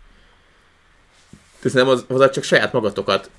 [1.62, 3.30] Szerintem az, az csak saját magatokat.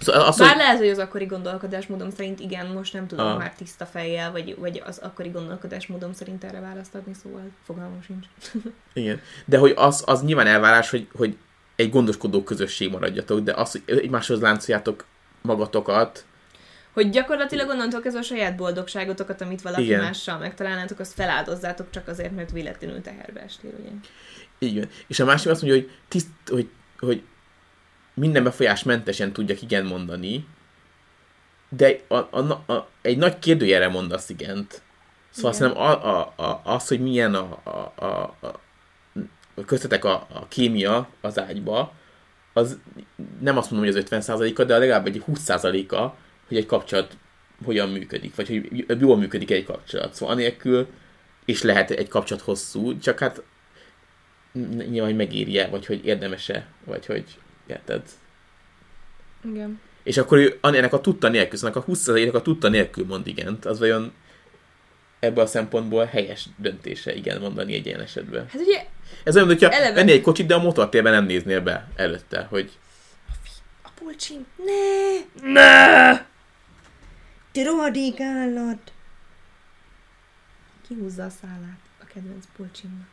[0.00, 3.38] Szóval az, Bár hogy, lehet, hogy az akkori gondolkodásmódom szerint igen, most nem tudom Ah.
[3.38, 8.26] már tiszta fejjel, vagy, vagy az akkori gondolkodásmódom szerint erre választ adni, szóval fogalmam sincs.
[8.92, 9.20] igen.
[9.44, 11.36] De hogy az, az nyilván elvárás, hogy, hogy
[11.76, 15.04] egy gondoskodó közösség maradjatok, de az, hogy egymáshoz láncoljátok
[15.42, 16.24] magatokat,
[16.92, 20.00] Hogy gyakorlatilag onnantól kezdve a saját boldogságotokat, amit valaki Igen.
[20.00, 23.88] mással megtalálnátok, azt feláldozzátok csak azért, mert véletlenül teherbe estél, ugye?
[24.58, 24.88] Igen.
[25.06, 26.68] És a másik azt mondja, hogy, tiszt, hogy,
[26.98, 27.22] hogy
[28.16, 30.46] minden befolyásmentesen tudjak igen mondani,
[31.68, 34.82] de a, a, a, egy nagy kérdőjelre mondasz igent.
[35.30, 35.68] Szóval Igen.
[35.68, 38.36] szerintem a, a, a, az, hogy milyen a, a, a,
[39.54, 41.92] a köztetek a, a kémia az ágyba,
[42.52, 42.78] az
[43.40, 46.16] nem azt mondom, hogy az 50%-a, de legalább egy 20%-a,
[46.48, 47.16] hogy egy kapcsolat
[47.64, 50.14] hogyan működik, vagy hogy jól működik egy kapcsolat.
[50.14, 50.88] Szóval anélkül
[51.44, 53.42] és lehet egy kapcsolat hosszú, csak hát
[54.52, 57.24] nyilván, hogy megírja, vagy hogy érdemese, vagy hogy
[57.66, 58.02] érted?
[59.44, 59.80] Igen.
[60.02, 63.64] És akkor ő ennek a tudta nélkül, szóval a 20%-nak a tudta nélkül mond igent,
[63.64, 64.12] az vajon
[65.18, 68.46] ebből a szempontból helyes döntése igen mondani egy ilyen esetben.
[68.48, 68.86] Hát ugye
[69.24, 72.78] Ez olyan, hogyha Eleve- vennél egy kocsit, de a motortérben nem néznél be előtte, hogy
[73.82, 76.16] a pulcsim, ne, ne!
[77.52, 78.92] Te rohadék állat!
[80.88, 83.08] Kihúzza a szálát a kedvenc polcsimnak.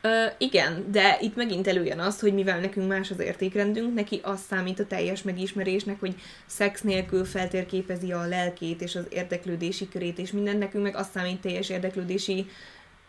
[0.00, 4.40] Ö, igen, de itt megint előjön az, hogy mivel nekünk más az értékrendünk, neki az
[4.48, 6.14] számít a teljes megismerésnek, hogy
[6.46, 11.40] szex nélkül feltérképezi a lelkét és az érdeklődési körét, és minden nekünk meg azt számít
[11.40, 12.46] teljes érdeklődési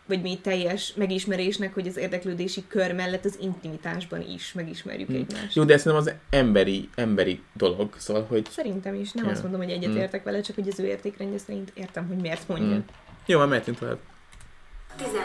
[0.06, 5.16] vagy mi teljes megismerésnek, hogy az érdeklődési kör mellett az intimitásban is megismerjük hmm.
[5.16, 5.54] egymást.
[5.54, 8.46] Jó, de ez nem az emberi, emberi dolog, szóval, hogy...
[8.50, 9.12] Szerintem is.
[9.12, 9.30] Nem ja.
[9.30, 10.30] azt mondom, hogy egyetértek hmm.
[10.30, 12.66] vele, csak hogy az ő értékrendje szerint értem, hogy miért mondja.
[12.66, 12.84] Hmm.
[13.26, 13.98] Jó, már mehetünk tovább.
[14.96, 15.22] 11.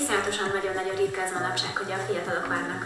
[0.00, 2.82] Iszonyatosan nagyon nagyon ritka ez manapság, hogy a fiatalok várnak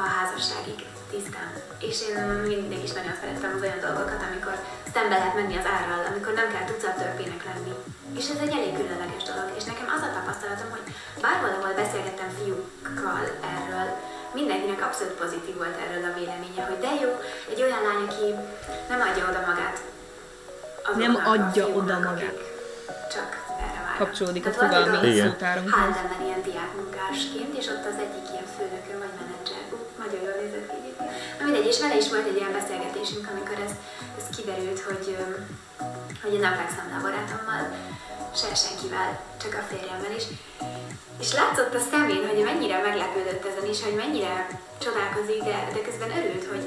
[0.00, 0.78] a házasságig
[1.10, 1.50] tisztán.
[1.88, 2.18] És én
[2.52, 4.54] mindig is nagyon szerettem az olyan dolgokat, amikor
[4.94, 7.72] szembe lehet menni az árral, amikor nem kell tucat törpének lenni.
[8.18, 9.48] És ez egy elég különleges dolog.
[9.58, 10.84] És nekem az a tapasztalatom, hogy
[11.24, 13.24] bárhol, ahol beszélgettem fiúkkal
[13.54, 13.88] erről,
[14.38, 17.10] mindenkinek abszolút pozitív volt erről a véleménye, hogy de jó,
[17.52, 18.26] egy olyan lány, aki
[18.90, 19.76] nem adja oda magát.
[21.04, 22.38] Nem adja oda magát.
[23.14, 23.45] Csak.
[23.98, 25.80] Kapcsolódik a fogalmi szótárunkhoz.
[25.80, 29.62] Házelben ilyen diákmunkásként, és ott az egyik ilyen főnökön vagy menedzser.
[30.02, 30.86] Nagyon jól nézett ki
[31.38, 33.74] Na mindegy, és vele is volt egy olyan beszélgetésünk, amikor ez,
[34.18, 35.06] ez kiderült, hogy,
[36.22, 37.62] hogy én nem fekszem le barátommal,
[38.40, 39.10] se senkivel,
[39.42, 40.24] csak a férjemmel is.
[41.22, 44.34] És látszott a szemén, hogy mennyire meglepődött ezen is, hogy mennyire
[44.84, 46.64] csodálkozik, de, de közben örült, hogy,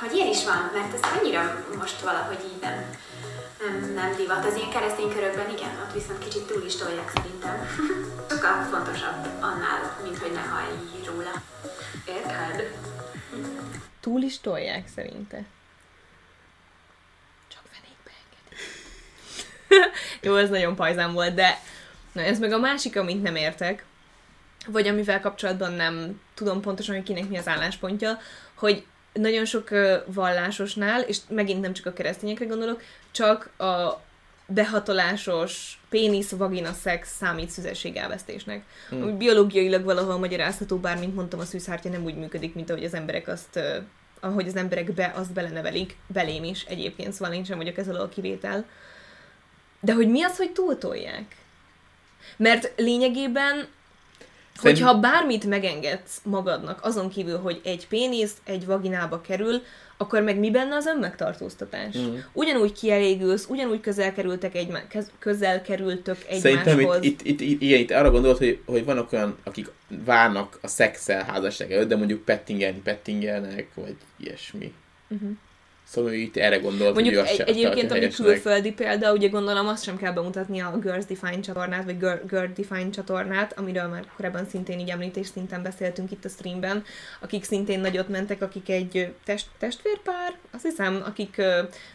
[0.00, 1.42] hogy ilyen is van, mert ez annyira
[1.80, 2.76] most valahogy így nem,
[3.60, 4.44] nem, nem divat.
[4.44, 7.68] Az ilyen keresztény körökben igen, ott viszont kicsit túl is tolják szerintem.
[8.30, 10.72] Sokkal fontosabb annál, mint hogy ne hallj
[11.06, 11.42] róla.
[12.06, 12.76] Érted?
[14.00, 15.44] Túl is tolják szerinte.
[17.48, 19.92] Csak fenékbe enged.
[20.22, 21.58] Jó, ez nagyon pajzán volt, de
[22.12, 23.84] na, ez meg a másik, amit nem értek,
[24.66, 28.18] vagy amivel kapcsolatban nem tudom pontosan, hogy kinek mi az álláspontja,
[28.54, 28.86] hogy
[29.20, 29.68] nagyon sok
[30.06, 34.00] vallásosnál, és megint nem csak a keresztényekre gondolok, csak a
[34.46, 38.62] behatolásos pénisz, vagina, szex számít szüzesség elvesztésnek.
[38.88, 39.02] Hmm.
[39.02, 42.94] Ami biológiailag valahol magyarázható, bár mint mondtam, a szűzhártya nem úgy működik, mint ahogy az
[42.94, 43.60] emberek azt
[44.20, 48.08] ahogy az emberek be, azt belenevelik, belém is egyébként, szóval én sem vagyok ez a
[48.08, 48.64] kivétel.
[49.80, 51.36] De hogy mi az, hogy túltolják?
[52.36, 53.68] Mert lényegében
[54.60, 54.78] Szerint...
[54.78, 59.62] Hogyha bármit megengedsz magadnak, azon kívül, hogy egy pénisz egy vaginába kerül,
[59.96, 61.96] akkor meg mi benne az önmegtartóztatás?
[61.98, 62.14] Mm.
[62.32, 64.72] Ugyanúgy kielégülsz, ugyanúgy közel kerültek egy,
[65.18, 66.40] közel kerültök egymáshoz.
[66.40, 69.70] Szerintem itt, itt, itt, igen, itt arra gondolod, hogy, hogy vannak olyan, akik
[70.04, 74.72] várnak a szexel házasság előtt, de mondjuk pettingelni pettingelnek, vagy ilyesmi.
[75.08, 75.30] Uh-huh.
[75.90, 79.96] Szóval itt erre gondolt, Mondjuk hogy egy, egyébként, ami külföldi példa, ugye gondolom azt sem
[79.96, 84.78] kell bemutatni a Girls Define csatornát, vagy Girl, Girl Define csatornát, amiről már korábban szintén
[84.78, 86.84] így említés szinten beszéltünk itt a streamben,
[87.20, 91.42] akik szintén nagyot mentek, akik egy test, testvérpár, azt hiszem, akik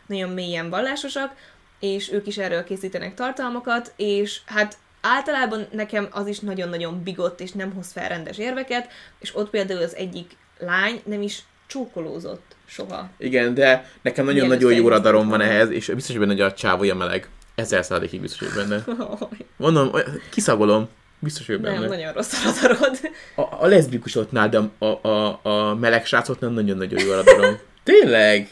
[0.08, 1.34] nagyon mélyen vallásosak,
[1.80, 7.52] és ők is erről készítenek tartalmakat, és hát általában nekem az is nagyon-nagyon bigott, és
[7.52, 8.88] nem hoz fel rendes érveket,
[9.20, 13.10] és ott például az egyik lány nem is csókolózott soha.
[13.18, 17.28] Igen, de nekem nagyon-nagyon jó radarom van ehhez, és biztos benne, hogy a csávója meleg.
[17.56, 18.84] Ezer százalékig biztos vagyok benne.
[19.58, 19.92] Mondom,
[20.30, 20.90] kiszagolom.
[21.20, 21.80] Biztos vagyok benne.
[21.80, 23.00] Nem, nagyon rossz a radarod.
[23.36, 27.58] A, a leszbikusoknál, de a, a, a meleg srácoknál nagyon-nagyon jó a radarom.
[27.84, 28.50] Tényleg?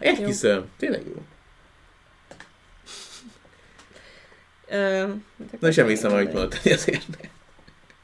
[0.00, 0.64] Elhiszem.
[0.78, 1.22] Tényleg jó.
[4.68, 5.06] Ö,
[5.60, 7.06] Na és emlékszem, amit mondtad azért.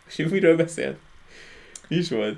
[0.08, 0.96] És miről beszélt?
[1.88, 2.36] Mi is volt?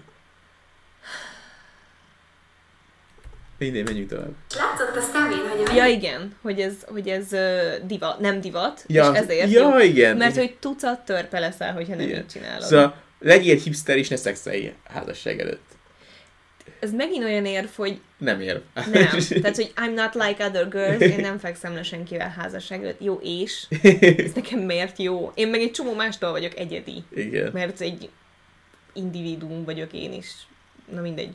[3.64, 4.34] Mindegy, menjünk tovább.
[4.56, 5.76] Látszott a szemén, hogy...
[5.76, 9.78] Ja, igen, hogy ez, hogy ez uh, divat, nem divat, ja, és ezért ja, jó.
[9.78, 10.16] igen.
[10.16, 12.20] Mert hogy tucat törpe leszel, hogyha nem igen.
[12.20, 12.62] így csinálod.
[12.62, 15.72] Szóval legyél hipster és ne szexelj házasság előtt.
[16.80, 18.00] Ez megint olyan érv, hogy...
[18.18, 18.60] Nem érv.
[18.74, 19.08] Nem.
[19.28, 23.00] Tehát, hogy I'm not like other girls, én nem fekszem le senkivel házasság előtt.
[23.00, 23.66] Jó, és?
[24.16, 25.32] Ez nekem miért jó?
[25.34, 27.04] Én meg egy csomó mástól vagyok egyedi.
[27.14, 27.50] Igen.
[27.52, 28.10] Mert egy
[28.92, 30.30] individuum vagyok én is.
[30.92, 31.34] Na mindegy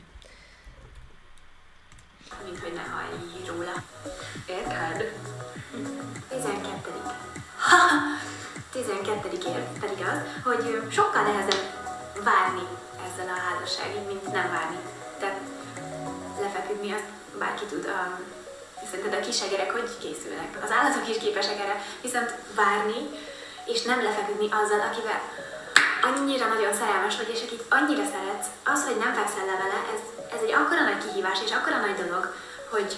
[2.44, 3.74] mint hogy ne hallj róla.
[4.46, 5.12] Érted?
[6.28, 6.90] 12.
[7.58, 7.78] Ha!
[8.72, 9.28] 12.
[9.46, 11.64] ér pedig az, hogy sokkal nehezebb
[12.24, 12.66] várni
[13.06, 14.78] ezzel a házasságig, mint nem várni.
[15.18, 15.40] Tehát
[16.40, 17.08] lefeküdni azt
[17.38, 17.84] bárki tud.
[17.84, 18.38] Um,
[18.90, 20.58] szerinted a kisegerek hogy készülnek?
[20.64, 23.00] Az állatok is képesek erre, viszont várni,
[23.66, 25.20] és nem lefeküdni azzal, akivel
[26.02, 30.19] annyira nagyon szerelmes vagy, és akit annyira szeretsz, az, hogy nem fekszel le vele, ez
[30.34, 32.34] ez egy akkora nagy kihívás és akkora nagy dolog,
[32.70, 32.90] hogy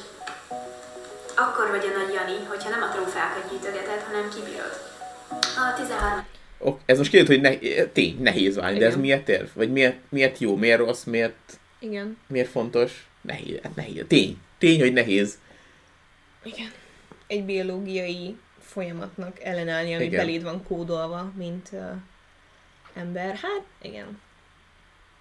[1.37, 4.73] akkor vagy a nagy Jani, hogyha nem a trófeákat gyűjtögeted, hanem kibírod.
[5.31, 6.27] A 13.
[6.59, 9.49] Ok, ez most kérdez, hogy ne, tény, nehéz válni, de ez miért érv?
[9.53, 12.19] Vagy miért, miért jó, miért rossz, miért, Igen.
[12.27, 13.07] miért fontos?
[13.21, 14.05] Nehéz, hát nehéz.
[14.09, 14.39] Tény.
[14.59, 15.39] Tény, hogy nehéz.
[16.43, 16.73] Igen.
[17.27, 20.25] Egy biológiai folyamatnak ellenállni, ami Igen.
[20.25, 21.91] beléd van kódolva, mint uh,
[22.95, 23.35] ember.
[23.35, 24.21] Hát, igen.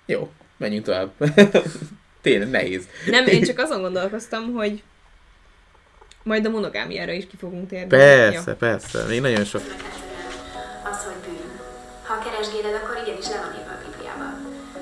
[0.06, 1.12] Jó, menjünk tovább.
[2.22, 2.88] Tényleg nehéz.
[3.06, 4.84] Nem, én csak azon gondolkoztam, hogy
[6.24, 7.88] majd a monogámiára is ki fogunk térni.
[7.88, 9.04] Persze, persze.
[9.08, 9.62] Még nagyon sok.
[10.92, 11.52] az, hogy bűn.
[12.04, 14.34] Ha keresgéled, akkor igenis le van írva a Bibliában,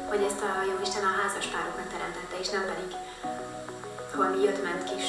[0.09, 2.89] hogy ezt a Jóisten a házas pároknak teremtette, és nem pedig
[4.15, 5.07] valami jött-ment kis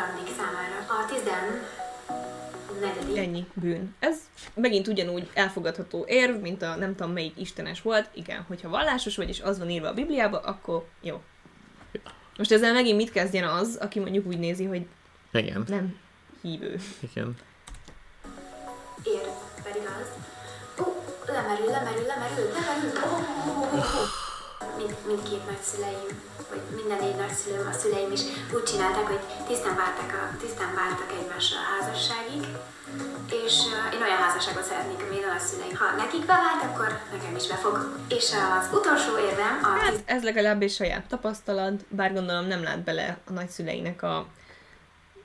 [0.00, 0.78] randik számára.
[0.96, 1.46] A tizen
[2.80, 3.94] negyedik Ennyi bűn.
[3.98, 4.16] Ez
[4.54, 8.08] megint ugyanúgy elfogadható érv, mint a nem tudom melyik istenes volt.
[8.14, 11.22] Igen, hogyha vallásos vagy, és az van írva a Bibliába, akkor jó.
[12.36, 14.86] Most ezzel megint mit kezdjen az, aki mondjuk úgy nézi, hogy
[15.32, 15.96] Igen, nem
[16.42, 16.80] hívő.
[17.00, 17.36] igen.
[19.02, 19.28] ér
[19.62, 20.08] pedig az.
[20.86, 22.90] Ó, lemerül, lemerül, lemerül, lemerül.
[23.04, 23.16] Ó,
[23.50, 24.02] ó, ó, ó.
[24.76, 26.22] Mind, mindkét nagyszüleim,
[26.78, 28.22] minden négy nagyszülőm, a szüleim is
[28.54, 32.44] úgy csinálták, hogy tisztán vártak, a, tisztán vártak egymásra a házasságig,
[33.44, 33.54] és
[33.94, 35.74] én olyan házasságot szeretnék, ami a nagyszüleim.
[35.82, 37.76] Ha nekik bevált, akkor nekem is befog.
[38.08, 38.26] És
[38.58, 43.18] az utolsó érvem a Hát ez legalább egy saját tapasztalat, bár gondolom nem lát bele
[43.28, 44.26] a nagyszüleinek a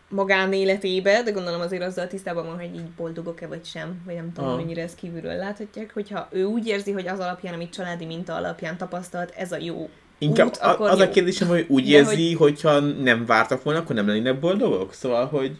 [0.09, 4.49] magánéletébe, de gondolom azért azzal tisztában van, hogy így boldogok-e vagy sem, vagy nem tudom,
[4.49, 4.55] Ah.
[4.55, 8.77] mennyire ezt kívülről láthatják, hogyha ő úgy érzi, hogy az alapján, amit családi minta alapján
[8.77, 9.89] tapasztalt, ez a jó
[10.19, 11.03] Inkább út, a, akkor az jó.
[11.05, 14.93] a kérdésem, hogy úgy De érzi, hogyha nem vártak volna, akkor nem lennének boldogok?
[14.93, 15.59] Szóval, hogy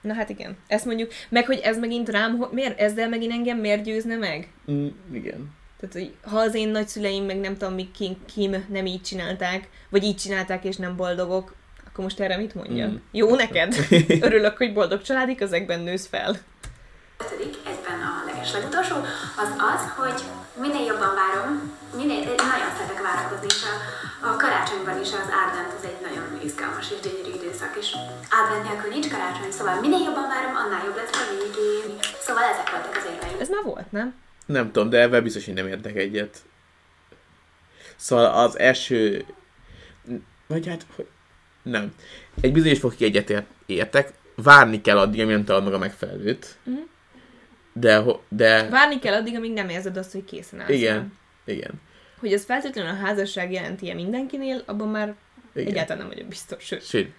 [0.00, 3.58] Na hát igen, ezt mondjuk, meg hogy ez megint rám, ho- miért, ezzel megint engem
[3.58, 4.48] miért győzne meg?
[4.70, 5.50] mm, igen.
[5.80, 9.68] Tehát, hogy ha az én nagyszüleim, meg nem tudom, mi kim, kim nem így csinálták,
[9.90, 11.54] vagy így csinálták, és nem boldogok,
[11.88, 12.86] akkor most erre mit mondja?
[12.86, 12.94] Mm.
[13.12, 13.74] Jó neked?
[14.20, 16.36] Örülök, hogy boldog családi közegben nősz fel.
[17.20, 18.94] ötödik, egyben a legeslegutolsó,
[19.36, 20.22] az az, hogy
[20.60, 22.20] minél jobban várom, minél,
[22.52, 23.74] nagyon szeretek várakozni, és a,
[24.28, 27.88] a karácsonyban is az advent az egy nagyon izgalmas és gyönyörű időszak, és
[28.40, 31.98] advent nélkül nincs karácsony, szóval minél jobban várom, annál jobb lesz a végén.
[32.20, 33.40] Szóval ezek voltak az érveim.
[33.40, 34.14] Ez már volt, nem?
[34.46, 36.38] Nem tudom, de ebben biztos, hogy nem értek egyet.
[37.96, 39.24] Szóval az első...
[40.46, 40.86] Vagy hát...
[40.96, 41.08] hogy-
[41.62, 41.94] Nem.
[42.40, 44.12] Egy bizonyos fokig egyet ért- értek.
[44.36, 46.56] Várni kell addig, amíg nem találod meg a megfelelőt.
[46.62, 46.76] Mhm.
[47.76, 48.68] De, de...
[48.68, 50.70] Várni kell addig, amíg nem érzed azt, hogy készen állsz.
[50.70, 50.96] Igen.
[50.96, 51.52] rá.
[51.54, 51.70] Igen.
[52.18, 55.14] Hogy ez feltétlenül a házasság jelenti-e mindenkinél, abban már
[55.54, 55.66] Igen.
[55.68, 56.64] Egyáltalán nem vagyok biztos.
[56.64, 56.86] Sőt.
[56.86, 57.12] Sőt,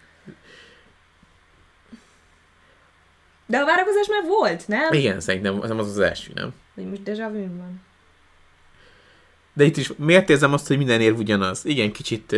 [3.46, 4.94] De a várakozás már volt, nem?
[4.94, 6.54] igen, szerintem az az, az első, nem?
[6.74, 7.82] Vagy most déjà vu van.
[9.54, 11.66] De itt is miért érzem azt, hogy minden érv ugyanaz?
[11.66, 12.36] Igen, kicsit...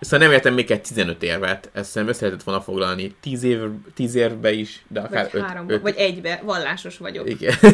[0.00, 1.70] Szóval nem értem még egy 15 érvet.
[1.72, 3.58] Ezt szerintem össze lehetett volna foglalni 10, év,
[3.94, 6.40] 10 évbe is, de akár Vagy 5, háromba, vagy egybe.
[6.44, 7.28] Vallásos vagyok.
[7.28, 7.54] Igen.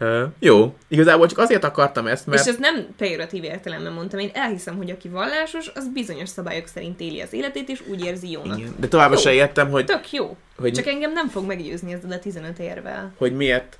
[0.00, 0.76] Ö, jó.
[0.88, 2.40] Igazából csak azért akartam ezt, mert...
[2.42, 4.18] És ezt nem pejoratív értelemben mondtam.
[4.18, 8.30] Én elhiszem, hogy aki vallásos, az bizonyos szabályok szerint éli az életét, és úgy érzi
[8.30, 8.58] jónak.
[8.58, 8.74] Igen.
[8.78, 10.36] De továbbra se értem, hogy, Tök jó.
[10.56, 13.12] hogy, Csak engem nem fog meggyőzni ezzel a 15 érvel.
[13.16, 13.78] hogy miért,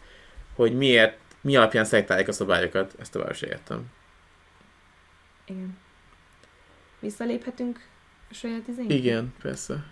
[0.55, 2.95] hogy miért, mi alapján szelektálják a szabályokat.
[3.01, 3.85] Ezt továbbra se értem.
[5.47, 5.79] Igen.
[7.01, 7.87] Visszaléphetünk
[8.31, 8.95] a saját izénkre?
[8.95, 9.85] Igen, persze.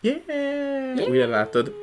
[0.00, 0.20] Yeah!
[0.26, 1.08] Yeah!
[1.08, 1.74] Újra látod.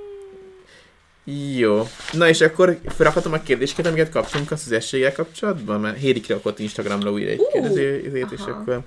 [1.56, 1.84] Jó.
[2.12, 7.12] Na és akkor felrakhatom a kérdéseket, amiket kaptunk a szüzességgel kapcsolatban, mert Héri kirakott Instagramra
[7.12, 8.84] újra egy Ú, kérdező izét, és akkor...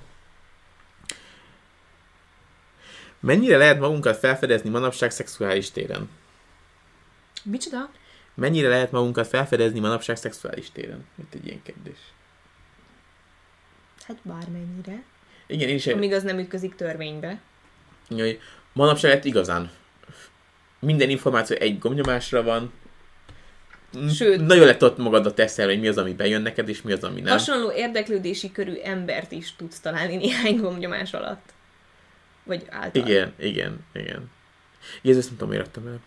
[3.19, 6.09] Mennyire lehet magunkat felfedezni manapság szexuális téren?
[7.43, 7.89] Micsoda?
[8.33, 11.05] Mennyire lehet magunkat felfedezni manapság szexuális téren?
[11.15, 11.97] Itt egy ilyen kérdés.
[14.09, 15.03] Hát bármennyire.
[15.47, 17.39] Igen, én is Amíg az nem ütközik törvénybe.
[18.07, 18.39] hogy
[18.73, 19.71] manapság hát igazán
[20.79, 22.73] minden információ egy gombnyomásra van.
[24.13, 27.03] Sőt- nagyon le tudod magadat teszel, hogy mi az, ami bejön neked, és mi az,
[27.03, 27.31] ami nem.
[27.31, 31.53] Hasonló érdeklődési körű embert is tudsz találni néhány gombnyomás alatt.
[32.43, 33.07] Vagy által.
[33.07, 34.31] Igen, igen, igen.
[35.01, 35.99] Jézus, nem tudom, miért raktam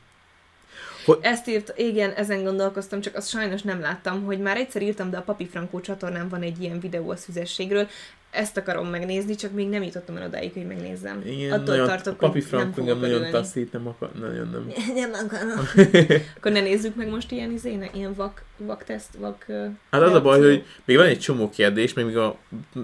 [1.07, 1.19] el.
[1.21, 5.17] Ezt írt, igen, ezen gondolkoztam, csak azt sajnos nem láttam, hogy már egyszer írtam, de
[5.17, 7.89] a Papi Frankó csatornán van egy ilyen videó a szüzességről.
[8.31, 11.23] Ezt akarom megnézni, csak még nem jutottam el odáig, hogy megnézzem.
[11.27, 14.49] Igen, Attól nagyon, tartok, Papi hogy nem Frank fogok engem nagyon taszít, nem akar, nagyon
[14.51, 14.73] nem.
[15.01, 15.69] Nem akarom.
[16.37, 19.47] Akkor ne nézzük meg most ilyen izének, ilyen vak, vak teszt, vak...
[19.91, 22.37] Hát az a baj, hogy még van egy csomó kérdés, még még a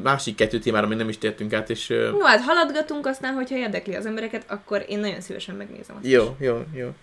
[0.03, 3.95] másik kettő témára még nem is tértünk át, és Jó, hát haladgatunk, aztán, hogyha érdekli
[3.95, 6.13] az embereket, akkor én nagyon szívesen megnézem azt is.
[6.13, 6.95] jó, jó, jó.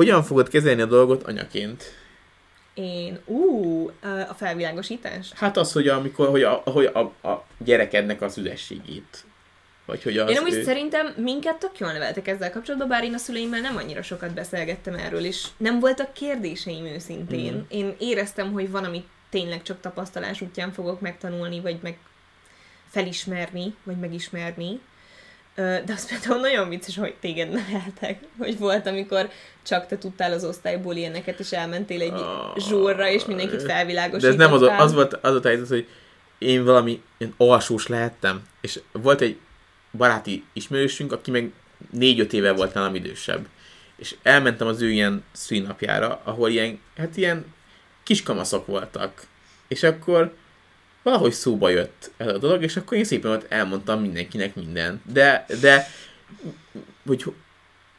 [0.00, 1.84] Hogyan fogod kezelni a dolgot anyaként?
[2.74, 3.90] Én, ú,
[4.28, 5.32] a felvilágosítás.
[5.34, 9.24] Hát az, hogy amikor, hogy a, hogy a, a gyerekednek a szüzességét.
[9.86, 10.62] Vagy hogy az Én amúgy ő...
[10.62, 14.94] szerintem minket tök jól neveltek ezzel kapcsolatban, bár én a szüleimmel nem annyira sokat beszélgettem
[14.94, 17.52] erről, és nem voltak kérdéseim őszintén.
[17.52, 17.62] Mhm.
[17.68, 21.98] Én éreztem, hogy van, amit tényleg csak tapasztalás útján fogok megtanulni, vagy meg
[22.88, 24.80] felismerni, vagy megismerni,
[25.54, 29.30] de az például nagyon vicces, hogy téged neveltek, hogy volt, amikor
[29.62, 34.36] csak te tudtál az osztályból ilyeneket, és elmentél egy oh, zsúrra, és mindenkit felvilágosítottál.
[34.36, 35.88] De ez nem az, az volt az a helyzet, hogy
[36.38, 39.38] én valami én alsós lehettem, és volt egy
[39.96, 41.52] baráti ismerősünk, aki meg
[41.90, 43.46] négy-öt éve volt nálam idősebb.
[43.96, 47.44] És elmentem az ő ilyen szűnapjára, ahol ilyen, hát ilyen
[48.02, 49.26] kiskamaszok voltak.
[49.68, 50.34] És akkor
[51.02, 55.02] valahogy szóba jött ez a dolog, és akkor én szépen ott elmondtam mindenkinek minden.
[55.12, 55.86] De, de
[57.06, 57.24] hogy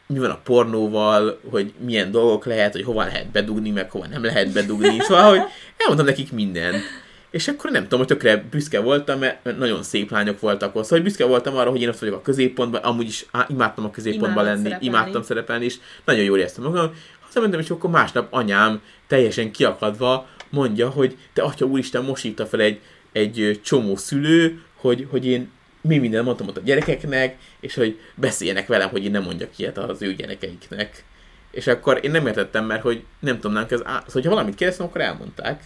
[0.08, 4.24] mi van a pornóval, hogy milyen dolgok lehet, hogy hova lehet bedugni, meg hova nem
[4.24, 5.42] lehet bedugni, szóval, hogy
[5.78, 6.84] elmondtam nekik mindent.
[7.32, 10.84] És akkor nem tudom, hogy tökre büszke voltam, mert nagyon szép lányok voltak ott.
[10.84, 13.86] Szóval hogy büszke voltam arra, hogy én ott vagyok a középpontban, amúgy is á, imádtam
[13.86, 14.86] a középpontban lenni, szerepelni.
[14.86, 15.76] imádtam szerepelni, és
[16.06, 16.94] nagyon jól éreztem magam.
[17.20, 22.60] Hazamentem, és akkor másnap anyám teljesen kiakadva mondja, hogy te atya úristen, most hívta fel
[22.60, 22.80] egy,
[23.12, 25.50] egy csomó szülő, hogy, hogy én
[25.82, 29.78] mi minden mondtam ott a gyerekeknek, és hogy beszéljenek velem, hogy én nem mondjak ilyet
[29.78, 31.04] az ő gyerekeiknek.
[31.52, 34.86] És akkor én nem értettem, mert hogy nem tudom, nem, ez, á, hogyha valamit kérdeztem,
[34.86, 35.64] akkor elmondták.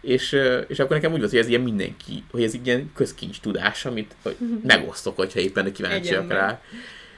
[0.00, 0.38] És,
[0.68, 4.14] és akkor nekem úgy volt, hogy ez ilyen mindenki, hogy ez ilyen közkincs tudás, amit
[4.22, 6.60] hogy megosztok, hogyha éppen kíváncsiak rá.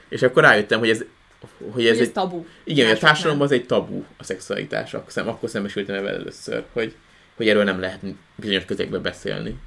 [0.09, 1.05] És akkor rájöttem, hogy ez
[1.39, 2.45] hogy ez, hogy ez egy, tabu.
[2.63, 4.93] Igen, a társadalomban az egy tabu a szexualitás.
[4.93, 6.95] Akkor, akkor szembesültem ebben először, hogy,
[7.37, 7.99] hogy erről nem lehet
[8.35, 9.59] bizonyos közegben beszélni.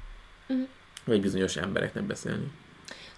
[0.47, 0.67] Uh-huh.
[1.05, 2.51] Vagy bizonyos embereknek beszélni.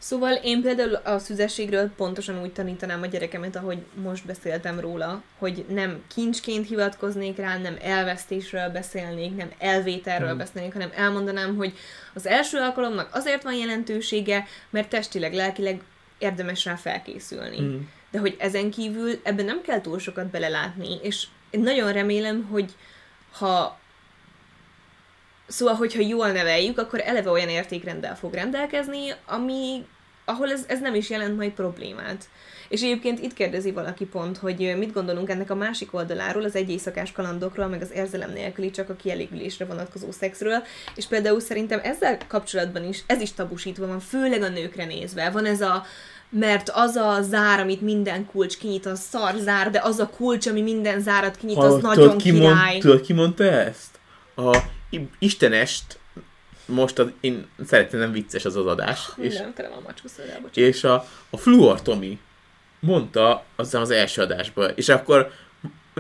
[0.03, 5.65] Szóval én például a szüzességről pontosan úgy tanítanám a gyerekemet, ahogy most beszéltem róla, hogy
[5.69, 10.37] nem kincsként hivatkoznék rá, nem elvesztésről beszélnék, nem elvételről hmm.
[10.37, 11.73] beszélnék, hanem elmondanám, hogy
[12.13, 15.81] az első alkalomnak azért van jelentősége, mert testileg, lelkileg
[16.17, 17.57] érdemes rá felkészülni.
[17.57, 17.89] Hmm.
[18.11, 22.71] De hogy ezen kívül ebben nem kell túl sokat belelátni, és én nagyon remélem, hogy
[23.31, 23.79] ha
[25.53, 29.85] Szóval, hogyha jól neveljük, akkor eleve olyan értékrenddel fog rendelkezni, ami,
[30.25, 32.29] ahol ez, ez nem is jelent majd problémát.
[32.69, 36.69] És egyébként itt kérdezi valaki pont, hogy mit gondolunk ennek a másik oldaláról, az egy
[36.69, 40.63] éjszakás kalandokról, meg az érzelem nélküli, csak a kielégülésre vonatkozó szexről,
[40.95, 45.29] és például szerintem ezzel kapcsolatban is, ez is tabusítva van, főleg a nőkre nézve.
[45.29, 45.85] Van ez a
[46.29, 50.47] mert az a zár, amit minden kulcs kinyit, az szar zár, de az a kulcs,
[50.47, 52.69] ami minden zárat kinyit, az ha, nagyon ki király.
[52.71, 53.99] Mond, tudod, ki mondta ezt?
[54.35, 54.57] A
[55.19, 55.99] Istenest
[56.65, 59.11] most az, én szeretném, nem vicces az az adás.
[59.15, 62.19] Nem, és, nem, a És a, a Fluor Tomi
[62.79, 65.31] mondta az az első adásban, és akkor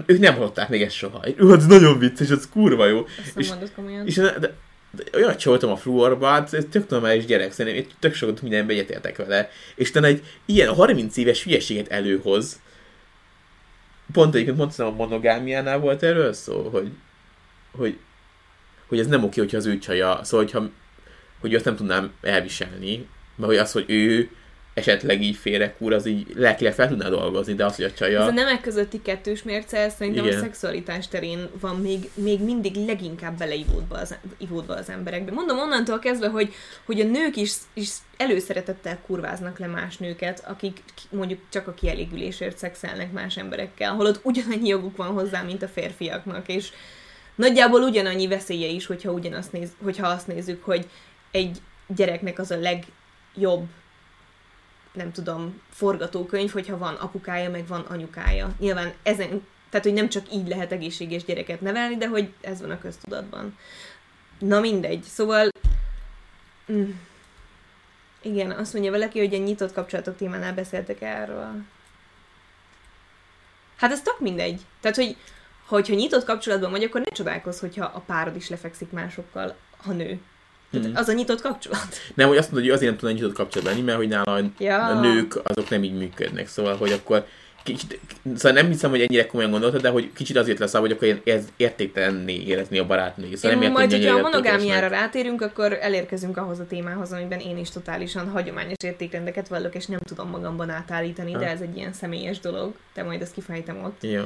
[0.05, 1.23] ők nem hallották még ezt soha.
[1.35, 3.05] Ő, az nagyon vicces, az kurva jó.
[3.25, 4.07] Ezt és, mondod komolyan.
[4.07, 4.53] És, de, de,
[4.91, 9.17] de olyan csoltam a fluorba, hát tök normális gyerek, szerintem én tök sokat mindenbe egyetértek
[9.17, 9.49] vele.
[9.75, 12.61] És te egy ilyen 30 éves hülyeséget előhoz,
[14.11, 16.91] pont egyébként mondtam, a monogámiánál volt erről szó, hogy,
[17.71, 17.97] hogy
[18.93, 20.69] hogy ez nem oké, hogyha az ő csaja, szóval hogyha,
[21.39, 24.29] hogy azt nem tudnám elviselni, mert hogy az, hogy ő
[24.73, 28.21] esetleg így félrekúr, az így lelkileg fel tudná dolgozni, de az, hogy a csaja...
[28.21, 30.37] Ez a nemek közötti kettős mérce, szerintem Igen.
[30.37, 35.31] a szexualitás terén van még, még mindig leginkább beleivódva az, ivódva az emberekbe.
[35.31, 36.53] Mondom onnantól kezdve, hogy,
[36.85, 42.57] hogy a nők is, is előszeretettel kurváznak le más nőket, akik mondjuk csak a kielégülésért
[42.57, 46.71] szexelnek más emberekkel, holott ugyanannyi joguk van hozzá, mint a férfiaknak, és
[47.35, 50.89] nagyjából ugyanannyi veszélye is, hogyha, ugyanazt néz, hogyha azt nézzük, hogy
[51.31, 53.67] egy gyereknek az a legjobb
[54.93, 58.55] nem tudom, forgatókönyv, hogyha van apukája, meg van anyukája.
[58.59, 62.71] Nyilván ezen, tehát hogy nem csak így lehet egészséges gyereket nevelni, de hogy ez van
[62.71, 63.57] a köztudatban.
[64.39, 65.47] Na mindegy, szóval
[66.71, 66.89] mm,
[68.21, 71.61] igen, azt mondja valaki, hogy a nyitott kapcsolatok témánál beszéltek erről.
[73.75, 74.61] Hát ez tök mindegy.
[74.81, 75.17] Tehát, hogy
[75.75, 80.19] hogyha nyitott kapcsolatban vagy, akkor ne csodálkozz, hogyha a párod is lefekszik másokkal, ha nő.
[80.71, 80.95] Tehát mm.
[80.95, 81.87] az a nyitott kapcsolat.
[82.15, 84.85] Nem, hogy azt mondod, hogy azért nem tudna nyitott kapcsolat lenni, mert hogy nála ja.
[84.85, 86.47] a nők azok nem így működnek.
[86.47, 87.25] Szóval, hogy akkor
[87.63, 87.99] kicsit,
[88.35, 91.47] szóval nem hiszem, hogy ennyire komolyan gondoltad, de hogy kicsit azért lesz, hogy akkor ez
[91.57, 93.37] értéktelenné érezni a barátnőt.
[93.37, 97.69] Szóval nem majd, hogyha a monogámiára rátérünk, akkor elérkezünk ahhoz a témához, amiben én is
[97.69, 101.39] totálisan hagyományos értékrendeket vallok, és nem tudom magamban átállítani, ha.
[101.39, 102.73] de ez egy ilyen személyes dolog.
[102.93, 104.03] Te majd ezt kifejtem ott.
[104.03, 104.23] Jó.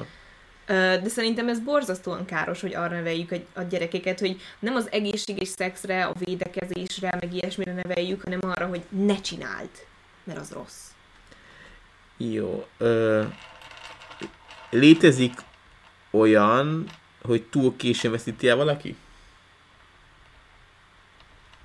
[0.67, 6.05] De szerintem ez borzasztóan káros, hogy arra neveljük a gyerekeket, hogy nem az egészséges szexre,
[6.05, 9.69] a védekezésre, meg ilyesmire neveljük, hanem arra, hogy ne csináld,
[10.23, 10.85] mert az rossz.
[12.17, 12.67] Jó.
[12.77, 13.23] Ö,
[14.69, 15.33] létezik
[16.11, 16.85] olyan,
[17.21, 18.95] hogy túl későn veszíti el valaki?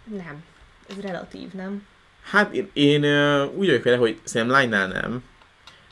[0.04, 0.44] Nem.
[0.88, 1.86] Ez relatív, nem?
[2.22, 3.04] Hát én, én
[3.46, 5.22] úgy vagyok vele, hogy szerintem lánynál nem.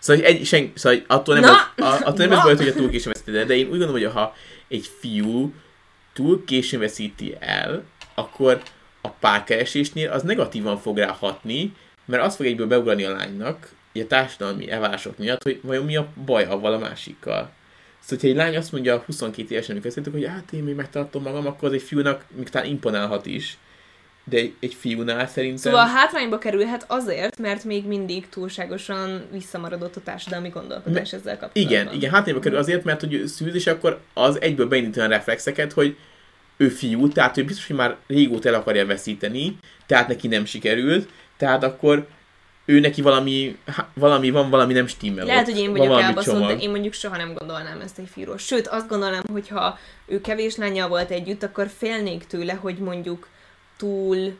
[0.01, 1.87] Szóval, egy, sen, szóval attól nem, Na!
[1.87, 3.93] az, attól nem ez baj, hogy a túl későn veszíti el, de én úgy gondolom,
[3.93, 4.35] hogy ha
[4.69, 5.53] egy fiú
[6.13, 7.83] túl későn veszíti el,
[8.15, 8.63] akkor
[9.01, 11.73] a párkeresésnél az negatívan fog rá hatni,
[12.05, 16.09] mert az fog egyből beugrani a lánynak, a társadalmi elvárások miatt, hogy vajon mi a
[16.25, 17.51] baj avval a másikkal.
[18.01, 21.47] Szóval, hogyha egy lány azt mondja 22 évesen, amikor hogy hát én még megtartom magam,
[21.47, 23.59] akkor az egy fiúnak még talán imponálhat is.
[24.25, 25.73] De egy, egy fiúnál szerintem...
[25.73, 31.79] Szóval hátrányba kerülhet azért, mert még mindig túlságosan visszamaradott a társadalmi gondolkodás ezzel kapcsolatban.
[31.81, 35.73] Igen, igen, hátrányba kerül azért, mert hogy szűz, és akkor az egyből beindítani a reflexeket,
[35.73, 35.97] hogy
[36.57, 39.57] ő fiú, tehát ő biztos, hogy már régóta el akarja veszíteni,
[39.87, 42.07] tehát neki nem sikerült, tehát akkor
[42.65, 43.59] ő neki valami,
[43.95, 45.25] valami van, valami nem stimmel.
[45.25, 45.53] Lehet, ott.
[45.53, 48.39] hogy én vagyok elbaszott, de én mondjuk soha nem gondolnám ezt egy fiúról.
[48.39, 53.29] Sőt, azt gondolnám, hogy ha ő kevés lányjal volt együtt, akkor félnék tőle, hogy mondjuk
[53.81, 54.39] túl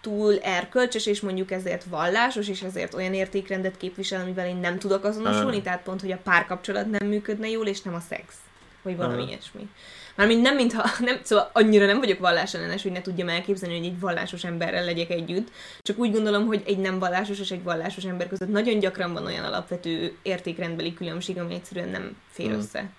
[0.00, 5.04] túl erkölcsös, és mondjuk ezért vallásos, és ezért olyan értékrendet képvisel, amivel én nem tudok
[5.04, 8.34] azonosulni, tehát pont, hogy a párkapcsolat nem működne jól, és nem a szex,
[8.82, 9.28] vagy valami uh.
[9.28, 9.68] ilyesmi.
[10.16, 14.00] Mármint nem, mintha, nem, szóval annyira nem vagyok vallásellenes, hogy ne tudjam elképzelni, hogy egy
[14.00, 15.48] vallásos emberrel legyek együtt,
[15.82, 19.26] csak úgy gondolom, hogy egy nem vallásos és egy vallásos ember között nagyon gyakran van
[19.26, 22.58] olyan alapvető értékrendbeli különbség, ami egyszerűen nem fér hmm.
[22.58, 22.90] össze.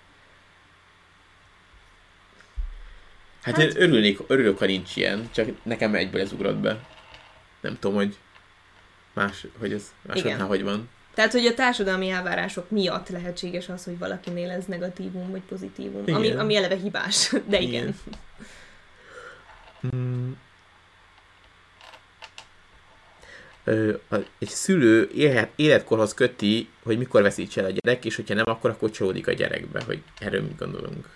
[3.48, 6.80] Hát, hát én örülnék, örülök, ha nincs ilyen, csak nekem egyből ez ugrott be.
[7.60, 8.16] Nem tudom, hogy
[9.14, 10.88] más, hogy ez másodnál hogy van.
[11.14, 16.30] Tehát, hogy a társadalmi elvárások miatt lehetséges az, hogy valakinél ez negatívum vagy pozitívum, ami,
[16.30, 17.72] ami eleve hibás, de igen.
[17.72, 17.94] igen.
[19.80, 20.36] Hmm.
[24.38, 28.70] egy szülő élhet, életkorhoz köti, hogy mikor veszíts el a gyerek, és hogyha nem, akkor
[28.70, 31.08] akkor csódik a gyerekbe, hogy erről mit gondolunk.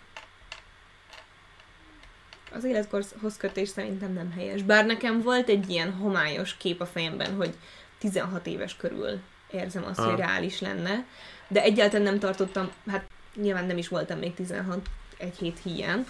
[2.54, 4.62] Az életkorhoz kötés szerintem nem helyes.
[4.62, 7.54] Bár nekem volt egy ilyen homályos kép a fejemben, hogy
[7.98, 9.20] 16 éves körül
[9.50, 10.06] érzem azt, ah.
[10.06, 11.04] hogy reális lenne,
[11.48, 13.04] de egyáltalán nem tartottam, hát
[13.34, 14.86] nyilván nem is voltam még 16
[15.18, 16.06] egy hét hiány,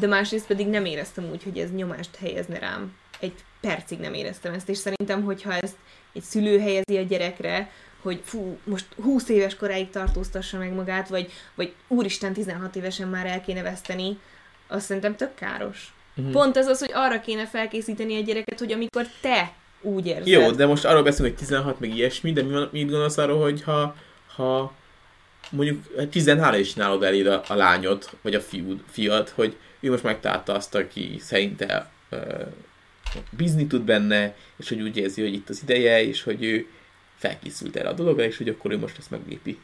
[0.00, 2.96] de másrészt pedig nem éreztem úgy, hogy ez nyomást helyezne rám.
[3.20, 5.76] Egy percig nem éreztem ezt, és szerintem, hogyha ezt
[6.12, 7.70] egy szülő helyezi a gyerekre,
[8.02, 13.26] hogy fú, most 20 éves koráig tartóztassa meg magát, vagy, vagy úristen, 16 évesen már
[13.26, 14.18] el kéne veszteni,
[14.66, 15.94] azt szerintem tök káros.
[16.16, 16.32] Uh-huh.
[16.32, 20.26] Pont ez az, hogy arra kéne felkészíteni a gyereket, hogy amikor te úgy érzed.
[20.26, 23.40] Jó, de most arról beszélünk, hogy 16 meg ilyesmi, de mi van, mit gondolsz arról,
[23.40, 23.96] hogy ha,
[24.34, 24.72] ha
[25.50, 30.02] mondjuk 13 is nálod eléd a, a lányod, vagy a fiúd, fiad, hogy ő most
[30.02, 32.20] megtalálta azt, aki szerinte uh,
[33.30, 36.66] bízni tud benne, és hogy úgy érzi, hogy itt az ideje, és hogy ő
[37.16, 39.58] felkészült erre a dologra, és hogy akkor ő most ezt meglépi.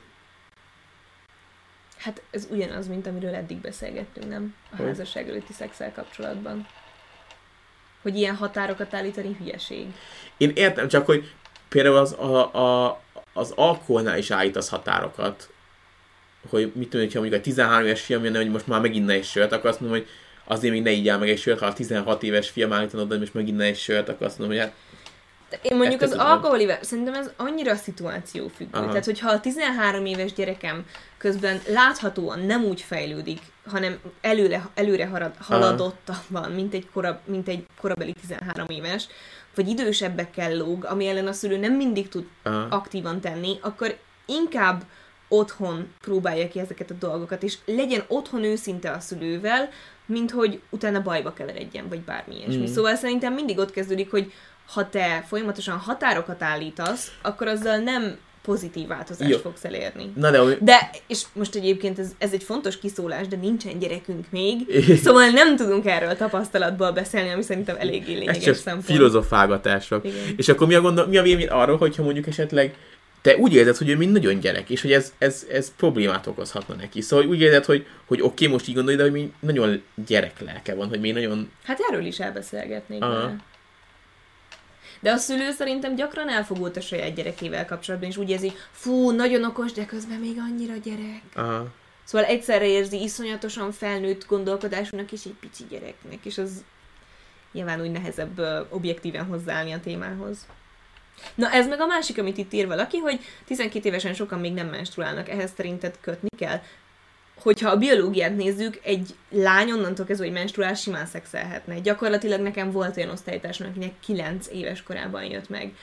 [1.98, 4.54] Hát ez ugyanaz, mint amiről eddig beszélgettünk, nem?
[4.70, 4.86] A hogy?
[4.86, 6.66] házasság előtti szexel kapcsolatban
[8.02, 9.86] hogy ilyen határokat állítani hülyeség.
[10.36, 11.32] Én értem, csak hogy
[11.68, 13.00] például az, a, a,
[13.32, 15.48] az alkoholnál is állítasz határokat.
[16.48, 19.12] Hogy mit tudom, ha mondjuk a 13 éves fiam jönne, hogy most már megint ne
[19.12, 20.08] egy sört, akkor azt mondom, hogy
[20.44, 23.34] azért még ne így meg egy sört, ha a 16 éves fiam állítanod, hogy most
[23.34, 24.76] megint ne egy sört, akkor azt mondom, hogy hát
[25.62, 28.78] én mondjuk az alkoholivel, szerintem ez annyira szituáció függő.
[28.78, 28.88] Aha.
[28.88, 30.86] Tehát, hogyha a 13 éves gyerekem
[31.18, 37.66] közben láthatóan nem úgy fejlődik, hanem előre, előre harad, haladottabban, mint egy, korab, mint egy
[37.80, 39.06] korabeli 13 éves,
[39.54, 42.66] vagy idősebbekkel lóg, ami ellen a szülő nem mindig tud Aha.
[42.70, 44.82] aktívan tenni, akkor inkább
[45.28, 49.68] otthon próbálja ki ezeket a dolgokat, és legyen otthon őszinte a szülővel,
[50.06, 52.62] mint hogy utána bajba keveredjen, vagy bármi ilyesmi.
[52.62, 52.72] Mm.
[52.72, 54.32] Szóval szerintem mindig ott kezdődik, hogy
[54.72, 59.38] ha te folyamatosan határokat állítasz, akkor azzal nem pozitív változást Jó.
[59.38, 60.12] fogsz elérni.
[60.14, 64.58] Na de, de, és most egyébként ez, ez egy fontos kiszólás, de nincsen gyerekünk még,
[65.04, 68.84] szóval nem tudunk erről tapasztalatból beszélni, ami szerintem eléggé lényeges ez szempont.
[68.84, 70.04] filozofálgatások.
[70.04, 70.34] Igen.
[70.36, 72.74] És akkor mi a, gondol, mi a vélemény arról, hogyha mondjuk esetleg
[73.22, 76.74] te úgy érzed, hogy ő mind nagyon gyerek, és hogy ez, ez, ez problémát okozhatna
[76.74, 77.00] neki.
[77.00, 80.40] Szóval úgy érzed, hogy, hogy oké, okay, most így gondolj, de hogy még nagyon gyerek
[80.40, 81.50] lelke van, hogy még nagyon...
[81.64, 83.02] Hát erről is elbeszélgetnék.
[85.00, 89.44] De a szülő szerintem gyakran elfogult a saját gyerekével kapcsolatban, és úgy érzi, fú, nagyon
[89.44, 91.22] okos, de közben még annyira gyerek.
[91.34, 91.66] Aha.
[92.04, 96.64] Szóval egyszerre érzi iszonyatosan felnőtt gondolkodásúnak és egy pici gyereknek, és az
[97.52, 100.46] nyilván úgy nehezebb objektíven hozzáállni a témához.
[101.34, 104.68] Na ez meg a másik, amit itt ír valaki, hogy 12 évesen sokan még nem
[104.68, 106.60] menstruálnak, ehhez szerinted kötni kell?
[107.40, 111.78] Hogyha a biológiát nézzük, egy lány onnantól kezdve, hogy menstruál, simán szexelhetne.
[111.78, 115.74] Gyakorlatilag nekem volt olyan osztálytársam, akinek 9 éves korában jött meg.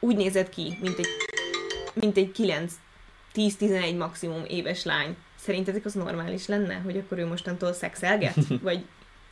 [0.00, 1.08] Úgy nézett ki, mint egy,
[1.94, 2.72] mint egy 9
[3.34, 5.16] 10-11 maximum éves lány.
[5.36, 8.36] Szerintetek az normális lenne, hogy akkor ő mostantól szexelget?
[8.62, 8.84] Vagy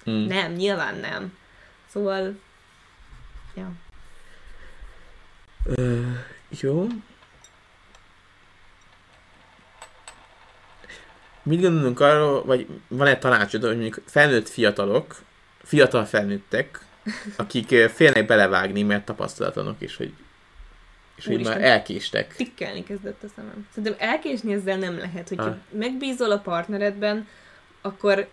[0.05, 0.27] hmm.
[0.27, 1.37] nem, nyilván nem.
[1.87, 2.39] Szóval,
[3.55, 3.73] ja.
[5.65, 6.17] Uh,
[6.61, 6.87] jó,
[11.43, 15.17] mit gondolunk arról, vagy van egy tanácsod, hogy mondjuk felnőtt fiatalok
[15.65, 16.81] fiatal felnőttek,
[17.37, 20.13] akik félnek belevágni, mert tapasztalatlanok, és hogy,
[21.17, 22.37] és hogy már elkéstek.
[22.37, 23.67] Tikkelni kezdett a szemem.
[23.75, 25.57] Szerintem elkésni ezzel nem lehet, hogyha Ah.
[25.71, 27.29] megbízol a partneredben,
[27.81, 28.29] akkor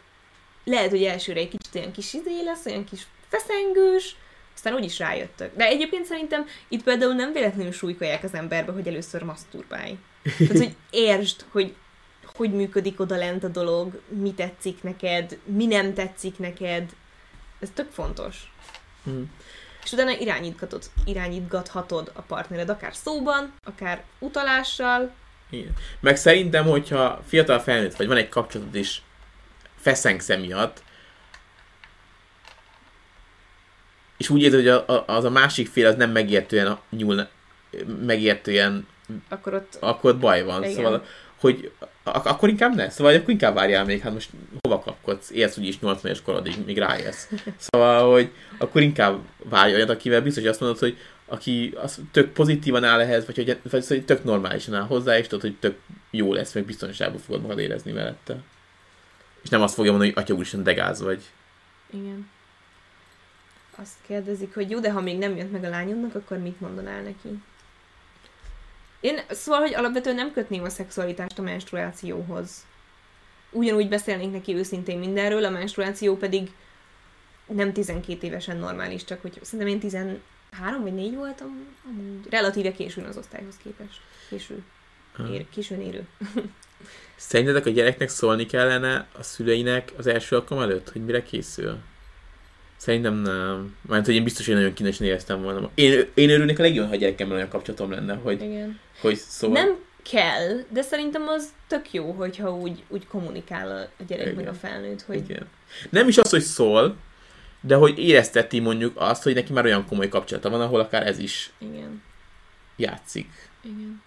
[0.63, 4.15] lehet, hogy elsőre egy kicsit olyan kis izé lesz, olyan kis feszengős,
[4.55, 5.55] aztán úgyis rájöttök.
[5.55, 9.97] De egyébként szerintem itt például nem véletlenül súlykolják az emberbe, hogy először maszturbálj.
[10.37, 10.75] Tehát, hogy
[11.09, 11.73] értsd, hogy
[12.39, 16.89] hogy működik oda lent a dolog, mi tetszik neked, mi nem tetszik neked.
[17.59, 18.53] Ez tök fontos.
[19.03, 19.21] Hm.
[19.83, 25.11] És utána irányítgatod, irányítgathatod a partnered, akár szóban, akár utalással.
[25.49, 25.73] Igen.
[25.99, 29.01] Meg szerintem, hogyha fiatal felnőtt vagy, van egy kapcsolatod is
[29.75, 30.83] feszengsz emiatt,
[34.17, 37.27] és úgy érzed, hogy a, a, az a másik fél az nem megértően nyúl,
[38.05, 38.87] megértően,
[39.29, 40.63] Akkor ott akkor ott baj van.
[40.63, 40.75] Igen.
[40.75, 41.05] Szóval,
[41.39, 41.71] hogy
[42.03, 42.89] ak- akkor inkább ne.
[42.89, 44.29] Szóval akkor inkább várjál még, hát most
[44.61, 45.29] hova kapkodsz?
[45.29, 47.29] Élsz úgyis 80 éves korodig, míg ráérsz.
[47.57, 52.31] Szóval, hogy akkor inkább várj olyat, akivel biztos, hogy azt mondod, hogy aki az tök
[52.31, 55.77] pozitívan áll ehhez, vagy hogy, vagy hogy tök normálisan áll hozzá, és tudod, hogy tök
[56.11, 58.37] jó lesz, meg biztonságban fogod magad érezni mellette.
[59.43, 61.23] És nem azt fogja mondani, hogy atya úristen, de gáz vagy.
[61.89, 62.29] Igen.
[63.75, 67.01] Azt kérdezik, hogy jó, de ha még nem jött meg a lányodnak, akkor mit mondanál
[67.01, 67.41] neki?
[68.99, 72.65] Én szóval, hogy alapvetően nem kötném a szexualitást a menstruációhoz.
[73.51, 76.51] Ugyanúgy beszélnénk neki őszintén mindenről, a menstruáció pedig
[77.47, 80.19] nem 12 évesen normális, csak hogy szerintem én 13
[80.81, 84.01] vagy 4 voltam, amúgy relatíve későn az osztályhoz képest.
[84.29, 84.63] Késő.
[85.31, 86.07] Ér, későn érő.
[87.15, 91.77] Szerintetek a gyereknek szólni kellene a szüleinek az első alkalom előtt, hogy mire készül?
[92.79, 93.75] Szerintem nem.
[93.87, 95.69] Mert hogy én biztos, hogy nagyon kínesen éreztem volna.
[95.75, 98.79] Én, én örülnék a legjobban, ha gyerekemmel olyan kapcsolatom lenne, hogy, Igen.
[99.01, 99.63] hogy szóval...
[99.63, 104.47] Nem kell, de szerintem az tök jó, hogyha úgy, úgy kommunikál a- gyerek meg Igen.
[104.53, 105.47] a felnőtt, hogy Igen.
[105.89, 106.95] Nem is az, hogy szól,
[107.61, 111.17] de hogy érezteti mondjuk azt, hogy neki már olyan komoly kapcsolata van, ahol akár ez
[111.19, 112.01] is igen,
[112.75, 113.29] játszik.
[113.63, 114.01] igen.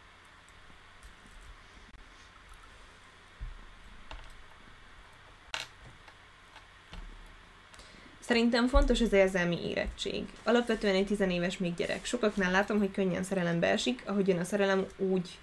[8.33, 10.25] Szerintem fontos az érzelmi érettség.
[10.43, 12.05] Alapvetően egy tizenéves még gyerek.
[12.05, 15.39] Sokaknál látom, hogy könnyen szerelembe esik, ahogy jön a szerelem, úgy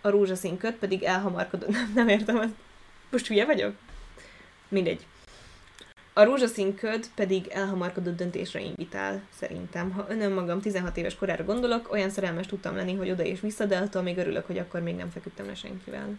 [0.00, 1.68] a rózsaszín köt pedig elhamarkodott.
[1.68, 2.54] Nem, nem értem azt.
[3.10, 3.74] Most hülye vagyok?
[4.68, 5.06] Mindegy.
[6.12, 9.90] A rózsaszín köd pedig elhamarkodott döntésre invitál, szerintem.
[9.90, 13.64] Ha önöm magam 16 éves korára gondolok, olyan szerelmes tudtam lenni, hogy oda és vissza,
[13.64, 16.18] de attól még örülök, hogy akkor még nem feküdtem le senkivel.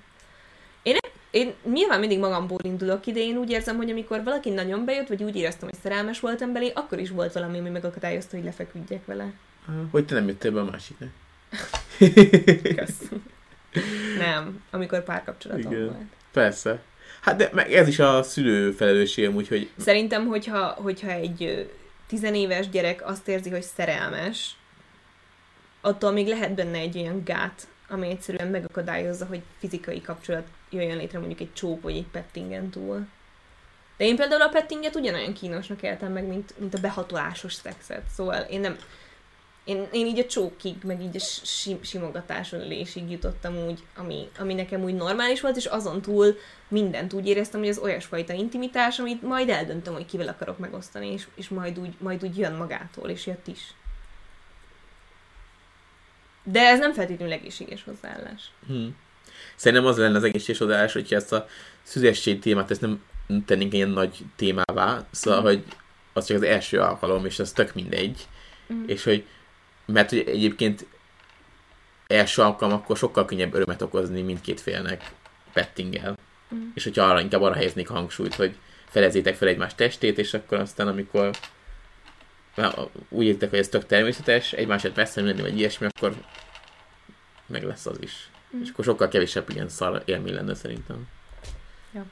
[0.84, 0.95] Én,
[1.36, 5.07] én nyilván mindig magamból indulok ki, de én úgy érzem, hogy amikor valaki nagyon bejött,
[5.07, 9.06] vagy úgy éreztem, hogy szerelmes voltam belé, akkor is volt valami, ami megakadályozta, hogy lefeküdjek
[9.06, 9.34] vele.
[9.91, 11.10] Hogy te nem jöttél be a másiknak.
[14.18, 15.86] Nem, amikor párkapcsolatom Igen.
[15.86, 15.98] volt.
[16.32, 16.82] Persze.
[17.22, 21.70] Hát de meg ez is a szülő felelősség amúgy, hogy Szerintem, hogyha, hogyha egy
[22.07, 24.56] tizenéves gyerek azt érzi, hogy szerelmes,
[25.82, 31.18] attól még lehet benne egy olyan gát, ami egyszerűen megakadályozza, hogy fizikai kapcsolat jöjjön létre
[31.19, 33.07] mondjuk egy csók vagy egy pettingen túl.
[33.97, 38.03] De én például a pettinget ugyanolyan kínosnak éltem meg, mint, mint a behatolásos szexet.
[38.15, 38.77] Szóval én nem...
[39.64, 44.84] Én, én így a csókig, meg így a sim, simogatásolésig jutottam úgy, ami, ami nekem
[44.84, 46.38] úgy normális volt, és azon túl
[46.68, 51.27] mindent úgy éreztem, hogy az olyasfajta intimitás, amit majd eldöntöm, hogy kivel akarok megosztani, és,
[51.35, 53.73] és majd, úgy, majd úgy jön magától, és jött is.
[56.43, 58.52] De ez nem feltétlenül egészséges hozzáállás.
[58.68, 58.88] hm.
[59.56, 61.48] Szerintem az lenne az egészséges hozzáállás, hogyha ezt a
[61.84, 63.03] szüzesség témát ezt nem
[63.45, 65.48] tennénk ilyen nagy témává, szóval, Mhm.
[65.48, 65.64] hogy
[66.14, 68.27] az csak az első alkalom, és az tök mindegy.
[68.68, 68.84] Mhm.
[68.88, 69.26] És hogy,
[69.86, 70.86] mert hogy egyébként
[72.07, 75.11] első alkalom, akkor sokkal könnyebb örömet okozni mindkét félnek
[75.53, 76.18] pettinggel.
[76.49, 76.61] Mhm.
[76.73, 78.56] És hogyha arra inkább arra helyeznék hangsúlyt, hogy
[78.90, 81.30] felezzétek fel egymás testét, és akkor aztán, amikor
[82.56, 82.73] már
[83.10, 86.14] úgy értek, hogy ez tök természetes, egymásért beszélni, vagy ilyesmi, akkor
[87.48, 88.30] meg lesz az is.
[88.56, 88.64] Mhm.
[88.64, 91.07] És akkor sokkal kevésebb ilyen szar élmény lenne szerintem.
[91.94, 92.06] Ja.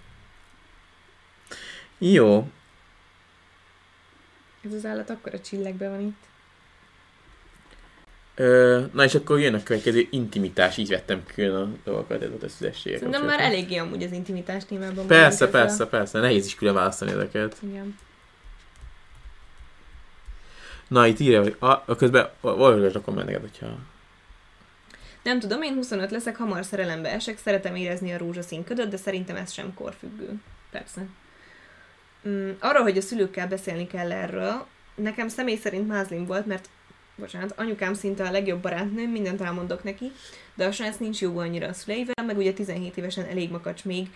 [1.97, 2.49] Jó.
[4.65, 6.31] Ez az állat akkora csillagban van itt.
[8.35, 12.43] Ö, na és akkor jön a következő intimitás, így vettem külön a dolgokat, ez volt
[12.43, 12.97] a szüzességek.
[12.97, 17.57] Szerintem már eléggé amúgy az intimitás témában Persze, persze, persze, nehéz is külön választani ezeket.
[17.61, 17.97] Igen.
[20.87, 23.77] Na, itt írja, hogy a, a közben olvasd a kommenteket, hogyha...
[25.23, 29.35] Nem tudom, én 25 leszek, hamar szerelembe esek, szeretem érezni a rózsaszín ködöt, de szerintem
[29.35, 30.41] ez sem korfüggő.
[30.71, 31.01] Persze.
[32.27, 36.69] Mm, arra, hogy a szülőkkel beszélni kell erről, nekem személy szerint mázlim volt, mert
[37.15, 40.11] bocsánat, anyukám szinte a legjobb barátnőm, mindent elmondok neki,
[40.55, 44.07] de a srác nincs jó annyira a szüleivel, meg ugye 17 évesen elég makacs még,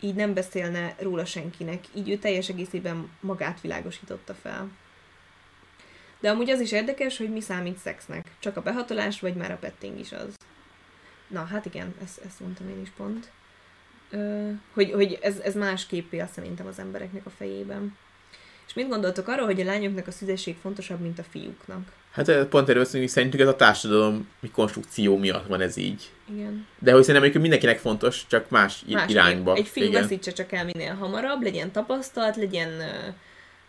[0.00, 4.70] így nem beszélne róla senkinek, így ő teljes egészében magát világosította fel.
[6.20, 8.26] De amúgy az is érdekes, hogy mi számít szexnek.
[8.38, 10.34] Csak a behatolás, vagy már a petting is az.
[11.26, 13.30] Na, hát igen, ezt, ezt mondtam én is pont.
[14.10, 17.96] Ö, hogy hogy ez, ez másképp él szerintem az embereknek a fejében.
[18.66, 21.92] És mit gondoltok arról, hogy a lányoknak a szüzesség fontosabb, mint a fiúknak?
[22.10, 26.10] Hát eh, pont erről szólni, szerintük ez a társadalom konstrukció miatt van ez így.
[26.34, 26.66] Igen.
[26.78, 29.54] De hogy szerintem mindenkinek fontos, csak más, más irányba.
[29.54, 30.02] Egy fiú Igen.
[30.02, 32.70] veszítse csak el minél hamarabb, legyen tapasztalt, legyen,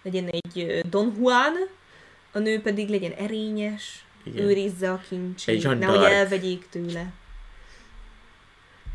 [0.04, 1.54] legyen egy Don Juan,
[2.32, 4.46] a nő pedig legyen erényes, Igen.
[4.46, 7.14] őrizze a kincsét, nehogy elvegyék tőle.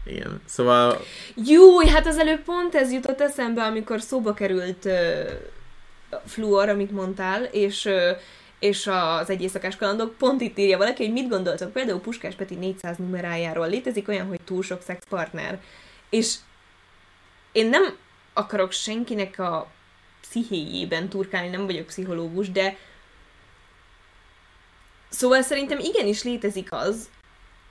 [0.04, 0.40] Igen.
[0.44, 1.00] Szóval
[1.34, 5.30] Jó, hát az előbb pont ez jutott eszembe, amikor szóba került uh,
[6.26, 8.10] fluor, amit mondtál, és, uh,
[8.58, 12.54] és az egy éjszakás kalandok, pont itt írja valaki, hogy mit gondoltok például Puskás Peti
[12.54, 13.68] 400 numerájáról.
[13.68, 15.60] Létezik olyan, hogy túl sok szexpartner.
[16.10, 16.34] És
[17.52, 17.96] én nem
[18.32, 19.70] akarok senkinek a
[20.20, 22.76] pszichéjében turkálni, nem vagyok pszichológus, de
[25.08, 27.08] szóval szerintem igenis létezik az,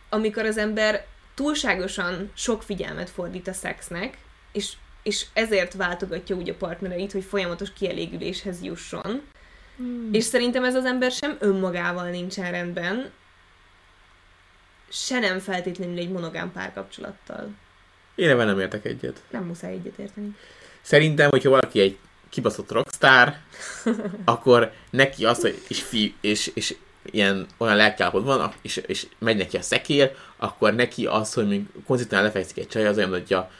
[0.09, 1.05] amikor az ember
[1.39, 4.17] túlságosan sok figyelmet fordít a szexnek,
[4.51, 9.21] és, és ezért váltogatja úgy a partnereit, hogy folyamatos kielégüléshez jusson.
[9.77, 10.09] Hmm.
[10.11, 13.11] És szerintem ez az ember sem önmagával nincsen rendben,
[14.89, 17.49] se nem feltétlenül egy monogám párkapcsolattal.
[18.15, 19.23] én ebben nem értek egyet.
[19.29, 20.35] Nem muszáj egyetérteni.
[20.81, 21.97] Szerintem, hogyha valaki egy
[22.29, 23.33] kibaszott rockstar,
[24.25, 26.75] akkor neki az, hogy és, fi, és, és
[27.11, 31.65] ilyen olyan lelkállapot van, és, és megy neki a szekér, akkor neki az, hogy még
[31.85, 33.51] konzistán lefekszik egy csaj, az olyan, hogy a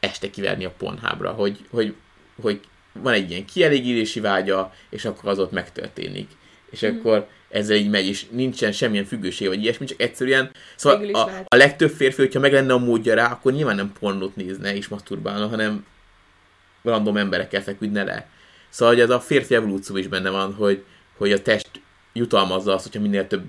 [0.00, 1.94] este kiverni a pornhábra, hogy, hogy,
[2.42, 2.60] hogy
[2.92, 6.30] van egy ilyen kielégítési vágya, és akkor az ott megtörténik.
[6.70, 6.96] És Mhm.
[6.96, 11.56] akkor ezzel így megy, és nincsen semmilyen függőség, vagy ilyesmi, csak egyszerűen, szóval a, a
[11.56, 15.48] legtöbb férfi, hogyha meg lenne a módja rá, akkor nyilván nem pornót nézne és masturbálna,
[15.48, 15.86] hanem
[16.82, 18.28] random emberekkel feküdne le.
[18.68, 20.84] Szóval, hogy ez a férfi evolúció is benne van, hogy,
[21.16, 21.70] hogy a test
[22.12, 23.44] jutalmazza azt, hogyha minél több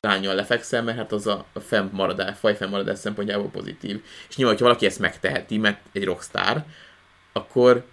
[0.00, 4.02] lányjal lefekszel, mert hát az a fennmaradás, faj fennmaradás szempontjából pozitív.
[4.28, 6.64] És nyilván, hogyha valaki ezt megteheti, mert egy rockstar,
[7.32, 7.84] akkor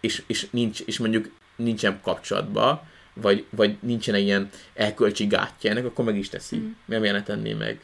[0.00, 6.04] és, és, nincs, és mondjuk nincsen kapcsolatba, vagy, vagy nincsen ilyen elkölcsi gátja ennek, akkor
[6.04, 6.56] meg is teszi.
[6.56, 6.70] Mm.
[6.84, 7.80] Nem miért ne tenné meg?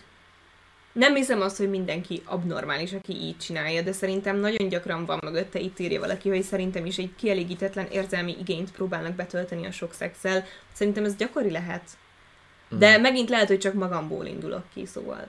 [0.98, 5.58] Nem hiszem azt, hogy mindenki abnormális, aki így csinálja, de szerintem nagyon gyakran van mögötte,
[5.58, 10.44] itt írja valaki, hogy szerintem is egy kielégítetlen érzelmi igényt próbálnak betölteni a sok szexel.
[10.72, 11.82] Szerintem ez gyakori lehet.
[12.68, 15.28] De megint lehet, hogy csak magamból indulok ki, szóval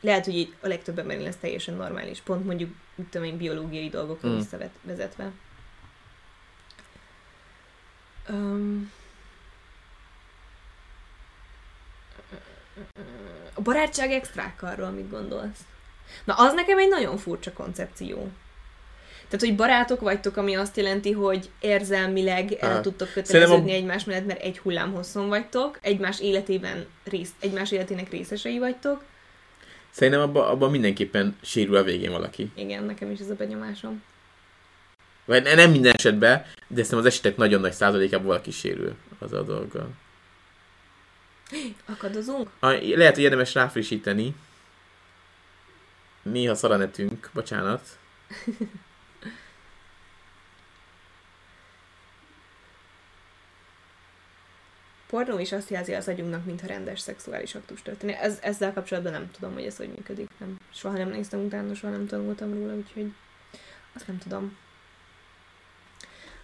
[0.00, 2.20] lehet, hogy így a legtöbb embernél ez teljesen normális.
[2.20, 4.32] Pont mondjuk, mit tudom én, biológiai dolgokra Mm.
[4.32, 4.36] mm.
[4.36, 5.30] visszavezetve.
[8.28, 8.92] Um,
[13.54, 15.58] a barátság extrákarról mit gondolsz?
[16.24, 18.16] Na, az nekem egy nagyon furcsa koncepció.
[19.28, 22.82] Tehát, hogy barátok vagytok, ami azt jelenti, hogy érzelmileg el Ah.
[22.82, 28.10] tudtok köteleződni a- egymás mellett, mert egy hullám hosszon vagytok, egymás életében rész, egymás életének
[28.10, 29.04] részesei vagytok.
[29.90, 32.50] Szerintem abban abba mindenképpen sérül a végén valaki.
[32.54, 34.02] Igen, nekem is ez a benyomásom.
[35.24, 39.32] Vagy ne- nem minden esetben, de szerintem az esetek nagyon nagy százalékában valaki sérül az
[39.32, 39.88] a dolga.
[41.84, 42.50] Akadozunk?
[42.58, 44.34] A, lehet, hogy érdemes ráfrissíteni.
[46.22, 47.98] Néha szaranetünk, bocsánat.
[55.12, 58.20] Pornó is azt jelzi az agyunknak, mintha rendes szexuális aktus történne.
[58.20, 60.28] Ez, ezzel kapcsolatban nem tudom, hogy ez hogy működik.
[60.38, 63.12] Nem, soha nem néztem utána, soha nem tanultam róla, úgyhogy
[63.94, 64.56] azt nem tudom.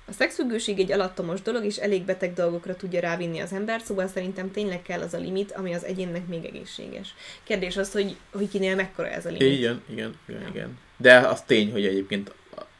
[0.09, 4.51] A szexfüggőség egy alattomos dolog, és elég beteg dolgokra tudja rávinni az embert, szóval szerintem
[4.51, 7.15] tényleg kell az a limit, ami az egyénnek még egészséges.
[7.45, 9.59] Kérdés az, hogy, hogy kinél mekkora ez a limit.
[9.59, 10.49] Igen, igen, igen, Ja.
[10.49, 10.79] igen.
[10.97, 12.33] De az tény, hogy egyébként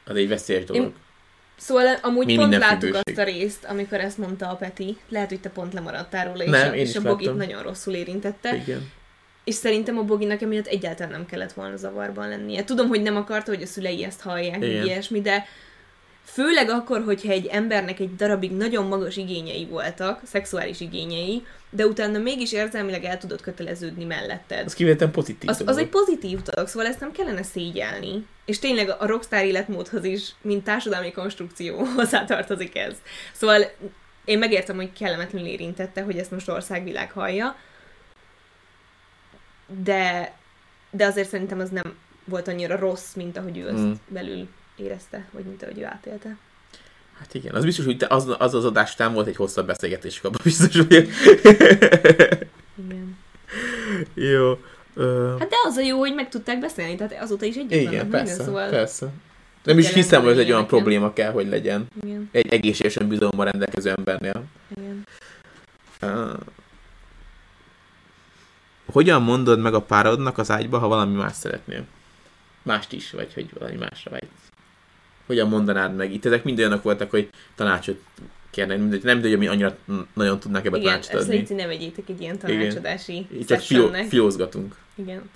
[0.05, 0.83] az egy veszélyes dolog.
[0.83, 0.93] Én-
[1.61, 3.03] Szóval amúgy Mi pont láttuk függőség.
[3.07, 4.97] azt a részt, amikor ezt mondta a Peti.
[5.09, 7.39] Lehet, hogy te pont lemaradtál róla, és, Nem, a, és a Bogit láttam.
[7.39, 8.57] nagyon rosszul érintette.
[8.57, 8.91] Igen.
[9.45, 12.65] És szerintem a Boginak emiatt egyáltalán nem kellett volna zavarban lennie.
[12.65, 14.85] Tudom, hogy nem akarta, hogy a szülei ezt hallják, Igen.
[14.85, 15.47] ilyesmi, de
[16.33, 22.19] főleg akkor, hogyha egy embernek egy darabig nagyon magas igényei voltak, szexuális igényei, de utána
[22.19, 24.67] mégis érzelmileg el tudod köteleződni melletted.
[24.67, 28.27] Az kivételem pozitív Az, az egy pozitív dolog, szóval ezt nem kellene szégyelni.
[28.45, 32.95] És tényleg a rockstar életmódhoz is, mint társadalmi konstrukció hozzátartozik ez.
[33.33, 33.71] Szóval
[34.25, 37.57] én megértem, hogy kellemetlenül érintette, hogy ezt most országvilág hallja,
[39.83, 40.33] de,
[40.91, 43.93] de azért szerintem az nem volt annyira rossz, mint ahogy ő azt Mm.
[44.09, 44.49] belül
[44.79, 46.37] érezte, vagy mint ahogy ő átélte.
[47.19, 50.25] Hát igen, az biztos, hogy te- az az, az adás után volt egy hosszabb beszélgetésük,
[50.25, 51.07] abban biztos vagyok.
[52.85, 53.17] Igen.
[54.15, 54.59] Jó.
[54.95, 57.93] Ö, Hát de az a jó, hogy meg tudták beszélni, tehát azóta is együtt igen,
[57.93, 59.09] vannak persze, minden, szóval persze.
[59.65, 60.79] Nem is hiszem, hogy ez egy olyan ilyeneken.
[60.79, 61.87] probléma kell, hogy legyen.
[62.03, 64.45] Igen, Egy egészségesen bizalommal rendelkező embernél.
[64.77, 65.07] igen.
[66.03, 66.33] Uh,
[68.93, 71.85] hogyan mondod meg a párodnak az ágyba, ha valami más szeretnél?
[72.63, 74.48] Mást is, vagy hogy valami másra vágysz?
[75.29, 76.13] Hogyan mondanád meg?
[76.13, 78.01] Itt ezek mind olyanok voltak, hogy tanácsot
[78.51, 79.77] kérnek, mindegy, nem tudja, hogy mi annyira
[80.15, 81.37] nagyon tudnák ebbe Igen, tanácsot adni.
[81.37, 84.75] Léci ne vegyétek egy ilyen tanácsadási Így csak fió, fiózgatunk.
[84.95, 85.31] Igen.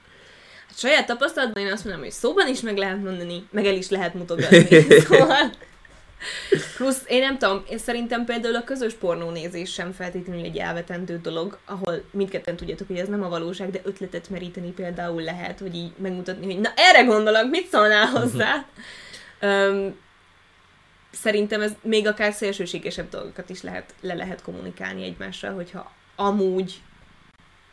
[0.69, 3.89] Hát saját tapasztalatban én azt mondom, hogy szóban is meg lehet mondani, meg el is
[3.89, 4.81] lehet mutogatni.
[5.09, 5.53] szóval...
[6.77, 11.59] Plusz, én nem tudom, én szerintem például a közös pornónézés sem feltétlenül egy elvetendő dolog,
[11.65, 15.93] ahol mindketten tudjátok, hogy ez nem a valóság, de ötletet meríteni például lehet, hogy így
[15.97, 18.67] megmutatni, hogy na erre gondolok, mit szólnál hozzá?
[19.45, 19.97] Öm,
[21.11, 26.83] szerintem ez még akár szélsőségesebb dolgokat is lehet, le lehet kommunikálni egymással, hogyha amúgy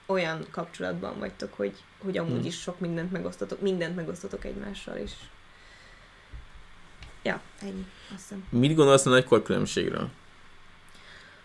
[0.06, 2.46] olyan kapcsolatban vagytok, hogy, hogy amúgy Hmm.
[2.46, 5.12] is sok mindent megosztotok, mindent megosztotok egymással, és
[7.24, 8.46] ja, ennyi, azt hiszem.
[8.50, 10.10] Mit gondolsz a nagykor különbségről?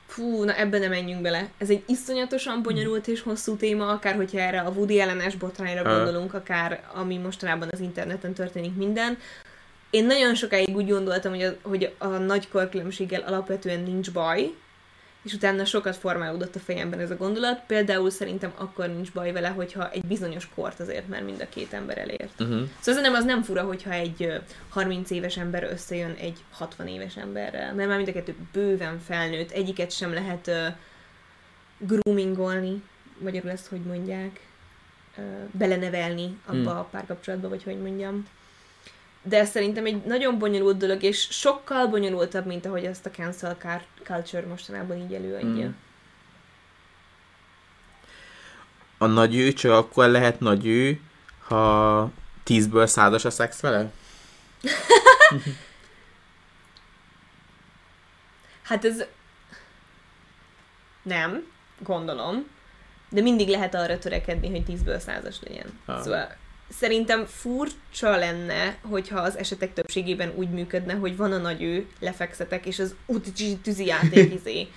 [0.07, 1.51] Fú, na ebbe nem menjünk bele.
[1.59, 6.35] Ez egy iszonyatosan bonyolult és hosszú téma, akár hogyha erre a Woody ellenes botrányra gondolunk,
[6.35, 9.19] akár ami mostanában az interneten történik minden.
[9.95, 14.55] Én nagyon sokáig úgy gondoltam, hogy a, hogy a nagy korkülönbséggel alapvetően nincs baj,
[15.23, 17.63] és utána sokat formálódott a fejemben ez a gondolat.
[17.67, 21.73] Például szerintem akkor nincs baj vele, hogyha egy bizonyos kort azért már mind a két
[21.73, 22.41] ember elért.
[22.41, 22.57] Uh-huh.
[22.57, 24.37] Szóval szerintem az nem fura, hogyha egy ö,
[24.69, 29.51] 30 éves ember összejön egy 60 éves emberrel, mert már mind a kettő bőven felnőtt,
[29.51, 30.67] egyiket sem lehet uh,
[31.79, 32.83] groomingolni,
[33.19, 34.41] magyarul ezt hogy mondják,
[35.17, 36.79] uh, belenevelni abba Hmm.
[36.79, 38.27] a párkapcsolatba, vagy hogy mondjam.
[39.27, 43.57] De ez szerintem egy nagyon bonyolult dolog, és sokkal bonyolultabb, mint ahogy azt a cancel
[44.03, 45.65] culture mostanában így előadja.
[45.65, 45.77] Hmm.
[48.99, 51.01] A nagy ő csak akkor lehet nagy ő,
[51.47, 52.11] ha
[52.43, 53.91] tízből százas a szex vele?
[58.65, 59.05] Hát ez...
[61.03, 62.47] Nem, gondolom.
[63.09, 65.79] De mindig lehet arra törekedni, hogy 10-ből százas legyen.
[65.85, 66.03] Ah.
[66.03, 66.37] Szóval
[66.69, 72.67] szerintem furcsa lenne, hogyha az esetek többségében úgy működne, hogy van a nagy ő, lefekszetek,
[72.67, 74.69] és az uti tűzi játék izé.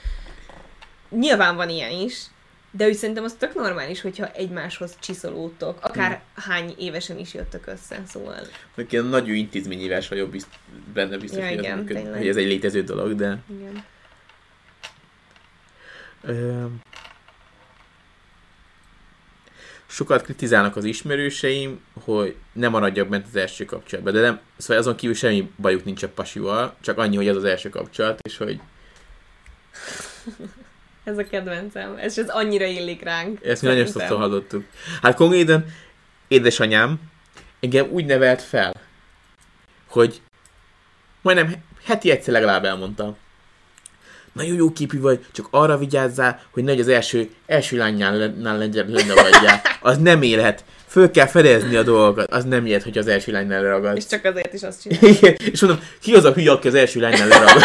[1.09, 2.25] Nyilván van ilyen is,
[2.71, 8.03] de úgy szerintem az tök normális, hogyha egymáshoz csiszolódtok, akár hány évesen is jöttök össze,
[8.07, 8.39] szóval...
[8.75, 10.47] Mondjuk én nagy ő intézményívás vagyok bizt,
[10.93, 13.37] benne biztos, Ja, hogy, igen, működ, hogy ez egy létező dolog, de...
[13.59, 13.83] Igen.
[16.21, 16.65] Ö,
[19.87, 24.95] sokat kritizálnak az ismerőseim, hogy nem maradjak bent az első kapcsolatban, de nem, szóval azon
[24.95, 28.59] kívül semmi bajuk nincs a pasival, csak annyi, hogy az az első kapcsolat, és hogy
[31.03, 31.95] Ez a kedvencem.
[31.97, 33.45] Ez, ez annyira illik ránk.
[33.45, 34.63] ezt mi nagyon sokszor hallottuk.
[35.01, 35.65] Hát konkrétan
[36.27, 36.99] édesanyám
[37.59, 38.73] engem úgy nevelt fel,
[39.87, 40.21] hogy
[41.21, 41.53] majdnem
[41.83, 43.17] heti egyszer legalább elmondta.
[44.33, 48.89] Nagyon jó képű vagy, csak arra vigyázzál, hogy nehogy az első, első lánynál le- legyen
[48.89, 49.61] lenragadjál.
[49.87, 50.63] Az nem élhet.
[50.87, 52.31] Föl kell fedezni a dolgokat.
[52.31, 53.97] Az nem élet, hogy az első lánynál leragad.
[53.97, 55.07] És csak azért is azt csinálja.
[55.07, 57.63] Igen, és mondom, ki az a hülye, aki az első lánynál leragad?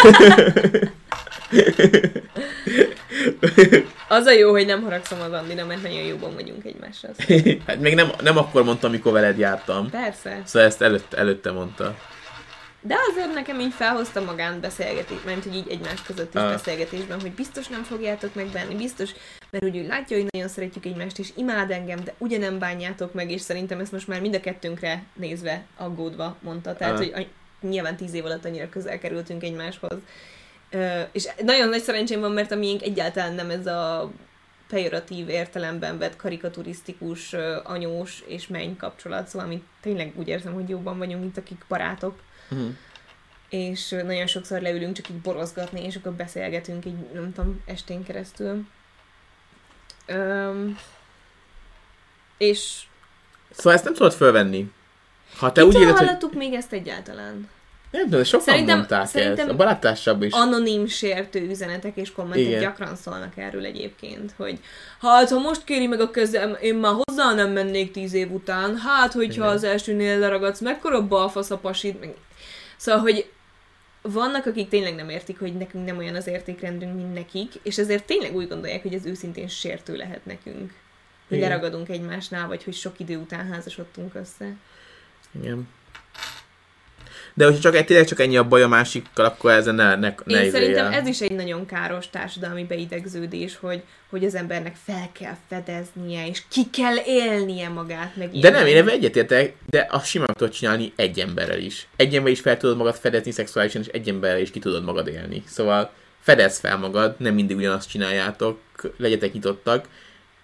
[4.09, 7.11] Az a jó, hogy nem haragszom az Andina, mert nagyon jóban vagyunk egymással.
[7.67, 9.91] hát még nem, nem akkor mondtam, amikor veled jártam.
[9.91, 10.43] Persze.
[10.45, 11.97] Szóval ezt előtte, előtte mondta.
[12.85, 16.51] De azért nekem így felhozta magán beszélgetés, mert hogy így egymás között is Ah.
[16.51, 19.11] beszélgetésben, hogy biztos nem fogjátok megbenni, biztos,
[19.51, 23.31] mert úgy látja, hogy nagyon szeretjük egymást, és imád engem, de ugye nem bánjátok meg,
[23.31, 26.75] és szerintem ezt most már mind a kettőnkre nézve, aggódva mondta.
[26.75, 27.07] Tehát, Ah.
[27.13, 27.29] hogy
[27.61, 29.99] nyilván tíz év alatt annyira közel kerültünk egymáshoz.
[31.13, 34.11] És nagyon nagy szerencsém van, mert a miénk egyáltalán nem ez a
[34.69, 37.33] pejoratív értelemben vett karikaturisztikus,
[37.65, 42.19] anyós és menny kapcsolat, szóval mi tényleg úgy érzem, hogy jobban vagyunk, mint akik barátok
[42.53, 42.75] Uh-huh.
[43.49, 48.67] és nagyon sokszor leülünk csak így borozgatni, és akkor beszélgetünk így, nem tudom, estén keresztül.
[50.07, 50.79] Öm,
[52.37, 52.83] és
[53.51, 54.71] Szóval ezt nem tudod fölvenni.
[55.39, 56.07] Ha te te úgy úgy éled, hogy...
[56.07, 57.49] hallottuk még ezt egyáltalán?
[57.91, 59.49] Nem tudom, sokan Szerintem- mondták szerintem ezt.
[59.49, 60.33] A baráttársabb is.
[60.33, 62.61] Anonim sértő üzenetek és kommentek Igen.
[62.61, 64.59] gyakran szólnak erről egyébként, hogy
[65.01, 68.77] hát, ha most kéri meg a kezem, én már hozzá nem mennék tíz év után,
[68.77, 69.57] hát, hogyha Igen.
[69.57, 72.15] az elsőnél leragadsz, mekkora balfasz a pasid, meg...
[72.83, 73.31] Szóval, hogy
[74.03, 78.05] vannak, akik tényleg nem értik, hogy nekünk nem olyan az értékrendünk, mint nekik, és ezért
[78.05, 80.73] tényleg úgy gondolják, hogy ez őszintén sértő lehet nekünk.
[81.29, 81.49] Hogy Igen.
[81.49, 84.57] leragadunk egymásnál, vagy hogy sok idő után házasodtunk össze.
[85.41, 85.69] Igen.
[87.35, 90.45] De hogyha csak, tényleg csak ennyi a baj a másikkal, akkor ezen ne, ne, ne
[90.45, 95.37] Én szerintem ez is egy nagyon káros társadalmi beidegződés, hogy, hogy az embernek fel kell
[95.49, 100.27] fedeznie, és ki kell élnie magát, meg De nem, én ebben egyetértek, de azt simán
[100.27, 101.89] meg tudod csinálni egy emberrel is.
[101.97, 105.09] Egy ember is fel tudod magad fedezni szexuálisan, és egy emberrel is ki tudod magad
[105.09, 105.43] élni.
[105.47, 108.59] Szóval fedez fel magad, nem mindig ugyanazt csináljátok,
[108.97, 109.89] legyetek nyitottak,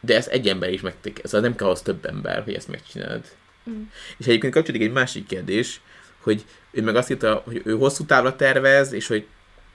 [0.00, 3.24] de ezt egy ember is megtek, szóval nem kell ahhoz több ember, hogy ezt megcsináld.
[3.70, 3.82] Mm.
[4.18, 5.80] És egyébként kapcsolódik egy másik kérdés,
[6.18, 9.26] hogy ő meg azt írta, hogy ő hosszú távra tervez, és hogy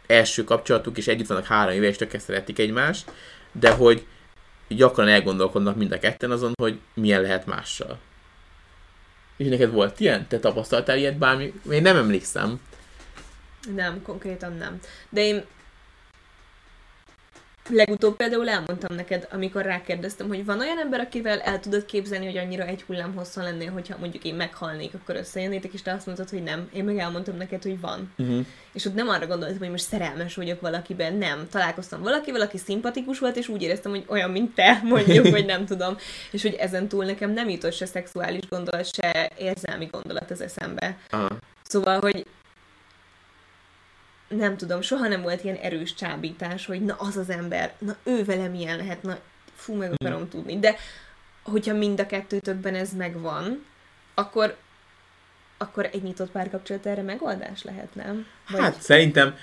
[0.08, 3.12] első kapcsolatuk, és együtt vannak három éve, és tökre szeretik egymást,
[3.52, 4.06] de hogy
[4.68, 8.00] gyakran elgondolkodnak mind a ketten azon, hogy milyen lehet mással.
[9.38, 10.28] És neked volt ilyen?
[10.28, 11.54] Te tapasztaltál ilyet bármi?
[11.72, 12.60] Én nem emlékszem.
[13.76, 14.80] Nem, konkrétan nem.
[15.10, 15.44] De én
[17.70, 22.38] legutóbb például elmondtam neked, amikor rákérdeztem, hogy van olyan ember, akivel el tudod képzelni, hogy
[22.38, 26.30] annyira egy hullám hosszan lennél, hogyha mondjuk én meghalnék, akkor összejönnétek, és te azt mondtad,
[26.30, 26.70] hogy nem.
[26.74, 28.14] Én meg elmondtam neked, hogy van.
[28.18, 28.46] Uh-huh.
[28.74, 31.48] És ott nem arra gondoltam, hogy most szerelmes vagyok valakiben, nem.
[31.52, 35.66] Találkoztam valakivel, aki szimpatikus volt, és úgy éreztem, hogy olyan, mint te, mondjuk, hogy nem
[35.66, 35.98] tudom.
[36.32, 40.98] És hogy ezen túl nekem nem jutott se szexuális gondolat, se érzelmi gondolat az eszembe.
[41.10, 41.38] Aha.
[41.64, 42.26] Szóval, hogy
[44.36, 48.24] nem tudom, soha nem volt ilyen erős csábítás, hogy na az az ember, na ő
[48.24, 49.18] vele milyen lehet, na
[49.56, 50.60] fú, meg akarom tudni.
[50.60, 50.76] De
[51.44, 53.66] hogyha mind a kettőtökben ez megvan,
[54.14, 54.56] akkor
[55.58, 58.26] akkor egy nyitott párkapcsolat erre megoldás lehet, nem?
[58.50, 58.62] Vagy...
[58.62, 59.36] Hát szerintem,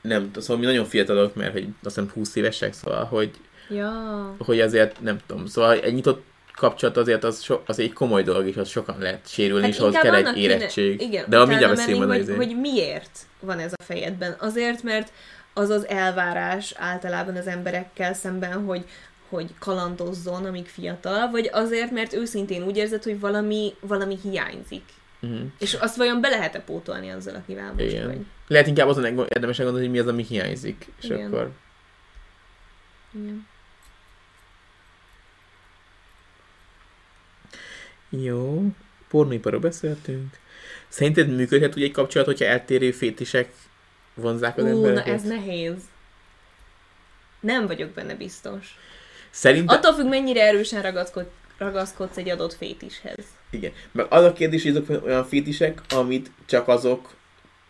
[0.00, 4.34] nem szóval mi nagyon fiatalok, mert hogy azt hiszem 20 évesek, szóval, hogy, Ja.
[4.38, 6.24] hogy azért nem tudom, szóval egy nyitott
[6.54, 9.78] kapcsolat azért az, so, az egy komoly dolog, és az sokan lehet sérülni, Hát és
[9.78, 11.00] ahhoz kell egy kéne- érettség.
[11.00, 12.34] Igen, De mindjárt beszélünk hogy, izé.
[12.34, 14.36] hogy miért van ez a fejedben.
[14.38, 15.12] Azért, mert
[15.54, 18.84] az az elvárás általában az emberekkel szemben, hogy
[19.28, 24.82] hogy kalandozzon, amíg fiatal, vagy azért, mert őszintén úgy érzed, hogy valami, valami hiányzik.
[25.22, 25.40] Uh-huh.
[25.58, 28.06] És azt vajon be lehet-e pótolni azzal, akivel most Igen.
[28.06, 28.18] vagy?
[28.48, 31.26] Lehet inkább azon érdemes elgondolni, hogy mi az, ami hiányzik, és Igen.
[31.26, 31.50] akkor...
[33.14, 33.46] Igen.
[38.10, 38.62] Jó,
[39.08, 40.38] pornóiparról beszéltünk.
[40.88, 43.52] Szerinted működhet úgy egy kapcsolat, hogyha eltérő fétisek
[44.14, 45.14] vonzák az Ú, na embereket?
[45.14, 45.76] ez nehéz.
[47.40, 48.78] Nem vagyok benne biztos.
[49.30, 49.76] Szerintem...
[49.76, 53.24] Attól függ, mennyire erősen ragaszkod, ragaszkodsz egy adott fétishez.
[53.50, 53.72] Igen.
[53.92, 57.14] Meg az a kérdés, hogy azok olyan fétisek, amit csak azok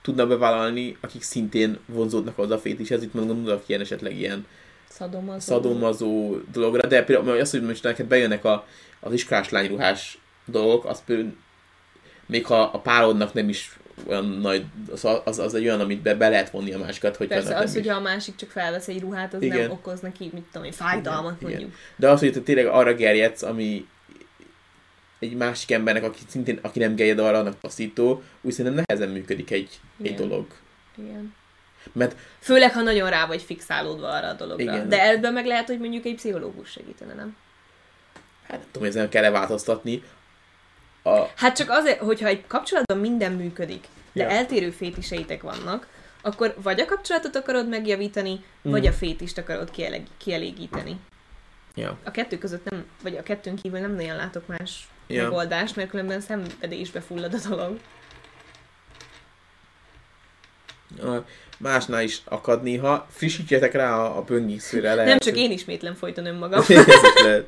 [0.02, 3.02] tudnak bevállalni, akik szintén vonzódnak az a fétishez.
[3.02, 4.46] Itt mondom, gondolok ilyen esetleg ilyen
[4.88, 5.38] Szadomazó.
[5.38, 8.66] szadomazó dologra, de például azt, hogy most neked bejönnek a,
[9.00, 11.36] az iskolás lányruhás dolgok, az például
[12.26, 16.14] még ha a párodnak nem is olyan nagy, az, az, az egy olyan, amit be,
[16.14, 19.34] be lehet vonni a másikat, hogy Persze, az, hogy a másik csak felvesz egy ruhát,
[19.34, 19.58] az Igen.
[19.58, 21.74] nem okoz neki, mit tudom én, fájdalmat Igen, mondjuk.
[21.96, 23.86] De az, hogy te tényleg arra gerjedsz, ami
[25.18, 29.50] egy másik embernek, aki szintén, aki nem gerjed arra, annak taszító, úgy szerintem nehezen működik
[29.50, 30.28] egy, egy Igen.
[30.28, 30.46] dolog.
[30.96, 31.34] Igen.
[31.92, 34.62] Mert Főleg, ha nagyon rá vagy fixálódva arra a dologra.
[34.62, 34.88] Igen.
[34.88, 37.36] De ebben meg lehet, hogy mondjuk egy pszichológus segítene, nem?
[38.42, 40.02] hát nem tudom, hogy ezen kell-e változtatni.
[41.02, 44.28] A, Hát csak azért, hogyha egy kapcsolatban minden működik, de Ja.
[44.28, 45.86] eltérő fétiseitek vannak,
[46.22, 48.70] akkor vagy a kapcsolatot akarod megjavítani, Mm.
[48.70, 50.96] vagy a fétist akarod kieleg- kielégíteni.
[51.74, 51.98] ja.
[52.04, 55.22] A kettő között nem, vagy a kettőn kívül nem nagyon látok más Ja.
[55.22, 57.78] megoldást, mert különben szenvedésbe fullad a dolog.
[61.58, 63.06] Másnál is akad néha.
[63.10, 64.94] Frissítjetek rá a, a böngészőre.
[64.94, 66.60] Lehet, nem csak én ismétlem folyton önmagam.
[66.68, 67.46] Ez is lehet.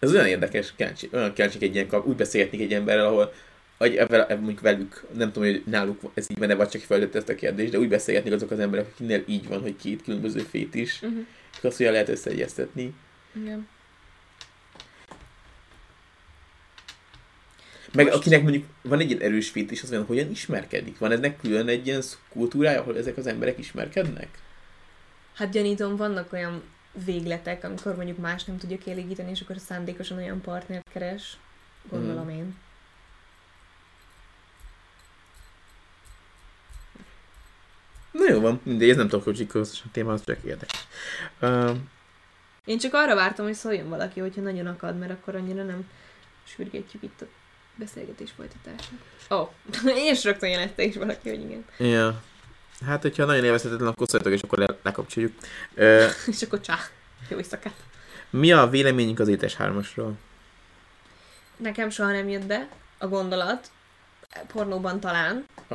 [0.00, 3.32] Ez olyan érdekes, kíváncsi, olyan kíváncsi egy ilyen kap, úgy beszélhetnék egy emberrel, ahol
[3.78, 7.14] vagy ebben, ebben mondjuk velük, nem tudom, hogy náluk ez így van-e, vagy csak feltett
[7.14, 10.40] ezt a kérdést, de úgy beszélhetnék azok az emberek, akiknél így van, hogy két különböző
[10.40, 11.26] fét is, Uh-huh.
[11.58, 12.94] és azt hogyan lehet összeegyeztetni.
[13.32, 13.68] Igen.
[17.92, 20.98] Meg Most- akinek mondjuk van egy ilyen erős fét is, az olyan, hogyan ismerkedik?
[20.98, 24.28] Van ennek külön egy ilyen kultúrája, ahol ezek az emberek ismerkednek?
[25.34, 26.62] Hát gyanítom, vannak olyan
[26.92, 31.36] végletek, amikor mondjuk más nem tudja kielégíteni, és akkor szándékosan olyan partnert keres.
[31.90, 32.36] Gondolom Hmm.
[32.36, 32.56] én.
[38.10, 40.86] Na jó van, mindegy, ez nem toxikus téma, az csak érdekes.
[41.40, 41.76] Uh,
[42.64, 45.90] Én csak arra vártam, hogy szóljon valaki, hogyha nagyon akad, mert akkor annyira nem
[46.44, 47.26] sürgetjük itt a
[47.74, 48.98] beszélgetés folytatását.
[49.30, 49.50] Ó, oh.
[49.96, 51.64] és rögtön jelezte is valaki, hogy igen.
[51.78, 52.22] ja.
[52.86, 55.32] Hát, hogyha nagyon élvezhetetlen, akkor szóljatok, és akkor le- lekapcsoljuk.
[55.76, 56.04] Uh,
[56.34, 56.78] És akkor csá,
[57.28, 57.74] jó éjszakát.
[58.30, 60.12] mi a véleményünk az étes hármasról?
[61.56, 63.70] Nekem soha nem jött be a gondolat,
[64.52, 65.74] pornóban talán, A...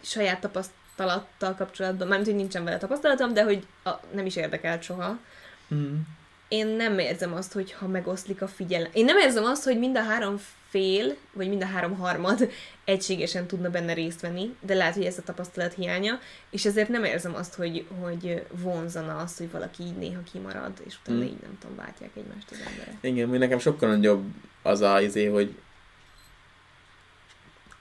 [0.00, 5.18] saját tapasztalattal kapcsolatban, mármint, hogy nincsen vele tapasztalatom, de hogy a, nem is érdekelt soha.
[5.74, 5.96] Mm.
[6.48, 8.90] Én nem érzem azt, hogy ha megoszlik a figyelem.
[8.92, 12.50] Én nem érzem azt, hogy mind a három fél, vagy mind a három harmad
[12.84, 16.18] egységesen tudna benne részt venni, de lehet, hogy ez a tapasztalat hiánya,
[16.50, 20.94] és ezért nem érzem azt, hogy, hogy vonzana azt, hogy valaki így néha kimarad, és
[21.02, 21.22] utána Mm.
[21.22, 22.94] így nem tudom, váltják egymást az emberek.
[23.00, 24.24] Igen, még nekem sokkal nagyobb
[24.62, 25.54] az a izé, hogy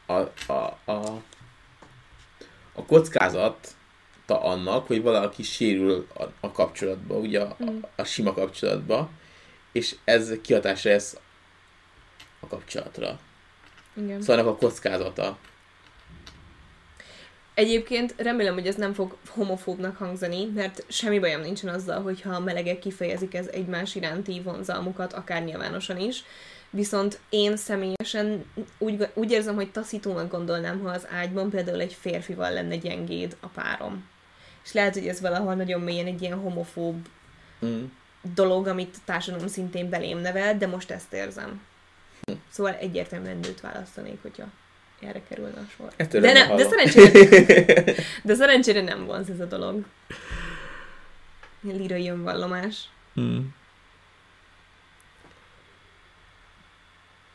[0.06, 1.22] a, a, a,
[2.74, 3.76] a kockázat
[4.36, 7.68] annak, hogy valaki sérül a, a kapcsolatba, ugye a, Mm.
[7.68, 9.10] a, a sima kapcsolatba,
[9.72, 11.18] és ez kihatása lesz
[12.40, 13.20] a kapcsolatra.
[13.94, 14.22] Igen.
[14.22, 15.38] Szóval ennek a kockázata.
[17.54, 22.40] Egyébként remélem, hogy ez nem fog homofóbnak hangzani, mert semmi bajom nincsen azzal, hogyha a
[22.40, 26.24] melegek kifejezik ez egymás iránti vonzalmukat, akár nyilvánosan is.
[26.70, 28.46] Viszont én személyesen
[28.78, 33.48] úgy, úgy érzem, hogy taszítónak gondolnám, ha az ágyban például egy férfival lenne gyengéd a
[33.48, 34.06] párom.
[34.68, 37.08] És lehet, hogy ez valahol nagyon mélyen egy ilyen homofób
[37.66, 37.84] Mm.
[38.36, 41.62] dolog, amit a társadalom szintén belém nevel, de most ezt érzem.
[42.50, 44.46] Szóval egyértelműen nőt választanék, hogyha
[45.02, 45.92] erre kerülne a sor.
[45.96, 49.86] Ettől De, ne, de, szerencsére, de szerencsére nem vonz ez a dolog.
[51.62, 52.90] Lirai önvallomás.
[53.20, 53.40] Mm.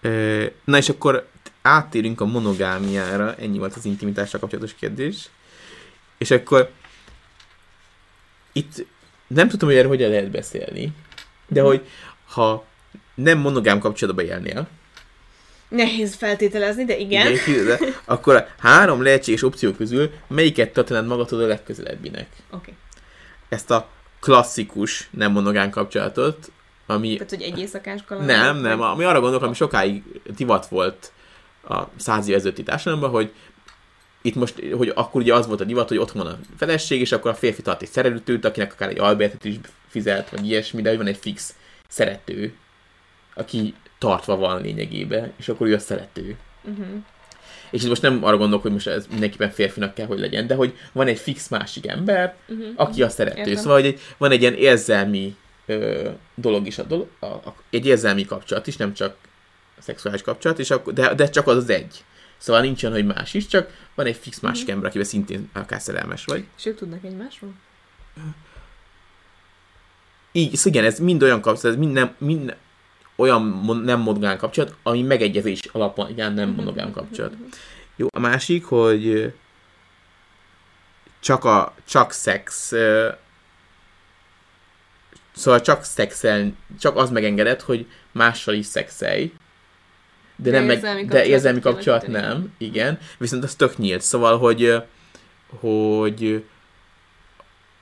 [0.00, 1.28] Ö, Na és akkor
[1.62, 5.28] áttérünk a monogámiára, ennyi volt az intimitással kapcsolatos kérdés.
[6.18, 6.70] És akkor
[8.52, 8.86] itt
[9.26, 10.92] nem tudom, hogy erről hogyan lehet beszélni,
[11.48, 11.68] de Mhm.
[11.68, 11.86] hogy
[12.28, 12.64] ha
[13.14, 14.68] nem monogám kapcsolatban élnél,
[15.68, 17.32] Nehéz feltételezni, de igen.
[17.32, 22.26] igen, de, akkor a három lehetséges opció közül melyiket tartanád magadhoz a legközelebbinek?
[22.30, 22.56] Oké.
[22.56, 22.74] Okay.
[23.48, 23.88] Ezt a
[24.20, 26.52] klasszikus nem monogám kapcsolatot,
[26.86, 28.26] ami Tehát, hogy egy éjszakás kaland.
[28.26, 30.02] Nem, nem, ami arra gondolok, ami sokáig
[30.36, 31.12] divat volt
[31.68, 33.32] a száz év ezelőtti társadalomban, hogy
[34.22, 37.12] itt most, hogy akkor ugye az volt a divat, hogy otthon van a feleség, és
[37.12, 39.54] akkor a férfi tart egy szerelőtőt, akinek akár egy albertet is
[39.88, 41.54] fizet, vagy ilyesmi, de hogy van egy fix
[41.88, 42.54] szerető,
[43.34, 46.36] aki tartva van lényegében, és akkor ő a szerető.
[46.62, 46.86] Uh-huh.
[47.70, 50.54] És itt most nem arra gondolok, hogy most ez mindenképpen férfinak kell, hogy legyen, de
[50.54, 52.66] hogy van egy fix másik ember, Uh-huh.
[52.76, 53.38] aki a szerető.
[53.38, 53.56] Értem.
[53.56, 55.36] Szóval hogy van egy ilyen érzelmi
[55.66, 59.16] ö, dolog is, a dolog, a, a, egy érzelmi kapcsolat is, nem csak
[59.78, 62.04] a szexuális kapcsolat, és akkor, de, de csak az az egy.
[62.42, 64.72] Szóval nincsen, hogy más is, csak van egy fix másik Mhm.
[64.72, 66.44] ember, akivel szintén akár szerelmes vagy.
[66.58, 67.52] És ők tudnak egymásról?
[70.32, 72.56] Így, szóval igen, ez mind olyan kapcsolat, ez mind, nem, mind
[73.16, 73.42] olyan
[73.84, 77.34] nem monogám kapcsolat, ami megegyezés alapon igen, nem monogám kapcsolat.
[77.96, 79.32] Jó, a másik, hogy
[81.20, 82.72] csak a csak szex
[85.34, 89.32] szóval csak szexel, csak az megengedett, hogy mással is szexelj,
[90.42, 92.34] de, De nem meg, érzelmi de érzelmi kapcsolat kialakítani.
[92.42, 94.82] nem, igen, viszont az tök nyílt, szóval, hogy
[95.60, 96.44] hogy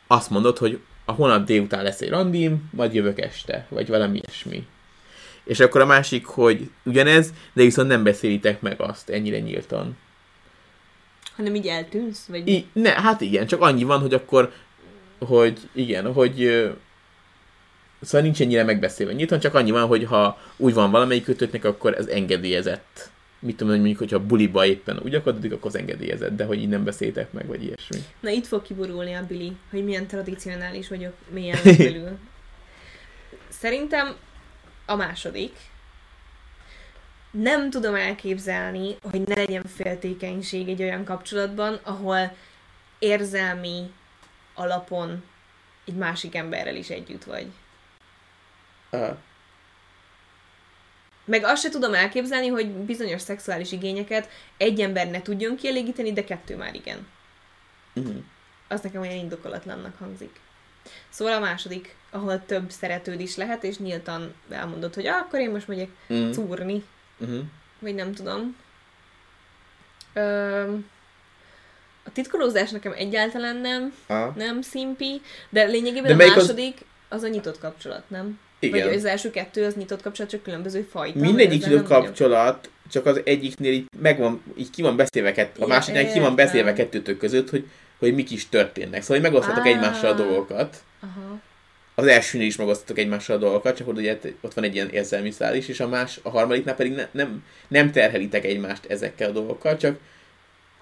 [0.06, 4.66] azt mondod, hogy a hónap délután lesz egy randim, majd jövök este, vagy valami ilyesmi.
[5.44, 9.96] És akkor a másik, hogy ugyanez, de viszont nem beszélitek meg azt ennyire nyíltan.
[11.36, 12.26] Hanem így eltűnsz?
[12.26, 12.48] Vagy...
[12.48, 14.52] I, ne, hát igen, csak annyi van, hogy akkor,
[15.18, 16.70] hogy igen, hogy
[18.02, 21.94] szóval nincs ennyire megbeszélve nyíltan, csak annyi van, hogy ha úgy van valamelyik kötőtnek, akkor
[21.94, 23.10] ez engedélyezett.
[23.38, 26.68] Mit tudom, hogy mondjuk, hogyha buliba éppen úgy akadódik, akkor az engedélyezett, de hogy így
[26.68, 27.98] nem beszéltek meg, vagy ilyesmi.
[28.20, 32.18] Na itt fog kiborulni a Billy, hogy milyen tradicionális vagyok milyen belül.
[33.48, 34.16] Szerintem
[34.86, 35.56] a második.
[37.30, 42.36] Nem tudom elképzelni, hogy ne legyen féltékenység egy olyan kapcsolatban, ahol
[42.98, 43.90] érzelmi
[44.54, 45.24] alapon
[45.86, 47.46] egy másik emberrel is együtt vagy.
[48.90, 49.16] Uh,
[51.24, 56.24] Meg azt se tudom elképzelni, hogy bizonyos szexuális igényeket egy ember ne tudjon kielégíteni, de
[56.24, 57.06] kettő már igen.
[57.94, 58.14] uh-huh.
[58.68, 60.40] Az nekem olyan indokolatlannak hangzik.
[61.08, 65.50] Szóval a második, ahol több szeretőd is lehet, és nyíltan elmondod, hogy ah, akkor én
[65.50, 66.32] most megyek Uh-huh.
[66.32, 66.84] szúrni,
[67.18, 67.40] Uh-huh.
[67.78, 68.56] vagy nem tudom.
[70.12, 70.74] Ö,
[72.04, 74.36] a titkolózás nekem egyáltalán nem, Ah.
[74.36, 77.22] nem szimpi, de lényegében De a melyik az- második az...
[77.22, 78.38] a nyitott kapcsolat, nem?
[78.60, 78.86] Igen.
[78.86, 81.18] Vagy az első kettő az nyitott kapcsolat, csak különböző fajta.
[81.18, 82.04] Mindegyik idő nem vagyok.
[82.04, 86.34] kapcsolat, csak az egyiknél így megvan, így ki van beszélve, kett, a másiknál ki van
[86.34, 87.66] beszélve kettőtök között, hogy,
[87.98, 89.02] hogy mik is történnek.
[89.02, 89.68] Szóval, hogy megosztatok Á.
[89.68, 90.82] egymással a dolgokat.
[91.00, 91.40] Aha.
[91.94, 95.54] Az elsőnél is megosztatok egymással a dolgokat, csak ugye ott van egy ilyen érzelmi szál
[95.54, 99.76] is, és a, más, a harmadiknál pedig ne, nem, nem terhelitek egymást ezekkel a dolgokkal,
[99.76, 99.98] csak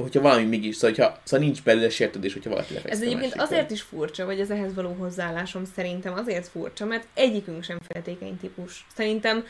[0.03, 3.71] hogyha valami mégis, szóval, hogyha, szóval nincs belőle sértődés, hogyha valaki lefekszik Ez egyébként azért
[3.71, 8.87] is furcsa, vagy az ehhez való hozzáállásom szerintem azért furcsa, mert egyikünk sem féltékeny típus.
[8.95, 9.45] Szerintem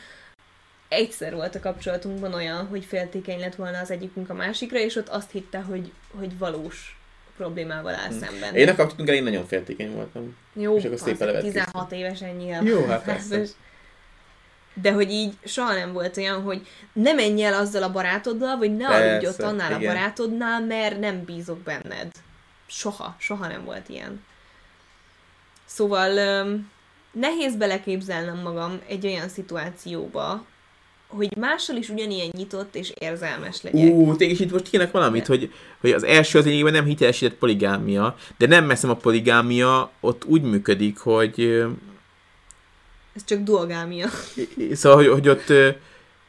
[0.87, 5.09] egyszer volt a kapcsolatunkban olyan, hogy féltékeny lett volna az egyikünk a másikra, és ott
[5.09, 6.99] azt hitte, hogy, hogy valós
[7.37, 8.55] problémával áll szemben.
[8.55, 10.35] Én a kapcsolatunk elején nagyon féltékeny voltam.
[10.53, 11.63] Jó, és akkor szépen az levetkőztem.
[11.63, 12.65] 16 évesen nyilván.
[12.65, 13.41] Jó, hát persze.
[14.81, 18.77] De hogy így soha nem volt olyan, hogy ne menj el azzal a barátoddal, vagy
[18.77, 19.81] ne Persze, aludj ott annál igen.
[19.81, 22.11] a barátodnál, mert nem bízok benned.
[22.67, 24.23] Soha, soha nem volt ilyen.
[25.65, 26.69] Szóval öm,
[27.11, 30.45] nehéz beleképzelnem magam egy olyan szituációba,
[31.07, 33.93] hogy mással is ugyanilyen nyitott és érzelmes legyek.
[33.93, 38.15] Ú, tényleg itt most kérnek valamit, hogy, hogy az első az lényegében nem hitelesített poligámia,
[38.37, 41.63] de nem messzem a poligámia ott úgy működik, hogy
[43.15, 44.07] Ez csak dolgámia.
[44.73, 45.53] szóval, hogy, hogy ott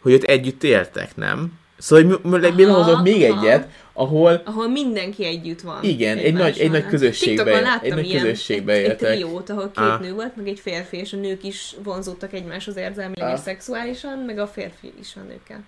[0.00, 1.58] hogy ott együtt éltek, nem?
[1.78, 3.40] Szóval, hogy m- m- még Aha, hozok még aha.
[3.40, 5.82] egyet, ahol ahol mindenki együtt van.
[5.82, 9.12] Igen, egy nagy- egy nagy közösségbe- egy nagy ilyen, közösségbe egy, egy éltek.
[9.12, 9.98] triót, ahol két Á.
[9.98, 13.34] nő volt, meg egy férfi, és a nők is vonzódtak egymáshoz érzelmileg Á.
[13.34, 15.64] és szexuálisan, meg a férfi is a nőkkel.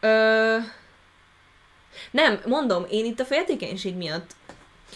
[0.00, 0.56] Ö...
[2.10, 4.30] Nem, mondom, én itt a féltékenység miatt.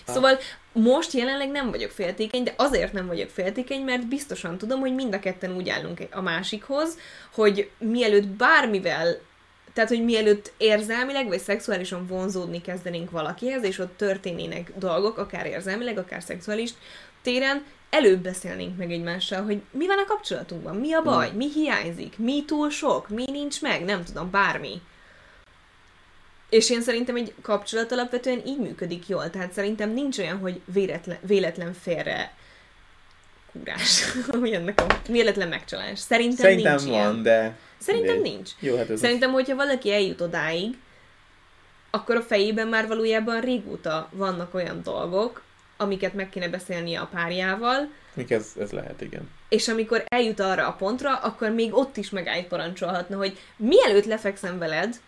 [0.06, 0.38] Szóval
[0.72, 5.14] most jelenleg nem vagyok féltékeny, de azért nem vagyok féltékeny, mert biztosan tudom, hogy mind
[5.14, 6.98] a ketten úgy állunk a másikhoz,
[7.34, 9.16] hogy mielőtt bármivel
[9.72, 15.98] tehát, hogy mielőtt érzelmileg vagy szexuálisan vonzódni kezdenénk valakihez, és ott történnének dolgok, akár érzelmileg,
[15.98, 16.70] akár szexuális
[17.22, 22.18] téren, előbb beszélnénk meg egymással, hogy mi van a kapcsolatunkban, mi a baj, mi hiányzik,
[22.18, 24.80] mi túl sok, mi nincs meg, nem tudom, bármi.
[26.50, 31.18] És én szerintem egy kapcsolat alapvetően így működik jól, tehát szerintem nincs olyan, hogy véletlen,
[31.20, 32.34] véletlen félre
[33.52, 34.04] kúrás,
[34.40, 35.98] vagy ennek a véletlen megcsalás.
[35.98, 37.22] Szerintem, szerintem nincs van, ilyen.
[37.22, 38.32] de Szerintem mindegy.
[38.32, 38.50] nincs.
[38.58, 40.76] Jó, hát ez Szerintem, hogyha valaki eljut odáig,
[41.90, 45.42] akkor a fejében már valójában régóta vannak olyan dolgok,
[45.76, 49.30] amiket meg kéne beszélnie a párjával, Még ez, ez lehet, igen.
[49.48, 54.58] és amikor eljut arra a pontra, akkor még ott is megállt parancsolhatna, hogy mielőtt lefekszem
[54.58, 55.00] veled,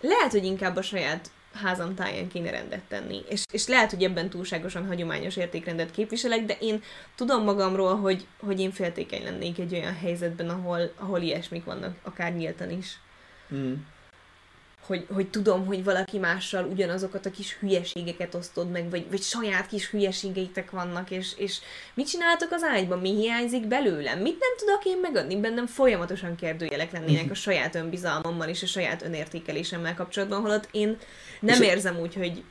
[0.00, 1.30] lehet, hogy inkább a saját
[1.62, 3.24] házam táján kéne rendet tenni.
[3.28, 6.82] És, és lehet, hogy ebben túlságosan hagyományos értékrendet képviselek, de én
[7.14, 12.34] tudom magamról, hogy, hogy én féltékeny lennék egy olyan helyzetben, ahol, ahol ilyesmik vannak, akár
[12.34, 12.98] nyíltan is.
[13.54, 13.74] Mm.
[14.86, 19.66] Hogy, hogy tudom, hogy valaki mással ugyanazokat a kis hülyeségeket osztod meg, vagy, vagy saját
[19.66, 21.58] kis hülyeségeitek vannak, és, és
[21.94, 26.92] mit csináltok az ágyban, mi hiányzik belőlem, mit nem tudok én megadni, bennem folyamatosan kérdőjelek
[26.92, 30.96] lennének a saját önbizalmammal és a saját önértékelésemmel kapcsolatban, holott én
[31.40, 32.42] nem És- érzem úgy, hogy,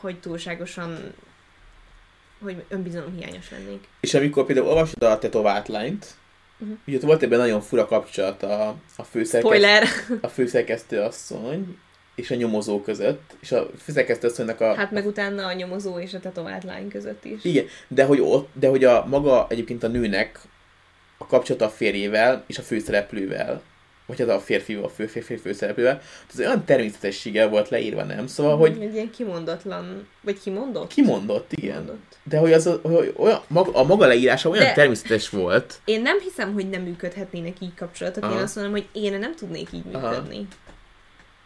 [0.00, 1.14] hogy túlságosan
[2.42, 3.88] hogy önbizalom hiányos lennék.
[4.00, 6.14] És amikor például olvasod a tetovált lányt,
[6.58, 6.70] Mhm.
[6.86, 11.78] ugye ott volt ebben nagyon fura kapcsolat a, a, főszerkesztő, a főszerkesztő asszony
[12.14, 14.74] és a nyomozó között, és a főszerkesztő asszonynak a...
[14.74, 17.44] Hát meg utána a nyomozó és a tetovált lány között is.
[17.44, 20.40] Igen, de hogy ott, de hogy a maga egyébként a nőnek
[21.18, 23.62] a kapcsolata a férjével és a főszereplővel,
[24.06, 26.00] vagy hát a férfival, a fő, férfi főszereplővel,
[26.32, 28.26] az olyan természetességgel volt leírva, nem?
[28.26, 30.92] Szóval, hogy Egy ilyen kimondatlan, vagy kimondott?
[30.92, 31.70] kimondott, igen.
[31.70, 32.16] Kimondott.
[32.22, 36.02] De hogy az a, hogy olyan, maga, a maga leírása olyan De- természetes volt, Én
[36.02, 38.24] nem hiszem, hogy nem működhetnének így kapcsolatok.
[38.24, 38.40] Én Aha.
[38.40, 40.08] azt mondom, hogy én nem tudnék így Aha.
[40.08, 40.46] működni.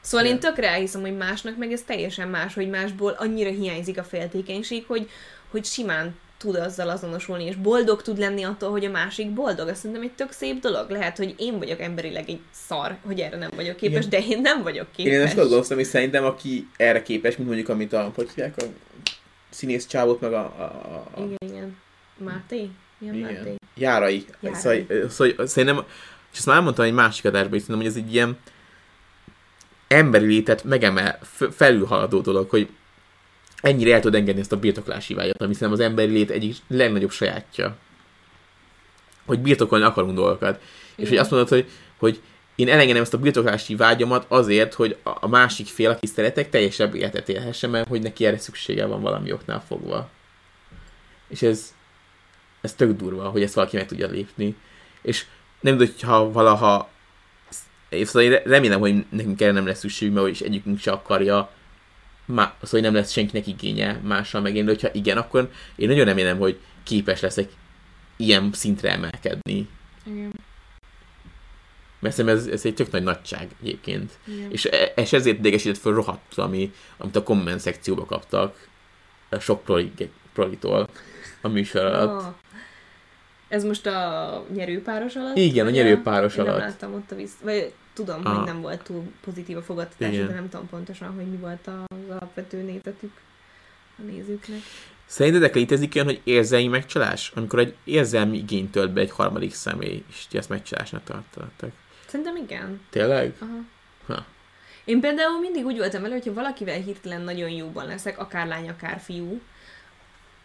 [0.01, 0.37] Szóval Igen.
[0.37, 4.85] én tökre elhiszem, hogy másnak meg ez teljesen más, hogy másból annyira hiányzik a féltékenység,
[4.87, 5.09] hogy,
[5.51, 9.69] hogy simán tud azzal azonosulni, és boldog tud lenni attól, hogy a másik boldog.
[9.69, 10.91] Azt szerintem egy tök szép dolog.
[10.91, 14.21] Lehet, hogy én vagyok emberileg egy szar, hogy erre nem vagyok képes, Igen.
[14.21, 15.12] de én nem vagyok képes.
[15.12, 18.62] Én ezt gondoltam, és szerintem aki erre képes, mint mondjuk amit a, hogy hívják, a
[19.51, 20.62] színész csávot, meg a, a,
[21.15, 21.77] a, Igen, igen.
[22.17, 22.57] Máté?
[22.57, 22.71] Máté?
[23.01, 23.55] igen, járai.
[23.75, 24.25] Járai.
[24.53, 25.85] Szóval, szóval, szerintem,
[26.33, 28.39] és ezt már elmondtam egy másik adásban is, szerintem, hogy ez egy ilyen
[29.89, 31.19] emberi létet megemel,
[31.51, 32.69] felülhaladó dolog, hogy
[33.61, 37.11] ennyire el tud engedni ezt a birtoklási vágyat, ami szerintem az emberi lét egyik legnagyobb
[37.11, 37.77] sajátja.
[39.27, 40.61] Hogy birtokolni akarunk dolgokat.
[40.61, 41.20] És hogy Igen.
[41.20, 42.20] azt mondod, hogy, hogy
[42.55, 47.28] én elengedem ezt a birtoklási vágyamat azért, hogy a másik fél, aki szeretek, teljesebb életet
[47.28, 50.11] élhessen, mert hogy neki erre szüksége van valami oknál fogva.
[51.28, 51.74] És ez,
[52.61, 54.57] ez tök durva, hogy ezt valaki meg tudja lépni.
[55.03, 55.27] És
[55.61, 56.91] nem tudom, hogyha valaha
[57.91, 61.51] én szóval én remélem, hogy nekünk erre nem lesz szükség, mert is egyikünk se akarja,
[62.31, 66.39] má, szóval hogy nem lesz senkinek igénye mással megélni, hogyha igen, akkor én nagyon remélem,
[66.39, 67.51] hogy képes leszek
[68.16, 69.69] ilyen szintre emelkedni.
[70.05, 70.32] Igen.
[72.01, 74.12] Mert szerintem ez, ez egy tök nagy nagyság egyébként.
[74.24, 74.51] Igen.
[74.51, 78.69] És, e- és ezért idegesített föl rohadt, ami, amit a komment szekcióba kaptak
[79.28, 79.93] a sok proli,
[80.32, 80.89] prolitól
[81.40, 82.23] a műsor alatt.
[82.23, 82.35] Ah.
[83.48, 85.36] Ez most a nyerőpáros alatt?
[85.36, 86.59] Igen, a nyerőpáros alatt.
[86.59, 87.36] nem láttam ott a visz...
[87.43, 87.73] Vagy
[88.05, 88.36] tudom, Ah.
[88.36, 91.98] hogy nem volt túl pozitív a fogadtatás, de nem tudom pontosan, hogy mi volt az
[92.10, 93.12] alapvető nézetük
[93.98, 94.59] a nézőknek.
[95.06, 97.32] Szerintetek létezik olyan, hogy érzelmi megcsalás?
[97.35, 101.74] Amikor egy érzelmi igényt tölt be egy harmadik személy, és ti ezt megcsalásnak tartanak.
[102.06, 102.81] Szerintem igen.
[102.90, 103.35] Tényleg?
[103.39, 103.56] Aha.
[104.06, 104.24] Ha.
[104.85, 109.01] Én például mindig úgy voltam vele, hogyha valakivel hirtelen nagyon jóban leszek, akár lány, akár
[109.01, 109.40] fiú,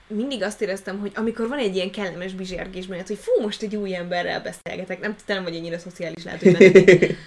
[0.07, 3.75] mindig azt éreztem, hogy amikor van egy ilyen kellemes bizsergés benned, hogy fú, most egy
[3.75, 6.55] új emberrel beszélgetek, nem tudom, hogy ennyire szociális lehet, hogy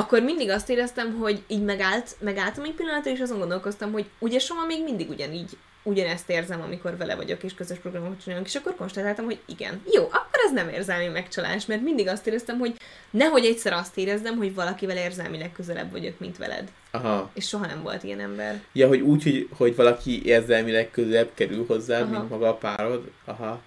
[0.00, 4.38] akkor mindig azt éreztem, hogy így megállt, megálltam egy pillanatra, és azon gondolkoztam, hogy ugye
[4.38, 8.76] soha még mindig ugyanígy ugyanezt érzem, amikor vele vagyok, és közös programokat csinálunk, és akkor
[8.76, 9.82] konstatáltam, hogy igen.
[9.92, 12.74] Jó, akkor ez nem érzelmi megcsalás, mert mindig azt éreztem, hogy
[13.10, 16.68] nehogy egyszer azt érezzem, hogy valakivel érzelmileg közelebb vagyok, mint veled.
[16.90, 17.30] Aha.
[17.34, 18.62] És soha nem volt ilyen ember.
[18.72, 22.10] Ja, hogy úgy, hogy, hogy valaki érzelmileg közelebb kerül hozzá, Aha.
[22.10, 23.10] mint maga a párod.
[23.24, 23.60] Aha.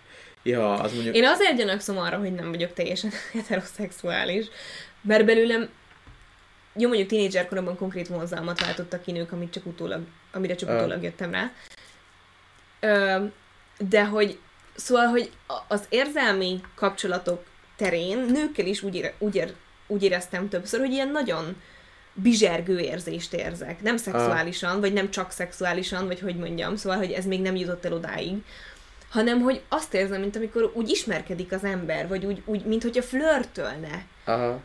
[0.44, 1.16] Ja, az mondjuk...
[1.16, 4.46] Én azért gyanakszom arra, hogy nem vagyok teljesen heteroszexuális,
[5.02, 5.70] mert belőlem
[6.76, 10.02] jó, mondjuk tínédzser koromban konkrét vonzalmat váltottak ki nők, amit csak utólag,
[10.32, 11.52] amire csak utólag jöttem rá.
[12.80, 13.26] Ö,
[13.90, 14.40] de hogy,
[14.76, 15.32] szóval, hogy
[15.68, 17.44] az érzelmi kapcsolatok
[17.76, 19.54] terén nőkkel is úgy, ére, úgy, ér,
[19.88, 21.62] úgy éreztem többször, hogy ilyen nagyon
[22.14, 23.82] bizsergő érzést érzek.
[23.82, 27.86] Nem szexuálisan, vagy nem csak szexuálisan, vagy hogy mondjam, szóval, hogy ez még nem jutott
[27.86, 28.38] el odáig,
[29.10, 33.02] hanem hogy azt érzem, mint amikor úgy ismerkedik az ember, vagy úgy, úgy mint hogyha
[33.02, 34.06] flörtölne.
[34.26, 34.62] Aha.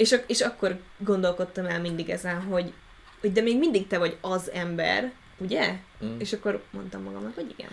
[0.00, 2.72] És, és akkor gondolkodtam el mindig ezen, hogy,
[3.20, 5.76] hogy de még mindig te vagy az ember, ugye?
[6.04, 6.18] Mm.
[6.18, 7.70] És akkor mondtam magamnak, hogy igen.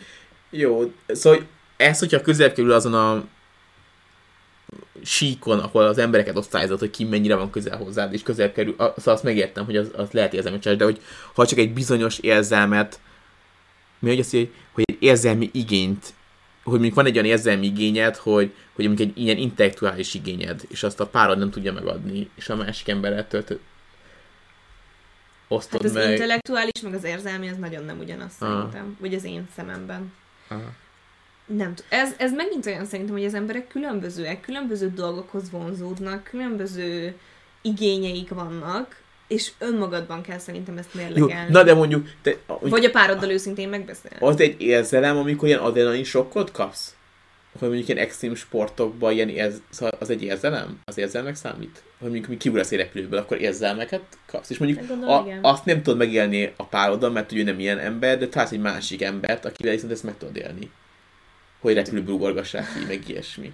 [0.49, 1.45] Jó, szóval
[1.77, 3.25] ez, hogyha közel kerül azon a
[5.03, 8.93] síkon, ahol az embereket osztályozott, hogy ki mennyire van közel hozzád, és közel kerül, a-
[8.97, 11.01] szóval azt megértem, hogy az, az lehet érzelmi csalás, de hogy
[11.33, 12.99] ha csak egy bizonyos érzelmet,
[13.99, 16.13] mi hogy azt mondja, hogy egy érzelmi igényt,
[16.69, 20.83] hogy mondjuk van egy olyan érzelmi igényed, hogy, hogy mondjuk egy ilyen intellektuális igényed, és
[20.83, 23.27] azt a párod nem tudja megadni, és a másik emberrel
[25.47, 26.11] osztod Hát az meg.
[26.11, 28.49] intellektuális, meg az érzelmi, az nagyon nem ugyanaz Ah.
[28.49, 28.97] szerintem.
[28.99, 30.13] Vagy az én szememben.
[30.47, 30.73] Aha.
[31.45, 37.15] Nem t- ez, ez megint olyan szerintem, hogy az emberek különbözőek, különböző dolgokhoz vonzódnak, különböző
[37.61, 41.51] igényeik vannak, és önmagadban kell szerintem ezt Jó, mérlegelni.
[41.51, 44.17] na de mondjuk, te, Vagy a pároddal őszintén megbeszélni.
[44.19, 46.95] Az egy érzelem, amikor ilyen adrenalin sokkot kapsz?
[47.59, 49.61] Hogy mondjuk ilyen extrém sportokban ilyen érz...
[49.69, 50.79] szóval az egy érzelem?
[50.85, 51.83] Az érzelmek számít?
[51.99, 54.49] Hogy mondjuk mi kiugrasz egy repülőből, akkor érzelmeket kapsz.
[54.49, 55.39] És mondjuk Hát gondolom, a, igen.
[55.43, 59.01] azt nem tudod megélni a pároddal, mert ugye nem ilyen ember, de találsz egy másik
[59.01, 60.71] embert, akivel viszont ezt meg tudod élni.
[61.59, 63.53] Hogy repülőből ugorgassák ki, meg ilyesmi.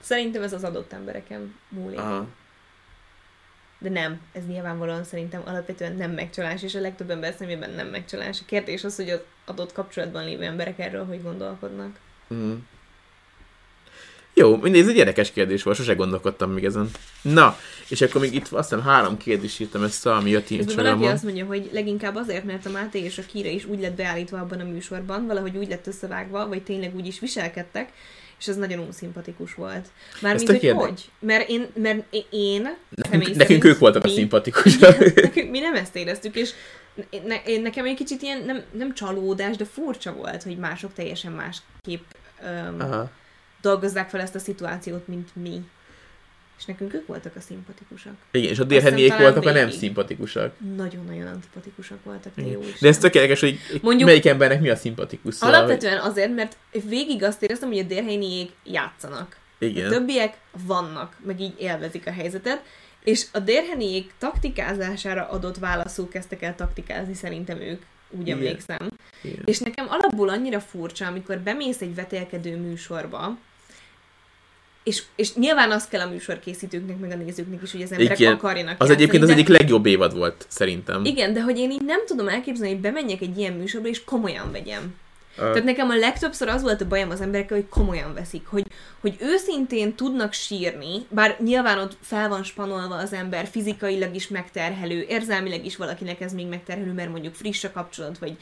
[0.00, 1.98] Szerintem ez az adott embereken múlik.
[1.98, 2.26] Aha.
[3.84, 8.40] De nem, ez nyilvánvalóan szerintem alapvetően nem megcsalás, és a legtöbb ember szemében nem megcsalás.
[8.40, 11.98] A kérdés az, hogy az adott kapcsolatban lévő emberek erről hogy gondolkodnak.
[12.34, 12.54] Mm.
[14.34, 16.90] Jó, mindegy, ez egy érdekes kérdés volt, sose gondolkodtam még ezen.
[17.22, 17.58] Na,
[17.88, 21.22] és akkor még itt azt hiszem három kérdést írtam össze, ami így Közben valaki azt
[21.22, 24.60] mondja, hogy leginkább azért, mert a Máté és a Kira is úgy lett beállítva abban
[24.60, 27.92] a műsorban, valahogy úgy lett összevágva, vagy tényleg úgy is viselkedtek,
[28.38, 29.88] és ez nagyon unszimpatikus volt.
[30.22, 30.88] Mármint, hogy érdekes.
[30.88, 31.10] hogy?
[31.18, 32.76] Mert én, mert én
[33.10, 34.98] Nekünk, szerint ők voltak a mi- szimpatikusak.
[35.22, 36.50] Nekünk, mi nem ezt éreztük, és
[37.24, 41.32] ne, én, nekem egy kicsit ilyen, nem, nem csalódás, de furcsa volt, hogy mások teljesen
[41.32, 42.02] másképp
[42.42, 43.10] um, Aha.
[43.60, 45.60] dolgozzák fel ezt a szituációt, mint mi.
[46.58, 48.14] És nekünk ők voltak a szimpatikusak.
[48.30, 50.54] Igen, és a délheniék voltak a nem szimpatikusak.
[50.76, 52.50] Nagyon-nagyon antipatikusak voltak, Igen.
[52.50, 52.60] jó.
[52.80, 54.08] De ez tök érdekes, hogy Mondjuk...
[54.08, 55.34] Melyik embernek mi a szimpatikus.
[55.34, 56.56] Szóval, Alapvetően azért, mert
[56.88, 59.36] végig azt éreztem, hogy a délhelyiek játszanak.
[59.58, 59.68] hogy...
[59.68, 59.90] A Igen.
[59.90, 60.36] többiek
[60.66, 62.62] vannak, meg így élvezik a helyzetet,
[63.04, 68.36] és a dérheniék taktikázására adott válaszul kezdtek el taktikázni szerintem ők, úgy Igen.
[68.36, 68.90] emlékszem.
[69.22, 69.42] Igen.
[69.44, 73.38] És nekem alapból annyira furcsa, amikor bemész egy vetélkedő műsorba,
[74.84, 78.32] és, és nyilván azt kell a műsorkészítőknek, meg a nézőknek is, hogy az emberek Igen.
[78.32, 81.04] akarjanak Az egyébként az de- egyik legjobb évad volt, szerintem.
[81.04, 84.52] Igen, de hogy én így nem tudom elképzelni, hogy bemenjek egy ilyen műsorba, és komolyan
[84.52, 84.94] vegyem.
[85.36, 88.64] Ö, Tehát nekem a legtöbbször az volt a bajom az emberekkel, hogy komolyan veszik, hogy,
[89.00, 95.04] hogy őszintén tudnak sírni, bár nyilván ott fel van spanolva az ember, fizikailag is megterhelő,
[95.08, 98.36] érzelmileg is valakinek ez még megterhelő, mert mondjuk friss a kapcsolat, vagy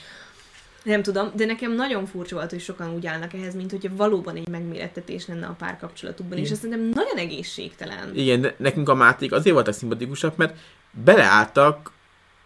[0.84, 4.36] nem tudom, de nekem nagyon furcsa volt, hogy sokan úgy állnak ehhez, mint hogyha valóban
[4.36, 6.52] egy megmérettetés lenne a párkapcsolatukban, és Igen.
[6.52, 8.14] ez szerintem nagyon egészségtelen.
[8.14, 10.58] Igen, de nekünk a Máték azért voltak szimpatikusak, mert
[11.04, 11.90] beleálltak,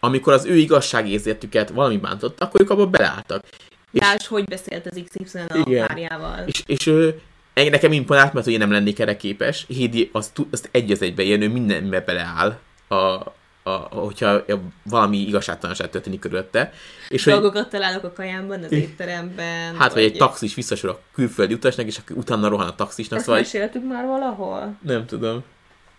[0.00, 3.44] amikor az ő igazságérzetüket valami bántott, akkor ők abba beleálltak.
[3.90, 5.86] És, hogy beszélt az XY a Igen.
[5.86, 6.46] párjával.
[6.46, 7.20] és, és ő,
[7.54, 9.64] nekem imponált, mert ugye nem lennék erre képes.
[9.68, 12.58] Hédi azt, azt egy az egybe ilyen, ő mindenbe beleáll,
[12.88, 13.34] a,
[13.66, 14.44] a, hogyha
[14.82, 16.72] valami igazságtalanság történik körülötte.
[17.08, 19.76] És hogy, Dolgokat találok a kajámban, az étteremben.
[19.76, 23.26] hát, vagy egy taxis visszasor a külföldi utasnak, és akkor utána rohan a taxisnak, Ezt
[23.26, 24.78] szóval meséltük már valahol?
[24.82, 25.44] nem tudom.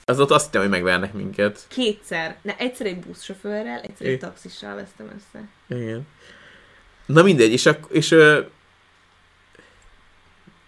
[0.05, 1.65] Az ott azt hittem, hogy megvernek minket.
[1.67, 2.37] Kétszer.
[2.41, 5.43] Ne, egyszer egy buszsofőrrel, egyszer egy taxissal vesztem össze.
[5.81, 6.07] Igen.
[7.05, 8.39] Na mindegy, és, ak- és ö,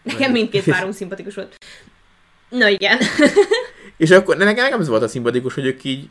[0.04, 1.56] Nekem mindkét párunk szimpatikus volt.
[2.50, 2.98] Na igen.
[3.98, 6.10] És akkor ne- nekem, nekem ez volt a szimpatikus, hogy ők így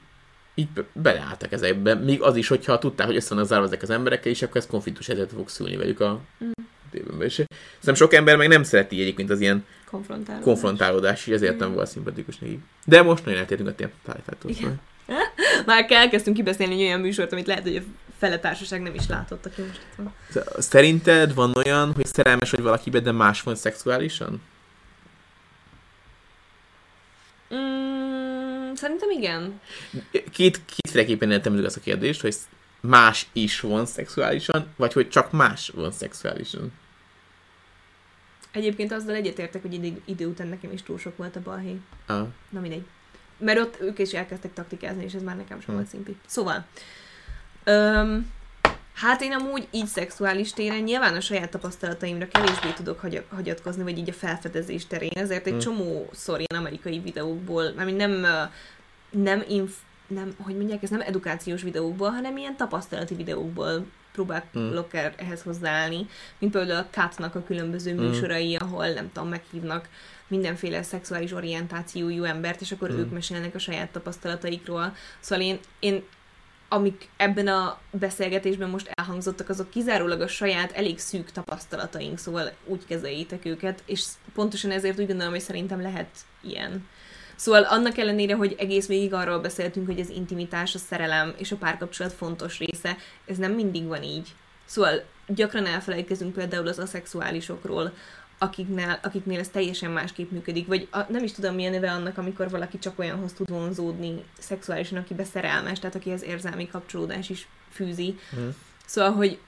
[0.59, 1.95] így be- beleálltak ezekbe.
[1.95, 4.67] Még az is, hogyha tudták, hogy össze vannak zárva ezek az emberekkel, és akkor ez
[4.67, 6.51] konfliktus helyzetet fog szülni velük a Mm.
[6.91, 7.23] tévében.
[7.23, 10.45] És szerintem sok ember meg nem szereti egyébként az ilyen Konfrontálódás.
[10.45, 11.75] konfrontálódás, és ezért nem Igen.
[11.75, 12.61] volt szimpatikus neki.
[12.85, 14.53] De most nagyon eltértünk a témától.
[14.53, 14.75] Szóval.
[15.67, 17.83] Már elkezdtünk kibeszélni egy olyan műsort, amit lehet, hogy a
[18.19, 20.13] fele társaság nem is látott, aki most itt van.
[20.59, 24.41] Szerinted van olyan, hogy szerelmes vagy valakibe, de más van szexuálisan?
[28.79, 29.61] Szerintem igen.
[30.33, 32.37] Két, kétféleképpen értem meg azt a kérdést, hogy
[32.81, 36.73] más is van szexuálisan, vagy hogy csak más van szexuálisan.
[38.53, 41.77] Egyébként azzal egyetértek, hogy idő, idő után nekem is túl sok volt a balhé.
[42.07, 42.27] Ah.
[42.51, 42.85] Na mindegy.
[43.39, 45.75] Mert ott ők is elkezdtek taktikázni, és ez már nekem sem Hm.
[45.75, 46.17] volt szimpi.
[46.27, 46.67] Szóval,
[47.65, 48.31] öm,
[49.01, 53.99] hát én amúgy így szexuális téren nyilván a saját tapasztalataimra kevésbé tudok hagy- hagyatkozni, vagy
[53.99, 55.59] így a felfedezés terén, ezért egy Hm.
[55.59, 58.27] csomószor ilyen amerikai videókból, mármint nem,
[59.11, 59.75] nem, inf,
[60.07, 66.07] nem, hogy mondják, ez nem edukációs videókból, hanem ilyen tapasztalati videókból próbálok el ehhez hozzáállni,
[66.39, 67.99] mint például a Katnak a különböző Mm.
[67.99, 69.89] műsorai, ahol nem tudom, meghívnak
[70.29, 72.99] mindenféle szexuális orientációjú embert, és akkor Mm.
[72.99, 74.95] ők mesélnek a saját tapasztalataikról.
[75.21, 76.05] Szóval én, én
[76.69, 82.85] amik ebben a beszélgetésben most elhangzottak, azok kizárólag a saját elég szűk tapasztalataink, szóval úgy
[82.87, 84.05] kezeljétek őket, és
[84.35, 86.09] pontosan ezért úgy gondolom, hogy szerintem lehet
[86.41, 86.87] ilyen.
[87.37, 91.57] Szóval annak ellenére, hogy egész végig arról beszéltünk, hogy az intimitás, a szerelem és a
[91.57, 92.97] párkapcsolat fontos része,
[93.27, 94.29] ez nem mindig van így.
[94.65, 97.93] Szóval gyakran elfelejtkezünk például az aszexuálisokról,
[98.39, 102.51] akiknél, akiknél ez teljesen másképp működik, vagy a, nem is tudom milyen neve annak, amikor
[102.51, 108.19] valaki csak olyanhoz tud vonzódni szexuálisan, akibe szerelmes, tehát akihez érzelmi kapcsolódás is fűzi.
[108.37, 108.49] Mm.
[108.87, 109.39] Szóval, hogy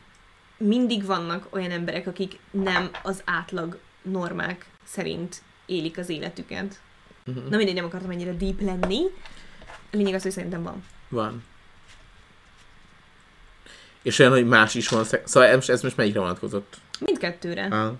[0.56, 6.80] mindig vannak olyan emberek, akik nem az átlag normák szerint élik az életüket.
[7.24, 7.48] Mhm.
[7.48, 9.00] Na mindegy, nem akartam ennyire deep lenni.
[9.92, 10.84] A lényeg az, hogy szerintem van.
[11.08, 11.44] Van.
[14.02, 15.04] És olyan, hogy más is van.
[15.04, 16.76] Szóval ez most, ez most melyikre vonatkozott?
[17.00, 17.64] Mindkettőre.
[17.64, 17.92] Ah.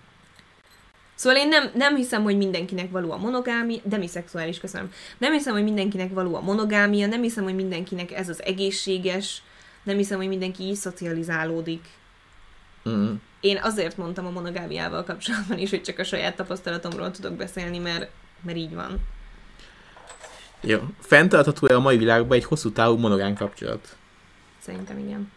[1.20, 4.92] Szóval én nem, nem hiszem, hogy mindenkinek való a monogámia, demiszexuális, köszönöm.
[5.18, 9.42] Nem hiszem, hogy mindenkinek való a monogámia, nem hiszem, hogy mindenkinek ez az egészséges,
[9.82, 11.84] nem hiszem, hogy mindenki így szocializálódik.
[12.88, 13.12] Mm.
[13.40, 18.10] Én azért mondtam a monogámiával kapcsolatban is, hogy csak a saját tapasztalatomról tudok beszélni, mert,
[18.40, 18.98] mert így van.
[20.60, 20.78] Jó.
[21.00, 23.96] Fenntartható-e a mai világban egy hosszú távú monogán kapcsolat?
[24.58, 25.32] Szerintem igen.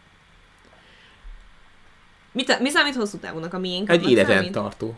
[2.31, 3.53] Mit, mi számít hosszú távúnak?
[3.53, 3.89] A miénk?
[3.89, 4.51] Egy életen számít?
[4.51, 4.97] tartó.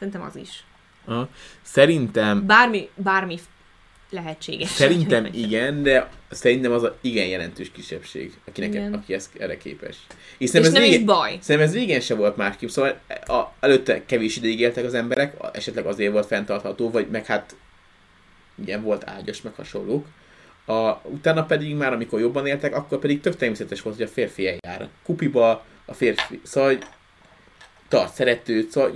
[0.00, 0.64] Szerintem az is.
[1.04, 1.26] Ah.
[1.62, 3.38] Szerintem, Bármi, bármi
[4.10, 4.68] lehetséges.
[4.68, 8.92] szerintem igen, de szerintem az a igen jelentős kisebbség, akinek, Igen.
[8.94, 9.96] aki ezt, erre képes.
[10.08, 11.38] És És szerintem nem ez is régen, baj.
[11.40, 15.86] szerintem ez régen se volt másképp, szóval a, előtte kevés ideig éltek az emberek, esetleg
[15.86, 17.56] azért volt fenntartható, vagy meg hát
[18.62, 20.06] igen, volt ágyas, meg hasonlók.
[20.66, 24.46] A, utána pedig már, amikor jobban éltek, akkor pedig tök természetes volt, hogy a férfi
[24.46, 24.88] eljár.
[25.04, 26.78] Kupiba a férfi, szóval
[27.90, 28.94] tart szeretőt, szóval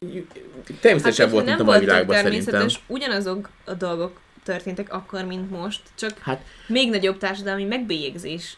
[0.80, 2.66] természetesen hogyha volt, mint a mai világban szerintem.
[2.86, 8.56] ugyanazok a dolgok történtek akkor, mint most, csak Hát még nagyobb társadalmi megbélyegzés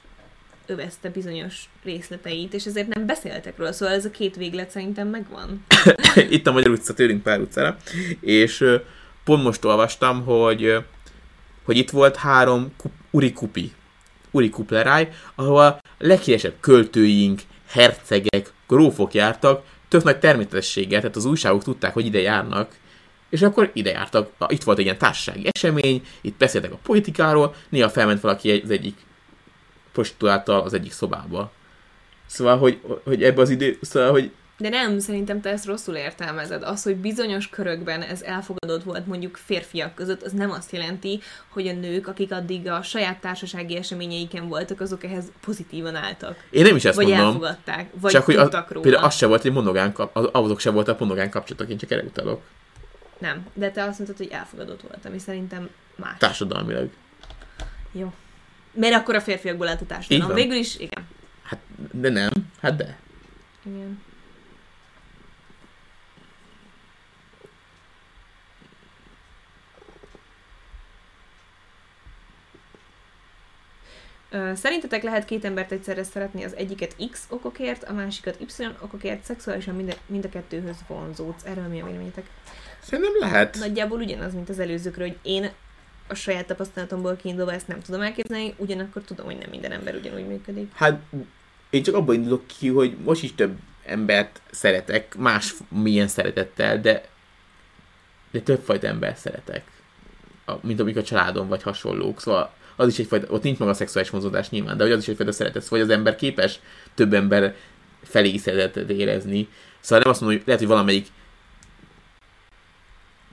[0.67, 5.65] övezte bizonyos részleteit, és ezért nem beszéltek róla, szóval ez a két véglet szerintem megvan.
[6.31, 7.77] itt a Magyar utca, tőlünk pár utcára,
[8.21, 8.65] és
[9.25, 10.77] pont most olvastam, hogy,
[11.65, 13.73] hogy itt volt három kup, uri kupi,
[14.31, 21.63] uri kupleráj, ahol a leghíresebb költőink, hercegek, grófok jártak, tök nagy természetességgel, tehát az újságok
[21.63, 22.75] tudták, hogy ide járnak,
[23.31, 27.89] és akkor ide jártak, itt volt egy ilyen társasági esemény, itt beszéltek a politikáról, néha
[27.89, 28.97] felment valaki az egyik
[29.93, 31.53] prostituáltal az egyik szobába.
[32.27, 36.63] Szóval, hogy, hogy ebbe az idő, szóval, hogy De nem, szerintem te ezt rosszul értelmezed.
[36.63, 41.69] Az, hogy bizonyos körökben ez elfogadott volt mondjuk férfiak között, az nem azt jelenti, hogy
[41.69, 46.45] a nők, akik addig a saját társasági eseményeiken voltak, azok ehhez pozitívan álltak.
[46.51, 47.27] én nem is ezt vagy mondom.
[47.27, 48.81] elfogadták, vagy csak hogy az, róla.
[48.81, 52.03] például az se volt egy monogán az, azok se voltak monogán kapcsolatok, én csak erre
[52.03, 52.43] utalok.
[53.19, 56.19] Nem, de te azt mondtad, hogy elfogadott volt, ami szerintem más.
[56.19, 56.89] Társadalmilag.
[57.93, 58.13] Jó.
[58.73, 60.35] Mert akkor a férfiakból állt a társadalom.
[60.35, 61.07] Végül is, igen.
[61.43, 61.59] Hát,
[61.93, 62.31] de nem.
[62.61, 62.99] Hát de.
[63.65, 64.05] igen.
[74.55, 79.75] Szerintetek lehet két embert egyszerre szeretni, az egyiket X okokért, a másikat Y okokért, szexuálisan
[79.75, 81.45] mind, mind a kettőhöz vonzódsz.
[81.45, 82.31] Erről mi a véleményetek?
[82.83, 83.57] Szerintem lehet.
[83.59, 85.51] Nagyjából ugyanaz, mint az előzőkről, hogy én
[86.09, 90.27] a saját tapasztalatomból kiindulva ezt nem tudom elképzelni, ugyanakkor tudom, hogy nem minden ember ugyanúgy
[90.27, 90.73] működik.
[90.75, 91.01] Hát
[91.71, 97.09] én csak abban indulok ki, hogy most is több embert szeretek, más milyen szeretettel, de,
[98.31, 99.65] de többfajta ember szeretek.
[100.61, 102.21] Mint amik a családom vagy hasonlók.
[102.21, 105.09] Szóval az is egyfajta, ott nincs meg a szexuális mozódás nyilván, de hogy az is
[105.09, 106.61] egyfajta szeretet, vagy az ember képes
[106.95, 107.55] több ember
[108.03, 109.49] felé szeretet érezni.
[109.81, 111.07] Szóval nem azt mondom, hogy lehet, hogy valamelyik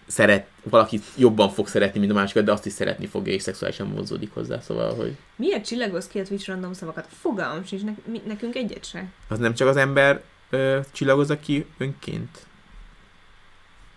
[0.08, 3.88] szeret, valaki jobban fog szeretni, mint a másikat, de azt is szeretni fogja, és szexuálisan
[3.88, 7.08] mozódik hozzá, szóval, hogy Miért csillagoz ki a Twitch random szavakat?
[7.22, 7.92] Fogalmam sincs, ne,
[8.26, 9.06] nekünk egyet se.
[9.28, 12.46] az nem csak az ember ö, csillagozza ki önként.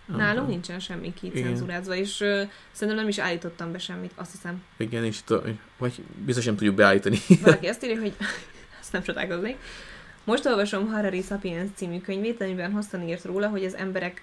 [0.06, 0.50] Nem Nálunk tudom.
[0.50, 2.42] nincsen semmi kicenzurázva, és ö,
[2.72, 4.62] szerintem nem is állítottam be semmit, azt hiszem.
[4.76, 5.42] Igen, és a-
[5.78, 7.18] vagy biztos nem tudjuk beállítani.
[7.44, 8.12] Valaki azt írja, hogy
[8.80, 9.56] azt nem csodálkoznék.
[10.24, 14.22] Most olvasom Harari Sapiens című könyvét, amiben hosszan írt róla, hogy az emberek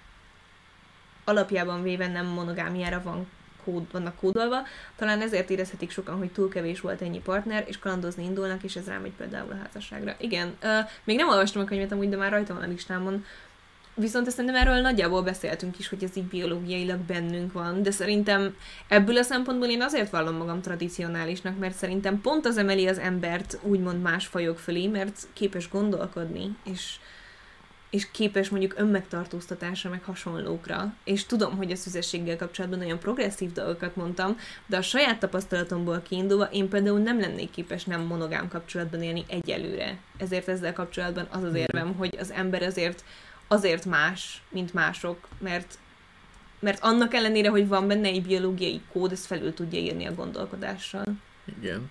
[1.23, 3.27] alapjában véve nem monogámiára van
[3.63, 4.57] kód, vannak kódolva.
[4.95, 8.87] Talán ezért érezhetik sokan, hogy túl kevés volt ennyi partner, és kalandozni indulnak, és ez
[8.87, 10.15] rámegy például a házasságra.
[10.19, 10.69] Igen, uh,
[11.03, 13.25] még nem olvastam a könyvet, amúgy, de már rajta van a listámon.
[13.95, 18.55] Viszont ezt szerintem erről nagyjából beszéltünk is, hogy ez így biológiailag bennünk van, de szerintem
[18.87, 23.59] ebből a szempontból én azért vallom magam tradicionálisnak, mert szerintem pont az emeli az embert
[23.61, 26.95] úgymond más fajok fölé, mert képes gondolkodni, és,
[27.89, 30.93] és képes mondjuk önmegtartóztatásra, meg hasonlókra.
[31.03, 36.45] És tudom, hogy a szüzességgel kapcsolatban nagyon progresszív dolgokat mondtam, de a saját tapasztalatomból kiindulva
[36.45, 39.97] én például nem lennék képes nem monogám kapcsolatban élni egyelőre.
[40.17, 43.03] Ezért ezzel kapcsolatban az az érvem, hogy az ember azért
[43.53, 45.77] azért más, mint mások, mert
[46.59, 51.05] mert annak ellenére, hogy van benne egy biológiai kód, ez felül tudja írni a gondolkodással.
[51.59, 51.89] Igen.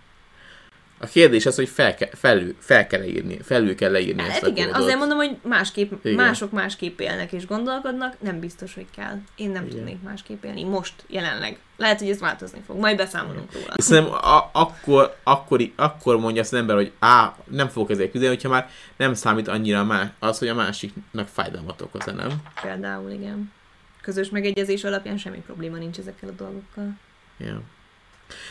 [1.02, 4.42] A kérdés az, hogy fel, ke, felül, fel kell írni, felül kell leírni ezt Hát
[4.42, 4.82] a igen, kódot.
[4.82, 6.16] azért mondom, hogy másképp, Igen.
[6.16, 9.18] mások másképp élnek és gondolkodnak, nem biztos, hogy kell.
[9.36, 9.76] Én nem Igen.
[9.76, 11.58] tudnék másképp élni, most, jelenleg.
[11.76, 13.66] Lehet, hogy ez változni fog, majd beszámolunk róla.
[13.76, 18.34] Szerintem a, akkor, akkor, akkor mondja azt az ember, hogy á, nem fogok ezzel küzdeni,
[18.34, 22.42] hogyha már nem számít annyira más, az, hogy a másiknak fájdalmat okoz, nem?
[22.62, 23.52] Például, igen.
[24.02, 26.98] Közös megegyezés alapján semmi probléma nincs ezekkel a dolgokkal.
[27.38, 27.62] Ja.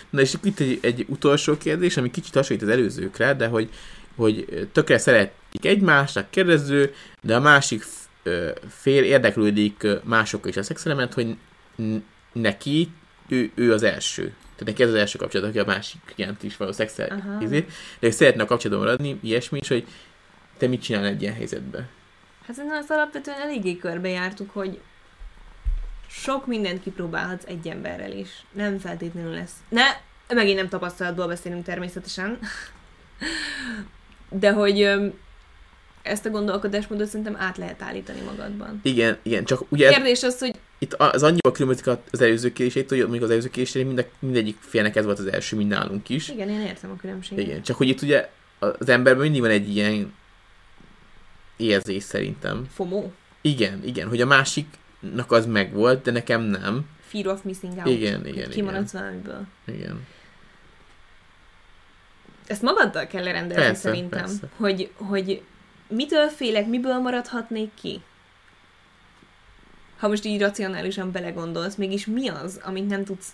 [0.09, 3.69] Na és itt egy, egy utolsó kérdés, ami kicsit hasonlít az előzőkre, de hogy,
[4.15, 7.83] hogy tökre szeretik egymásnak kérdező, de a másik
[8.69, 11.35] fél érdeklődik ö, másokkal is a szexelemet, hogy
[11.75, 12.03] n-
[12.33, 12.89] neki
[13.27, 14.23] ő, ő az első.
[14.55, 17.65] Tehát neki ez az első kapcsolat, aki a másik ilyent is való szexel, izé, de
[17.99, 19.87] hogy szeretne a kapcsolatban maradni, ilyesmi is, hogy
[20.57, 21.87] te mit csinál egy ilyen helyzetben?
[22.45, 24.79] Hát szerintem ezt alapvetően eléggé körbejártuk, hogy
[26.11, 28.45] sok mindent kipróbálhatsz egy emberrel is.
[28.51, 29.53] Nem feltétlenül lesz.
[29.69, 29.85] Ne,
[30.27, 32.39] megint nem tapasztalatból beszélünk természetesen.
[34.29, 34.89] De hogy
[36.01, 38.79] ezt a gondolkodásmódot szerintem át lehet állítani magadban.
[38.83, 43.09] Igen, igen, csak ugye Kérdés az, hogy itt az annyival különbözik az előző kérésétől, hogy
[43.09, 46.29] még az előző kérésére mind, mindegyik félnek ez volt az első, mind nálunk is.
[46.29, 47.45] igen, én értem a különbséget.
[47.45, 48.29] Igen, csak hogy itt ugye
[48.59, 50.13] az emberben mindig van egy ilyen
[51.57, 52.67] érzés szerintem.
[52.73, 53.09] FOMO.
[53.41, 54.25] Igen, igen, hogy a
[55.01, 56.89] másiknak az megvolt, de nekem nem.
[56.99, 57.87] Fear of missing out.
[57.87, 59.45] Igen, igen, Kimaradsz valamiből.
[59.65, 60.07] Igen.
[62.47, 64.19] Ezt magaddal kell lerendelni Persze, szerintem.
[64.19, 64.49] persze.
[64.55, 65.41] Hogy, hogy
[65.87, 68.01] mitől félek, miből maradhatnék ki?
[69.97, 73.27] Ha most így racionálisan belegondolsz, mégis mi az, amit nem tudsz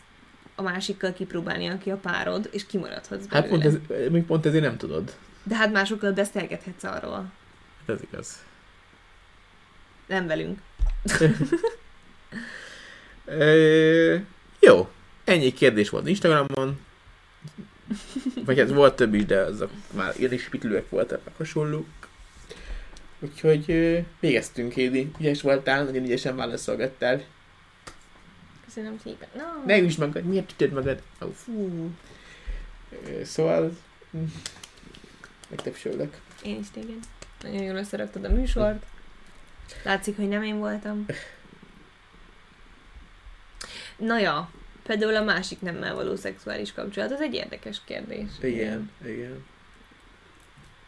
[0.56, 3.40] a másikkal kipróbálni, aki a párod, és kimaradhatsz belőle.
[3.42, 5.16] Hát pont, ez, még pont ezért nem tudod.
[5.44, 7.32] De hát másokkal beszélgethetsz arról.
[7.86, 8.46] Ez igaz.
[10.08, 10.60] Nem velünk.
[13.26, 14.16] Ö,
[14.60, 14.90] jó.
[15.24, 16.80] Ennyi kérdés volt Instagramon.
[18.46, 21.86] Vagy hát volt több is, de azok már irdispitlőek voltak, meg hasonlók.
[23.20, 25.12] Úgyhogy ö, végeztünk, Hédi.
[25.20, 27.24] Ügyes voltál, nagyon ügyesen válaszolgattál.
[28.66, 29.28] Köszönöm szépen.
[29.36, 29.44] No.
[29.66, 31.02] Ne üsd magad, miért ütöd magad?
[31.20, 31.32] Oh.
[31.34, 31.90] Fú,
[33.08, 33.78] Ö, Szóval...
[34.18, 34.24] mm,
[35.50, 36.18] Megtepsőlök.
[36.44, 36.98] én is téged.
[37.44, 38.86] Nagyon jól összeraktad a műsort.
[39.84, 41.06] Látszik, hogy nem én voltam.
[43.98, 44.50] Na ja,
[44.84, 48.28] például a másik nemmel való szexuális kapcsolat, az egy érdekes kérdés.
[48.42, 49.46] Igen, igen.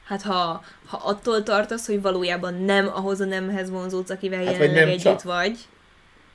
[0.06, 4.60] Hát ha, ha attól tartasz, hogy valójában nem ahhoz a nemhez vonzódsz, akivel Hát, vagy
[4.60, 5.24] jelenleg nem együtt csak.
[5.24, 5.58] vagy,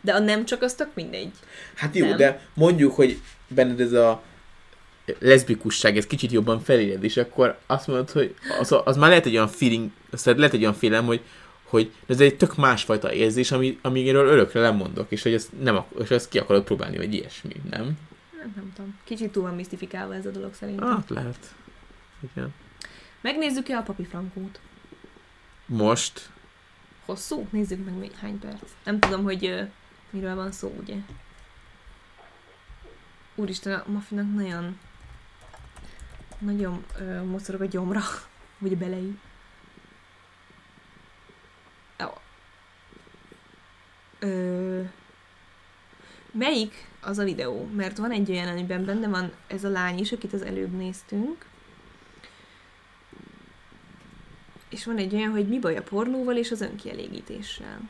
[0.01, 1.31] de a nem csak az tök mindegy.
[1.75, 2.17] Hát jó, Nem.
[2.17, 4.23] de mondjuk, hogy benned ez a
[5.19, 9.35] leszbikusság, ez kicsit jobban feléred, és akkor azt mondod, hogy az, az már lehet egy
[9.35, 9.91] olyan feeling,
[10.25, 11.21] lehet egy olyan félelem, hogy,
[11.75, 16.01] hogy ez egy tök másfajta érzés, ami, amiről örökre lemondok, és hogy ezt, nem, ak-
[16.01, 17.83] és ezt ki akarod próbálni, vagy ilyesmi, nem?
[18.39, 18.99] Nem, nem tudom.
[19.05, 20.89] Kicsit túl van misztifikálva ez a dolog szerintem.
[20.89, 21.55] Hát lehet.
[22.33, 22.55] Igen.
[23.21, 24.61] Megnézzük-e a papi frankót?
[25.67, 26.29] Most,
[27.05, 27.47] Hosszú?
[27.51, 28.71] Nézzük meg még hány perc.
[28.85, 29.63] Nem tudom, hogy ö,
[30.11, 30.95] miről van szó, ugye?
[33.35, 34.79] Úristen, a Mafinak nagyon
[36.39, 38.01] nagyon ö, mocorog a gyomra,
[38.59, 39.19] vagy a belei.
[44.25, 44.83] Ö,
[46.33, 47.65] Melyik az a videó?
[47.65, 51.47] Mert van egy olyan, amiben benne van ez a lány is, akit az előbb néztünk.
[54.69, 57.81] És van egy olyan, hogy mi baj a pornóval és az önkielégítéssel.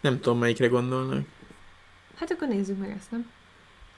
[0.00, 1.26] Nem tudom, melyikre gondolnak.
[2.16, 3.30] Hát akkor nézzük meg ezt, nem?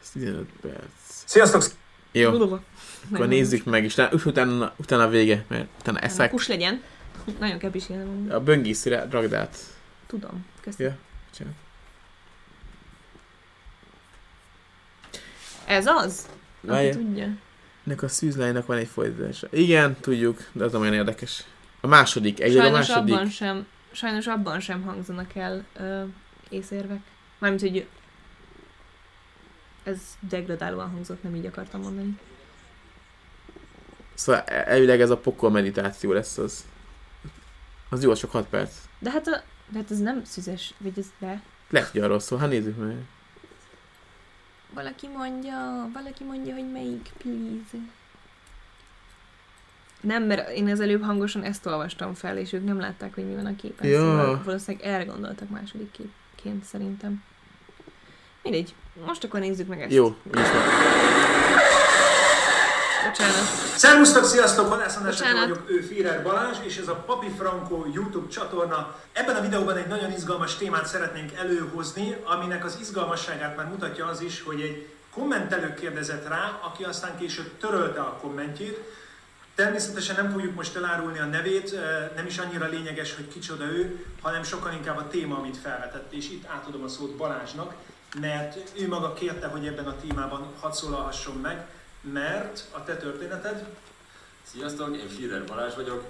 [0.00, 1.24] Ez 15 perc.
[1.24, 1.62] Sziasztok!
[2.20, 2.62] Jó, Bulova.
[3.12, 6.30] akkor nézzük meg, és utána, utána, utána a vége, mert utána eszek.
[6.30, 6.82] Kus legyen.
[7.38, 8.26] Nagyon kell pisilnem.
[8.30, 9.58] A böngészre ragd át.
[10.06, 10.46] Tudom.
[10.60, 10.92] Köszönöm.
[10.92, 10.98] Ja,
[11.30, 11.54] bocsánat.
[15.66, 16.28] Ez az?
[16.60, 17.28] Aki Várj, tudja.
[17.86, 19.48] ennek a szűzlánynak van egy folytatása.
[19.50, 21.44] Igen, tudjuk, de az olyan érdekes.
[21.80, 23.14] A második, egyre a második.
[23.14, 26.02] abban sem, sajnos abban sem hangzanak el ö,
[26.48, 27.00] észérvek.
[27.38, 27.86] Mármint, hogy
[29.86, 32.18] ez degradálóan hangzott, nem így akartam mondani.
[34.14, 36.64] Szóval e- elvileg ez a pokol meditáció lesz az.
[37.88, 38.74] Az jó, csak 6 perc.
[38.98, 41.42] De hát, a, de hát ez nem szüzes, vagy ez de.
[41.70, 42.38] Lehet, hogy arról szól.
[42.38, 42.96] Hát nézzük meg.
[44.74, 47.84] Valaki mondja, valaki mondja, hogy melyik, please.
[50.00, 53.34] Nem, mert én az előbb hangosan ezt olvastam fel, és ők nem látták, hogy mi
[53.34, 53.88] van a képen.
[53.88, 53.98] Ja.
[53.98, 57.22] Szóval valószínűleg erre gondoltak második képként szerintem.
[58.50, 58.74] Mindegy.
[59.06, 59.92] Most akkor nézzük meg ezt.
[59.92, 60.62] Jó, így is van.
[63.08, 63.44] Bocsánat.
[63.76, 64.68] Szervusztok, sziasztok!
[64.68, 68.98] Vadász András vagyok, ő Firer Balázs, és ez a Papi Franco YouTube csatorna.
[69.12, 74.20] Ebben a videóban egy nagyon izgalmas témát szeretnénk előhozni, aminek az izgalmasságát már mutatja az
[74.20, 78.78] is, hogy egy kommentelő kérdezett rá, aki aztán később törölte a kommentjét.
[79.54, 84.04] Természetesen nem fogjuk most elárulni a nevét, eh, nem is annyira lényeges, hogy kicsoda ő,
[84.22, 87.74] hanem sokkal inkább a téma, amit felvetett, és itt átadom a szót Balázsnak,
[88.20, 91.66] mert ő maga kérte, hogy ebben a témában hadd szólalhasson meg,
[92.00, 93.66] mert a te történeted
[94.42, 96.04] Sziasztok, én Führer Balázs vagyok,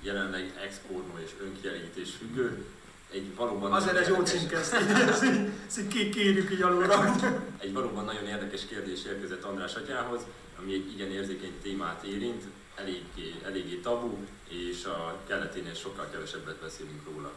[0.00, 2.64] jelenleg ex-pornó és önkielégítés függő.
[3.12, 6.52] Egy valóban Azért nagyon jó érdekes- címke, ezt így- ezt így- ezt így ki- kérjük
[6.52, 7.14] így alulra.
[7.58, 10.20] Egy valóban nagyon érdekes kérdés érkezett András atyához,
[10.58, 12.42] ami egy igen érzékeny témát érint,
[12.74, 14.16] eléggé, eléggé tabu,
[14.48, 17.30] és a keleténél sokkal kevesebbet beszélünk róla.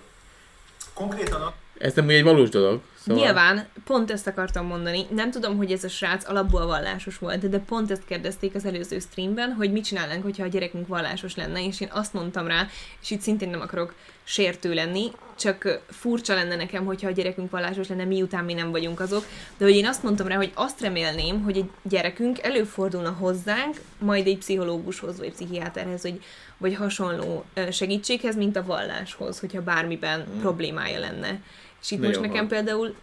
[0.96, 2.82] Konkrétan a Ez nem egy valós dolog.
[3.06, 3.24] Szóval...
[3.24, 5.06] Nyilván, pont ezt akartam mondani.
[5.10, 9.00] Nem tudom, hogy ez a srác alapból vallásos volt, de pont ezt kérdezték az előző
[9.00, 12.68] streamben, hogy mit csinálnánk, hogyha a gyerekünk vallásos lenne, és én azt mondtam rá,
[13.02, 13.94] és itt szintén nem akarok
[14.24, 19.00] sértő lenni, csak furcsa lenne nekem, hogyha a gyerekünk vallásos lenne, miután mi nem vagyunk
[19.00, 19.26] azok,
[19.58, 24.28] de hogy én azt mondtam rá, hogy azt remélném, hogy egy gyerekünk előfordulna hozzánk, majd
[24.28, 26.24] egy pszichológushoz, vagy pszichiáterhez, vagy,
[26.58, 30.40] vagy hasonló segítséghez, mint a valláshoz, hogyha bármiben Mm.
[30.40, 31.40] problémája lenne.
[31.82, 32.58] És itt Nagyon most nekem van.
[32.58, 32.96] például,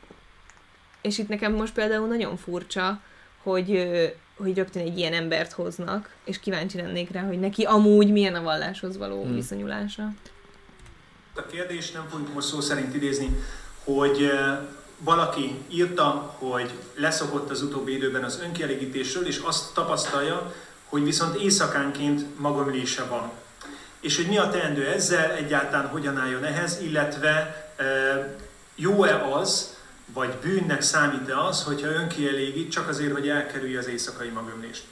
[1.01, 3.01] és itt nekem most például nagyon furcsa,
[3.43, 3.91] hogy,
[4.37, 8.43] hogy rögtön egy ilyen embert hoznak, és kíváncsi lennék rá, hogy neki amúgy milyen a
[8.43, 9.35] valláshoz való Hmm.
[9.35, 10.09] viszonyulása.
[11.35, 13.37] a kérdés, nem fogjuk most szó szerint idézni,
[13.85, 14.31] hogy
[14.99, 20.55] valaki írta, hogy leszokott az utóbbi időben az önkielégítésről, és azt tapasztalja,
[20.85, 23.31] hogy viszont éjszakánként magomlése van.
[24.03, 27.67] És hogy mi a teendő ezzel, egyáltalán hogyan álljon ehhez, illetve
[28.75, 29.77] jó-e az,
[30.13, 34.83] vagy bűnnek számít-e az, hogyha önkielégít csak azért, hogy elkerülje az éjszakai magömlést.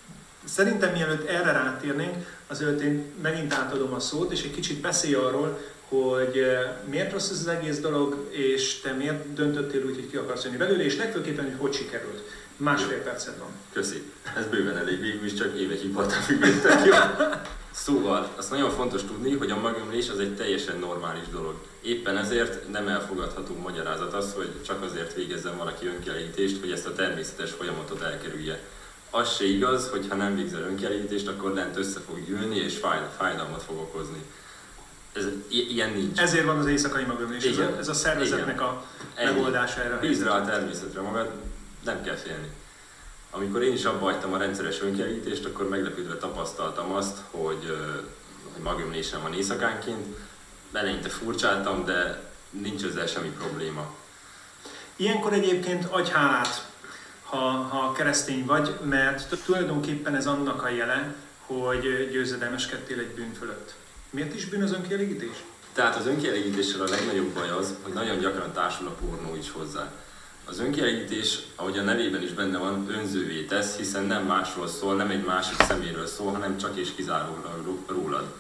[0.45, 5.59] Szerintem mielőtt erre rátérnénk, azért én megint átadom a szót, és egy kicsit beszélj arról,
[5.89, 6.45] hogy
[6.85, 10.57] miért rossz ez az egész dolog, és te miért döntöttél úgy, hogy ki akarsz jönni
[10.57, 12.23] belőle, és legfőképpen, hogy hogy sikerült.
[12.61, 13.49] Másfél percet van.
[13.73, 14.13] Köszi.
[14.37, 16.93] Ez bőven elég, végül is csak évekig voltam függő, tök jó.
[17.71, 21.55] Szóval, azt nagyon fontos tudni, hogy a magömlés az egy teljesen normális dolog.
[21.81, 26.93] Éppen ezért nem elfogadható magyarázat az, hogy csak azért végezzen valaki önkielégítést, hogy ezt a
[26.95, 28.61] természetes folyamatot elkerülje.
[29.11, 32.99] Az se igaz, hogy ha nem végzel önkielégítést, akkor lent össze fog gyűlni és fáj,
[33.17, 34.23] fájdalmat fog okozni.
[35.13, 36.19] Ez, ilyen nincs.
[36.21, 37.45] Ezért van az éjszakai magömlés.
[37.45, 37.79] Ez a, Igen.
[37.79, 38.85] ez a szervezetnek a
[39.15, 39.31] Ennyi.
[39.35, 39.95] megoldása erre.
[39.95, 41.31] a Bízd rá a természetre magad,
[41.85, 42.49] nem kell félni.
[43.31, 47.77] Amikor én is abba hagytam a rendszeres önkielégítést, akkor meglepődve tapasztaltam azt, hogy,
[48.53, 50.17] hogy magömlésem van éjszakánként.
[50.73, 53.95] Eleinte furcsáltam, de nincs ezzel semmi probléma.
[54.97, 56.69] Ilyenkor egyébként adj hálát,
[57.23, 61.15] ha, ha keresztény vagy, mert tulajdonképpen ez annak a jele,
[61.47, 63.75] hogy győzedelmeskedtél egy bűn fölött.
[64.11, 65.45] Miért is bűn az önkielégítés?
[65.73, 69.93] Tehát az önkielégítéssel a legnagyobb baj az, hogy nagyon gyakran társul a pornó is hozzá.
[70.45, 75.11] Az önkielégítés, ahogy a nevében is benne van, önzővé tesz, hiszen nem másról szól, nem
[75.11, 78.35] egy másik szeméről szól, hanem csak és kizárólag ró- rólad.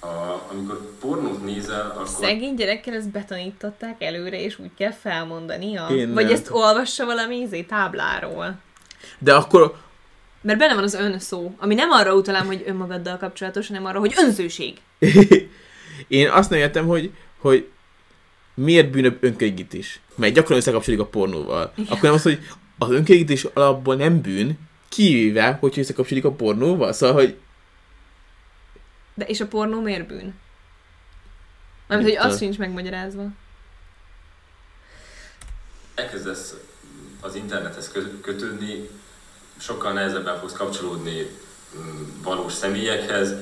[0.00, 2.08] A, amikor pornót nézel, akkor...
[2.08, 5.86] Szegény gyerekkel ezt betanították előre, és úgy kell felmondani, a...
[5.90, 6.32] Én vagy nem.
[6.32, 8.54] ezt olvassa valami izé tábláról.
[9.18, 9.76] De akkor
[10.40, 13.98] Mert benne van az ön szó, ami nem arra utalám, hogy önmagaddal kapcsolatos, hanem arra,
[13.98, 14.76] hogy önzőség.
[16.08, 17.68] Én azt nem értem, hogy, hogy
[18.54, 20.00] miért bűn önkielégítés.
[20.14, 21.72] Mert gyakran összekapcsolódik a pornóval.
[21.74, 21.90] Igen.
[21.90, 22.38] Akkor nem az, hogy
[22.78, 24.58] az önkielégítés alapból nem bűn,
[24.88, 26.92] kivéve, hogyha összekapcsolódik a pornóval.
[26.92, 27.36] Szóval, hogy
[29.14, 30.34] De és a pornó miért bűn?
[31.86, 33.26] Mármint, hogy az sincs megmagyarázva.
[35.94, 36.54] elkezdesz
[37.20, 38.88] az internethez kö- kötődni,
[39.58, 41.26] sokkal nehezebben fogsz kapcsolódni
[41.78, 43.34] mm, valós személyekhez.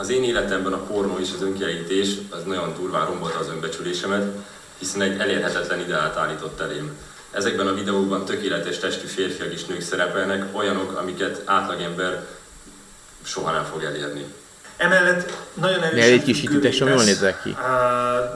[0.00, 4.26] Az én életemben a pornó és az önkielégítés az nagyon durván rombolta az önbecsülésemet,
[4.78, 6.96] hiszen egy elérhetetlen ideált állított elém.
[7.30, 12.26] Ezekben a videókban tökéletes testű férfiak és nők szerepelnek, olyanok, amiket átlagember
[13.22, 14.24] soha nem fog elérni.
[14.76, 17.56] Emellett nagyon Ne, erősen egy kis jól nézek ki.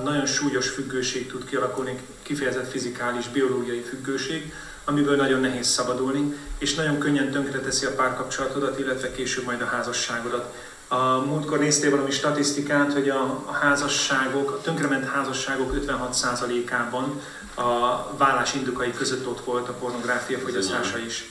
[0.05, 4.53] Nagyon súlyos függőség tud kialakulni, kifejezett fizikális, biológiai függőség,
[4.85, 10.55] amiből nagyon nehéz szabadulni, és nagyon könnyen tönkreteszi a párkapcsolatodat, illetve később majd a házasságodat.
[10.89, 17.21] A múltkor néztél valami statisztikát, hogy a, a házasságok, a tönkrement házasságok 56%-ában
[17.55, 21.25] a vállás indokai között ott volt a pornográfia fogyasztása is.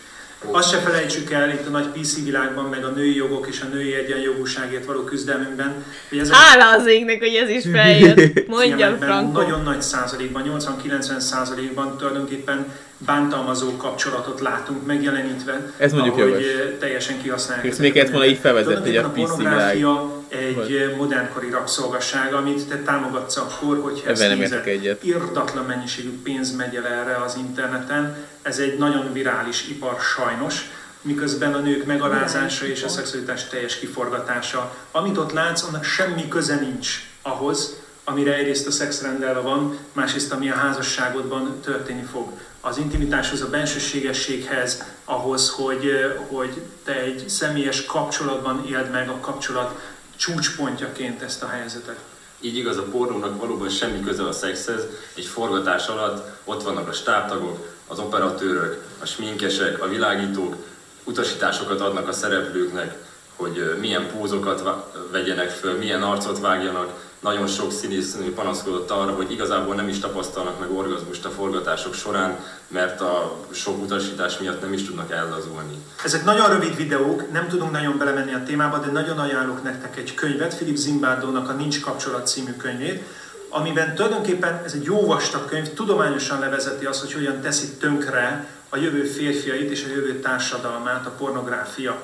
[0.51, 3.65] Azt se felejtsük el itt a nagy PC világban, meg a női jogok és a
[3.65, 8.17] női egyenjogúságért való küzdelmünkben, hogy ezek Hála az égnek, hogy ez is feljött.
[8.47, 9.41] Mondja, filmekben Franco.
[9.41, 12.65] nagyon nagy százalékban, 80-90 százalékban tulajdonképpen
[13.05, 16.45] bántalmazó kapcsolatot látunk megjelenítve, Ez mondjuk ahogy jogos.
[16.45, 17.65] eh, teljesen kihasználják.
[17.67, 22.33] Ezt még kellett volna így felvezetni, hogy a Tulajdonképpen PC pornográfia egy eh, modernkori rabszolgasság,
[22.33, 24.57] amit te támogatsz akkor, hogyha ezt Ebben nem nézed.
[24.57, 25.03] értek egyet.
[25.03, 28.17] Irdatlan mennyiségű pénz megy el erre az interneten.
[28.41, 30.69] Ez egy nagyon virális ipar sajnos,
[31.01, 34.75] miközben a nők megalázása és a szexualitás teljes kiforgatása.
[34.91, 36.87] Amit ott látsz, annak semmi köze nincs
[37.21, 42.27] ahhoz, amire egyrészt a szex rendelve van, másrészt ami a házasságodban történni fog.
[42.65, 45.91] Az intimitáshoz, a bensőségességhez, ahhoz, hogy,
[46.27, 49.79] hogy te egy személyes kapcsolatban éld meg a kapcsolat
[50.15, 51.97] csúcspontjaként ezt a helyzetet.
[52.39, 54.81] Így igaz, a pornónak valóban semmi köze a szexhez.
[55.15, 60.55] Egy forgatás alatt ott vannak a stábtagok, az operatőrök, a sminkesek, a világítók,
[61.03, 62.95] utasításokat adnak a szereplőknek,
[63.35, 64.63] hogy milyen pózokat
[65.11, 67.11] vegyenek föl, milyen arcot vágjanak.
[67.23, 72.39] Nagyon sok színésznő panaszkodott arra, hogy igazából nem is tapasztalnak meg orgazmust a forgatások során,
[72.67, 75.77] mert a sok utasítás miatt nem is tudnak ellazulni.
[76.03, 80.13] Ezek nagyon rövid videók, nem tudunk nagyon belemenni a témába, de nagyon ajánlok nektek egy
[80.13, 83.03] könyvet, Philip Zimbardo-nak a Nincs kapcsolat című könyvét,
[83.49, 88.77] amiben tulajdonképpen ez egy jó vastag könyv, tudományosan levezeti azt, hogy hogyan teszi tönkre a
[88.77, 92.03] jövő férfiait és a jövő társadalmát a pornográfia.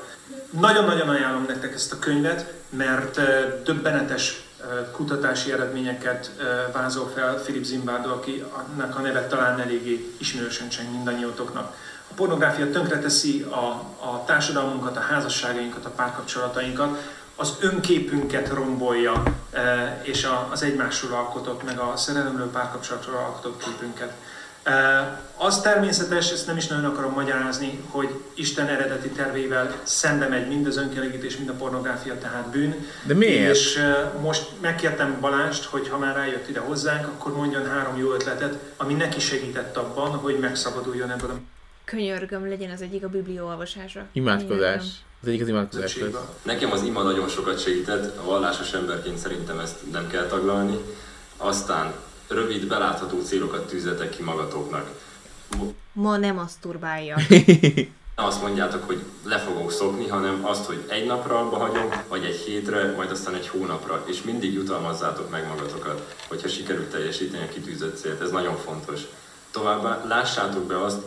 [0.60, 3.20] Nagyon-nagyon ajánlom nektek ezt a könyvet, mert
[3.64, 4.48] döbbenetes
[4.92, 6.32] kutatási eredményeket
[6.74, 11.76] vázol fel Philip Zimbardo, akinek a neve talán eléggé ismerősen cseng mindannyiótoknak.
[12.12, 13.66] A pornográfia tönkreteszi a,
[14.06, 16.98] a társadalmunkat, a házasságainkat, a párkapcsolatainkat,
[17.36, 19.24] az önképünket rombolja,
[20.02, 24.14] és az egymásról alkotott, meg a szerelemről párkapcsolatról alkotott képünket.
[25.38, 30.68] Az természetes, ezt nem is nagyon akarom magyarázni, hogy Isten eredeti tervével szembe megy mind
[30.68, 32.88] az önkielégítés, mind a pornográfia, tehát bűn.
[33.04, 33.56] De miért?
[33.56, 33.80] És
[34.22, 38.94] most megkértem Balást, hogy ha már rájött ide hozzánk, akkor mondjon három jó ötletet, ami
[38.94, 41.40] neki segített abban, hogy megszabaduljon ebből a
[41.84, 44.06] Könyörgöm, legyen az egyik a biblióolvasása.
[44.12, 44.84] Imádkozás.
[45.22, 46.14] Az egyik az imádkozás lesz.
[46.42, 50.78] Nekem az ima nagyon sokat segített, a vallásos emberként szerintem ezt nem kell taglalni.
[51.38, 51.94] Aztán
[52.30, 54.90] rövid, belátható célokat tűzzetek ki magatoknak.
[55.94, 57.16] Ma nem maszturbálja.
[58.16, 62.24] Nem azt mondjátok, hogy le fogok szokni, hanem azt, hogy egy napra abba hagyom, vagy
[62.24, 67.50] egy hétre, majd aztán egy hónapra, és mindig jutalmazzátok meg magatokat, hogyha sikerült teljesíteni a
[67.50, 68.22] kitűzött célt.
[68.22, 69.02] Ez nagyon fontos.
[69.52, 71.02] Továbbá lássátok be azt,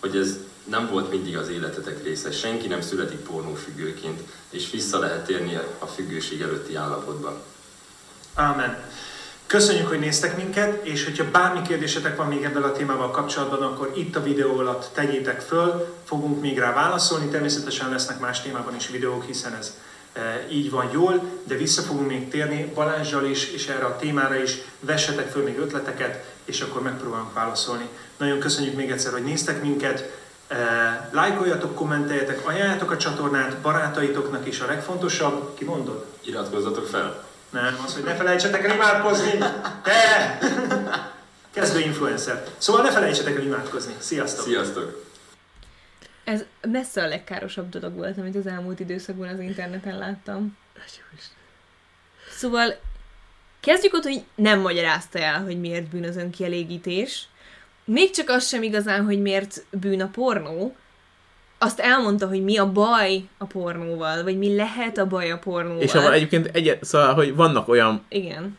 [0.00, 2.32] hogy ez nem volt mindig az életetek része.
[2.32, 7.42] Senki nem születik pornófüggőként, és vissza lehet térni a függőség előtti állapotba.
[8.34, 8.84] Ámen.
[9.48, 13.92] Köszönjük, hogy néztek minket, és hogyha bármi kérdésetek van még ebben a témával kapcsolatban, akkor
[13.94, 17.28] itt a videó alatt tegyétek föl, fogunk még rá válaszolni.
[17.28, 19.76] Természetesen lesznek más témában is videók, hiszen ez
[20.12, 24.36] e, így van jól, de vissza fogunk még térni Balázsjal is, és erre a témára
[24.36, 24.58] is.
[24.80, 27.88] Vessetek föl még ötleteket, és akkor megpróbálunk válaszolni.
[28.16, 30.18] Nagyon köszönjük még egyszer, hogy néztek minket.
[30.48, 35.54] E, lájkoljatok, kommenteljetek, ajánljátok a csatornát barátaitoknak is a legfontosabb.
[35.54, 36.04] Ki mondod?
[36.24, 37.27] Iratkozzatok fel!
[37.50, 39.38] Nem, az, hogy ne felejtsetek el imádkozni!
[39.82, 40.38] Te!
[41.50, 42.44] Kezdő influencer.
[42.58, 43.94] Szóval ne felejtsetek el imádkozni.
[43.98, 44.44] Sziasztok!
[44.44, 45.06] Sziasztok!
[46.24, 50.56] Ez messze a legkárosabb dolog volt, amit az elmúlt időszakban az interneten láttam.
[52.30, 52.80] Szóval
[53.60, 57.28] kezdjük ott, hogy nem magyarázta el, hogy miért bűn az önkielégítés.
[57.84, 60.76] Még csak az sem igazán, hogy miért bűn a pornó.
[61.58, 65.82] Azt elmondta, hogy mi a baj a pornóval, vagy mi lehet a baj a pornóval.
[65.82, 68.58] És abban egyébként egy, szóval, hogy vannak olyan, Igen.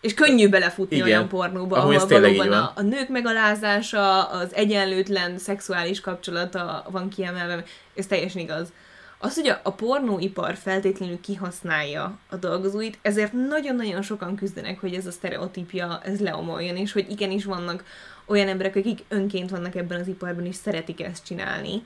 [0.00, 1.08] És könnyű belefutni Igen.
[1.08, 7.64] olyan pornóba, ahol tényleg valóban a, a nők megalázása, az egyenlőtlen szexuális kapcsolata van kiemelve.
[7.94, 8.72] Ez teljesen igaz.
[9.18, 15.06] Az, hogy a, a pornóipar feltétlenül kihasználja a dolgozóit, ezért nagyon-nagyon sokan küzdenek, hogy ez
[15.06, 17.84] a sztereotípia, ez leomoljon, és hogy igenis vannak
[18.28, 21.82] olyan emberek, akik önként vannak ebben az iparban, és szeretik ezt csinálni.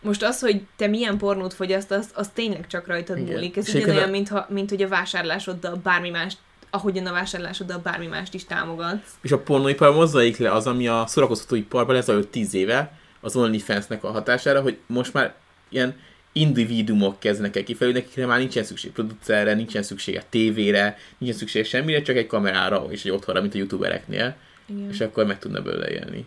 [0.00, 3.32] Most az, hogy te milyen pornót fogyasztasz, az tényleg csak rajtad Igen.
[3.34, 3.56] múlik.
[3.56, 6.38] Ez ugyanolyan, a- mint, ha, mint hogy a vásárlásoddal bármi mást,
[6.70, 9.10] ahogyan a vásárlásoddal bármi mást is támogatsz.
[9.22, 14.10] és a pornóipar mozzalik le az, ami a szórakoztatóiparban lezajlott tíz éve, az OnlyFans-nek a
[14.10, 15.34] hatására, hogy most már
[15.68, 15.96] ilyen
[16.32, 22.02] individuumok kezdnek el kifelülni, akikre már nincsen szükség producerre, nincsen szüksége tévére, nincsen szüksége semmire,
[22.02, 24.36] csak egy kamerára és egy otthonra, mint a youtubereknél,
[24.68, 24.90] Igen.
[24.90, 26.26] és akkor meg tudna belőle élni.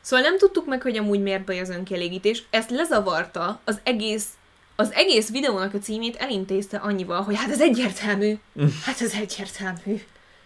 [0.00, 2.42] Szóval nem tudtuk meg, hogy amúgy miért baj az önkielégítés.
[2.50, 4.28] Ezt lezavarta az egész
[4.76, 8.38] az egész videónak a címét elintézte annyival, hogy hát ez egyértelmű,
[8.86, 10.02] hát ez egyértelmű,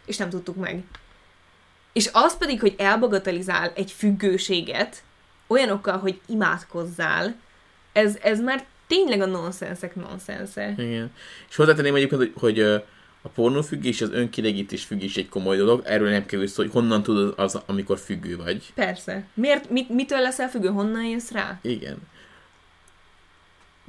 [0.06, 0.82] és nem tudtuk meg.
[1.92, 5.02] És az pedig, hogy elbagatelizál egy függőséget
[5.46, 7.34] olyanokkal, hogy imádkozzál,
[7.92, 10.74] ez, ez már tényleg a nonsensek nonszense.
[10.76, 11.12] Igen.
[11.48, 12.82] És hozzátenném egyébként, hogy, hogy
[13.22, 17.34] a pornófüggés, az önkielégítés függés egy komoly dolog, erről nem kerül szó, hogy honnan tudod
[17.36, 18.72] az, amikor függő vagy.
[18.74, 19.24] Persze.
[19.34, 20.68] Miért, mit, mitől leszel függő?
[20.68, 21.58] Honnan jössz rá?
[21.62, 21.96] Igen.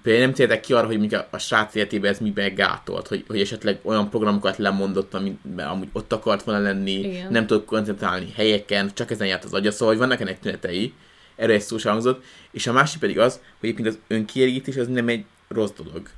[0.01, 3.23] Például nem tértek ki arra, hogy mondjuk a, a srác életében ez miben gátolt, hogy,
[3.27, 7.31] hogy esetleg olyan programokat lemondott, amiben amúgy ott akart volna lenni, Igen.
[7.31, 10.93] nem tudott koncentrálni helyeken, csak ezen járt az agya, szóval hogy vannak ennek tünetei,
[11.35, 14.87] erre egy szó sem hangzott, és a másik pedig az, hogy egyébként az önkielégítés az
[14.87, 16.09] nem egy rossz dolog.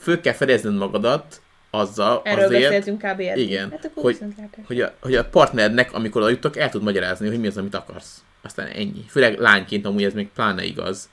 [0.00, 1.40] Föl kell fedezned magadat
[1.70, 3.20] azzal Erről azért, beszéltünk kb.
[3.20, 3.48] eddig.
[3.48, 4.18] Igen, Hát akkor hogy-
[4.66, 7.74] hogy a, hogy a partnernek, amikor oda jutok, el tud magyarázni, hogy mi az, amit
[7.74, 8.22] akarsz.
[8.42, 9.04] Aztán ennyi.
[9.08, 11.08] Főleg lányként amúgy ez még pláne igaz.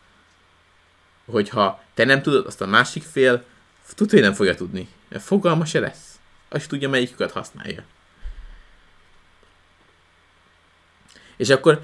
[1.26, 3.44] Hogyha te nem tudod, azt a másik fél
[3.96, 4.88] tudja, hogy nem fogja tudni.
[5.12, 6.20] Fogalma se lesz.
[6.50, 7.84] Azt tudja, melyiküket használja.
[11.38, 11.82] És akkor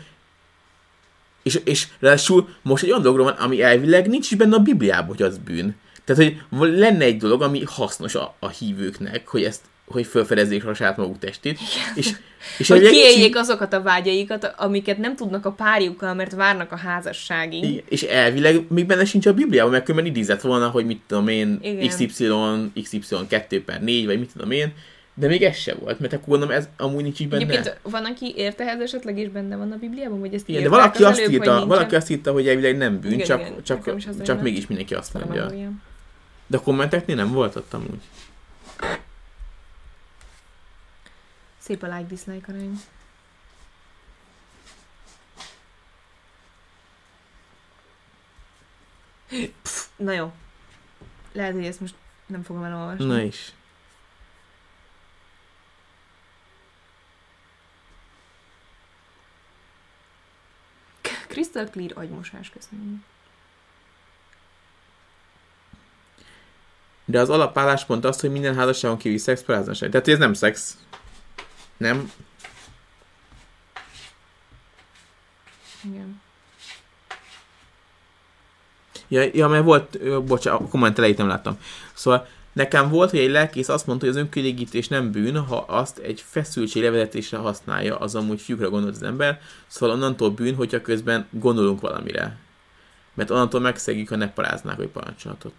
[1.42, 5.08] és, és ráadásul most egy olyan dologról van, ami elvileg nincs is benne a Bibliában,
[5.08, 5.76] hogy az bűn.
[6.06, 10.74] Tehát, hogy lenne egy dolog, ami hasznos a, a hívőknek, hogy ezt hogy felfedezzék a
[10.74, 11.60] saját maguk testét.
[11.96, 12.12] És,
[12.58, 17.64] és hogy kiéljék azokat a vágyaikat, amiket nem tudnak a párjukkal, mert várnak a házasságig.
[17.64, 21.28] Igen, és elvileg még benne sincs a Bibliában, mert különben idézett volna, hogy mit tudom
[21.28, 21.88] én, Igen.
[21.88, 22.28] XY,
[22.84, 24.74] XY 2 per 4, vagy mit tudom én,
[25.16, 27.44] de még ez se volt, mert akkor gondolom ez amúgy nincs így benne.
[27.44, 30.70] Egyébként van, aki érte ez esetleg is benne van a Bibliában, vagy ezt Igen, de
[30.70, 33.64] valaki az azt, előbb, írta, valaki azt írta, hogy elvileg nem bűn, Igen, csak, igen,
[33.64, 35.34] csak, csak mégis mindenki azt mondja.
[35.34, 35.82] Valahol ilyen.
[36.48, 38.02] De kommenteknél nem volt ott amúgy.
[41.58, 42.80] Szép a like-dislike arány.
[49.62, 50.34] Pff, Na jó.
[51.32, 53.06] Lehet, hogy ezt most nem fogom elolvasni.
[53.06, 53.54] Na is.
[61.28, 63.04] Crystal Clear agymosás, köszönöm.
[67.06, 69.90] De az alapálláspont az, hogy minden házasságon kívül szex paráznaság.
[69.90, 70.78] Tehát ez nem szex.
[71.78, 72.12] Nem.
[75.84, 76.22] Igen.
[79.08, 81.58] Ja, ja mert volt, bocsánat, a komment elejét nem láttam.
[81.94, 85.98] Szóval nekem volt, hogy egy lelkész azt mondta, hogy az önkielégítés nem bűn, ha azt
[85.98, 91.28] egy feszültség levezetésre használja, az amúgy fiúkra gondolt az ember, szóval onnantól bűn, hogyha közben
[91.30, 92.38] gondolunk valamire.
[93.14, 95.54] Mert onnantól megszegjük, ha ne paráznák, hogy parancsolatot.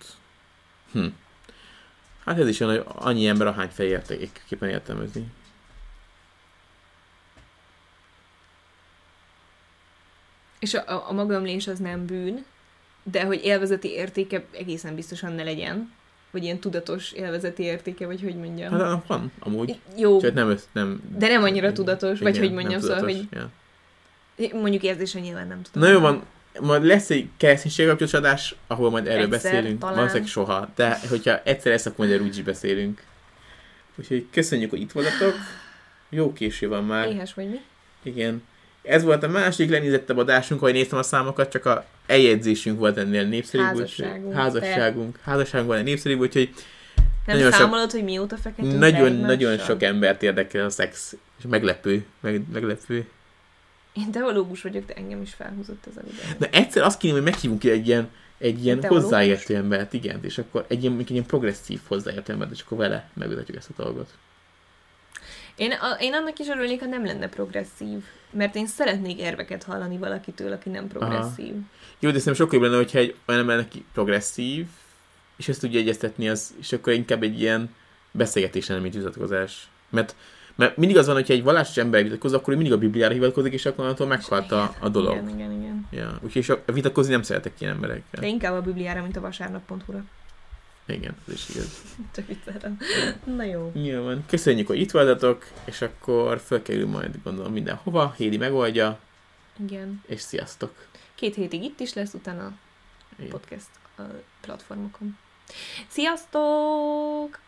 [0.92, 1.06] Hm.
[2.24, 5.26] Hát ez is olyan, hogy annyi ember ahány fej értéképpen értelmezni.
[10.58, 12.44] És a, a, a az nem bűn,
[13.02, 15.92] de hogy élvezeti értéke egészen biztosan ne legyen.
[16.30, 18.72] Vagy ilyen tudatos élvezeti értéke, vagy hogy mondjam.
[18.72, 19.78] Hát van, amúgy.
[19.96, 21.00] Jó, Csak nem, össz- nem...
[21.18, 23.48] de nem annyira tudatos, vagy Igen, hogy mondjam, szóval, tudatos, hogy
[24.36, 24.58] Ja.
[24.60, 25.88] mondjuk érzésen nyilván nem tudom.
[25.88, 26.22] Na jó van,
[26.60, 29.80] majd lesz egy kereszténység kapcsolatos adás, ahol majd erről Egyszer, beszélünk.
[29.80, 29.94] talán.
[29.94, 30.68] Valószínűleg soha.
[30.74, 33.02] De hogyha egyszer lesz, akkor majd úgyis beszélünk.
[33.96, 35.34] Úgyhogy köszönjük, hogy itt voltatok.
[36.08, 37.08] Jó késő van már.
[37.08, 37.60] Éhes vagy mi?
[38.02, 38.42] Igen.
[38.82, 43.24] Ez volt a másik lenézettebb adásunk, ahogy néztem a számokat, csak a eljegyzésünk volt ennél
[43.26, 43.66] népszerűbb.
[43.66, 45.18] Házasságunk, Házasságunk.
[45.22, 46.50] Házasságunk volt népszerűbb, úgyhogy
[47.26, 49.74] Nem Nagyon sok- számolod, hogy mióta feketünk le nagyon-nagyon egymással?
[49.74, 51.16] sok embert érdekel a szex.
[51.38, 52.04] És meglepő.
[52.20, 53.06] Meg, meglepő.
[53.94, 56.38] Én teológus vagyok, de engem is felhúzott ez a videó.
[56.38, 58.08] De egyszer azt kéne, hogy meghívunk ki egy ilyen,
[58.38, 59.04] egy ilyen Teológus?
[59.04, 63.10] hozzáértő embert, igen, és akkor egy ilyen, egy ilyen progresszív hozzáértő embert, és akkor vele
[63.14, 64.10] megmutatjuk ezt a dolgot.
[65.56, 68.04] Én, a, én annak is örülnék, ha nem lenne progresszív.
[68.30, 71.52] Mert én szeretnék érveket hallani valakitől, aki nem progresszív.
[71.52, 71.64] Aha.
[71.98, 74.66] Jó, de szerintem sokkal jobb lenne, hogyha egy olyan ember neki progresszív,
[75.36, 77.74] és ezt tudja egyeztetni, az, és akkor inkább egy ilyen
[78.10, 79.68] beszélgetés lenne, mint vitatkozás.
[79.88, 80.14] Mert,
[80.56, 83.52] mert mindig az van, hogyha egy vallásos ember vitatkozik, akkor ő mindig a Bibliára hivatkozik,
[83.52, 85.14] és akkor attól meghalt a, a dolog.
[85.14, 85.86] Igen, igen, igen.
[85.90, 88.20] Ja, úgyhogy a vitatkozni nem szeretek ilyen emberekkel.
[88.20, 90.04] De inkább a Bibliára, mint a vasárnap.hu-ra.
[90.86, 91.82] Igen, ez is igaz.
[92.14, 92.78] Csak viccelem.
[93.36, 93.70] Na jó.
[93.74, 94.24] Nyilván.
[94.26, 98.14] Köszönjük, hogy itt voltatok, és akkor felkerül majd gondolom mindenhova.
[98.16, 98.98] Hédi megoldja.
[99.64, 100.02] Igen.
[100.06, 100.86] És sziasztok.
[101.14, 102.52] Két hétig itt is lesz, utána
[103.18, 103.30] Igen.
[103.30, 104.02] podcast a
[104.40, 105.16] platformokon.
[105.88, 107.38] Sziasztok!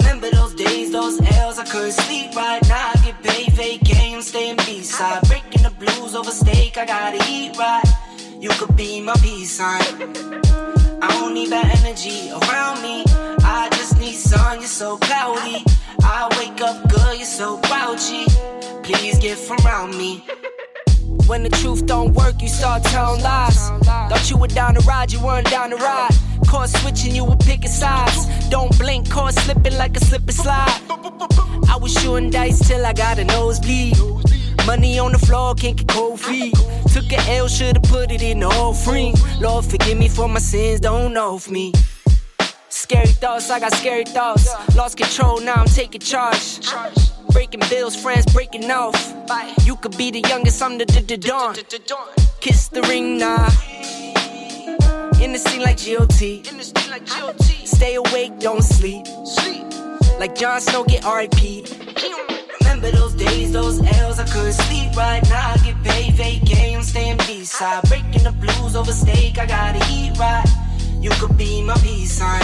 [0.00, 2.92] Remember those days, those L's, I couldn't sleep right now.
[2.94, 5.22] I get paid, vacay, I'm staying B-side.
[5.28, 7.84] Breaking the blues over steak, I gotta eat right.
[8.40, 9.80] You could be my peace sign.
[11.00, 13.04] I don't need that energy around me.
[13.44, 15.64] I just need sun, you're so cloudy.
[16.02, 18.26] I wake up good, you're so grouchy.
[18.82, 20.24] Please get from around me.
[21.32, 23.70] When the truth don't work, you start telling lies.
[24.10, 26.10] Thought you were down to ride, you weren't down to ride.
[26.46, 28.26] Caught switching, you were picking sides.
[28.50, 30.78] Don't blink, caught slipping like a slip and slide.
[31.70, 33.96] I was shooting dice till I got a nosebleed.
[34.66, 36.54] Money on the floor, can't get cold feet.
[36.92, 39.14] Took a L, should've put it in the offering.
[39.40, 41.72] Lord, forgive me for my sins, don't know of me.
[42.68, 44.52] Scary thoughts, I got scary thoughts.
[44.76, 46.60] Lost control, now I'm taking charge.
[47.30, 48.96] Breaking bills, friends breaking off.
[49.64, 51.54] You could be the youngest, I'm the, the, the dawn.
[52.40, 53.48] Kiss the ring, nah.
[55.22, 56.22] In the scene like GOT.
[57.66, 59.06] Stay awake, don't sleep.
[60.18, 61.66] Like Jon Snow, get RIP.
[62.60, 65.52] Remember those days, those L's, I couldn't sleep right now.
[65.52, 67.82] I get paid, vacay, I'm staying B-side.
[67.88, 70.46] Breaking the blues over steak, I gotta eat right.
[71.00, 72.42] You could be my peace sign.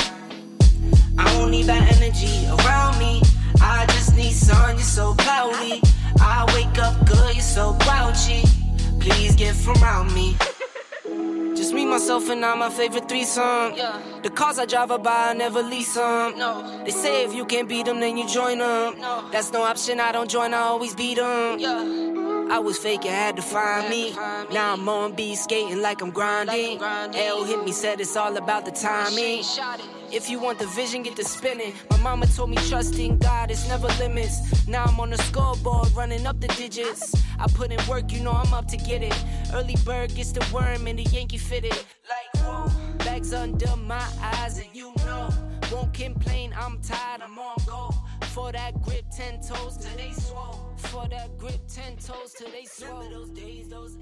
[1.16, 3.22] I don't need that energy around me.
[3.60, 5.80] I just need sun, you're so cloudy.
[6.20, 8.42] I wake up good, you're so grouchy.
[9.00, 10.36] Please get from around me.
[11.56, 13.74] Just me, myself, and I, my favorite threesome.
[13.74, 14.00] Yeah.
[14.22, 16.38] The cars I drive by, I never lease them.
[16.38, 16.84] No.
[16.84, 18.98] They say if you can't beat them, then you join them.
[19.00, 19.28] No.
[19.32, 21.58] That's no option, I don't join, I always beat them.
[21.58, 22.14] Yeah.
[22.50, 24.10] I was fake, you had to find had me.
[24.10, 26.78] To find now I'm on B skating like I'm grinding.
[26.78, 29.42] Like I'm L hit me, said it's all about the timing.
[30.10, 31.74] If you want the vision, get to spinning.
[31.90, 34.66] My mama told me trust in God, it's never limits.
[34.66, 37.14] Now I'm on the scoreboard, running up the digits.
[37.38, 39.14] I put in work, you know I'm up to get it.
[39.52, 41.72] Early bird gets the worm and the Yankee fitted.
[41.72, 42.70] Like, whoa,
[43.04, 45.28] bags under my eyes, and you know.
[45.70, 47.94] Won't complain, I'm tired, I'm on go.
[48.28, 50.72] For that grip, ten toes till they swole.
[50.78, 53.02] For that grip, ten toes till they swole.
[53.02, 53.94] Remember those days, those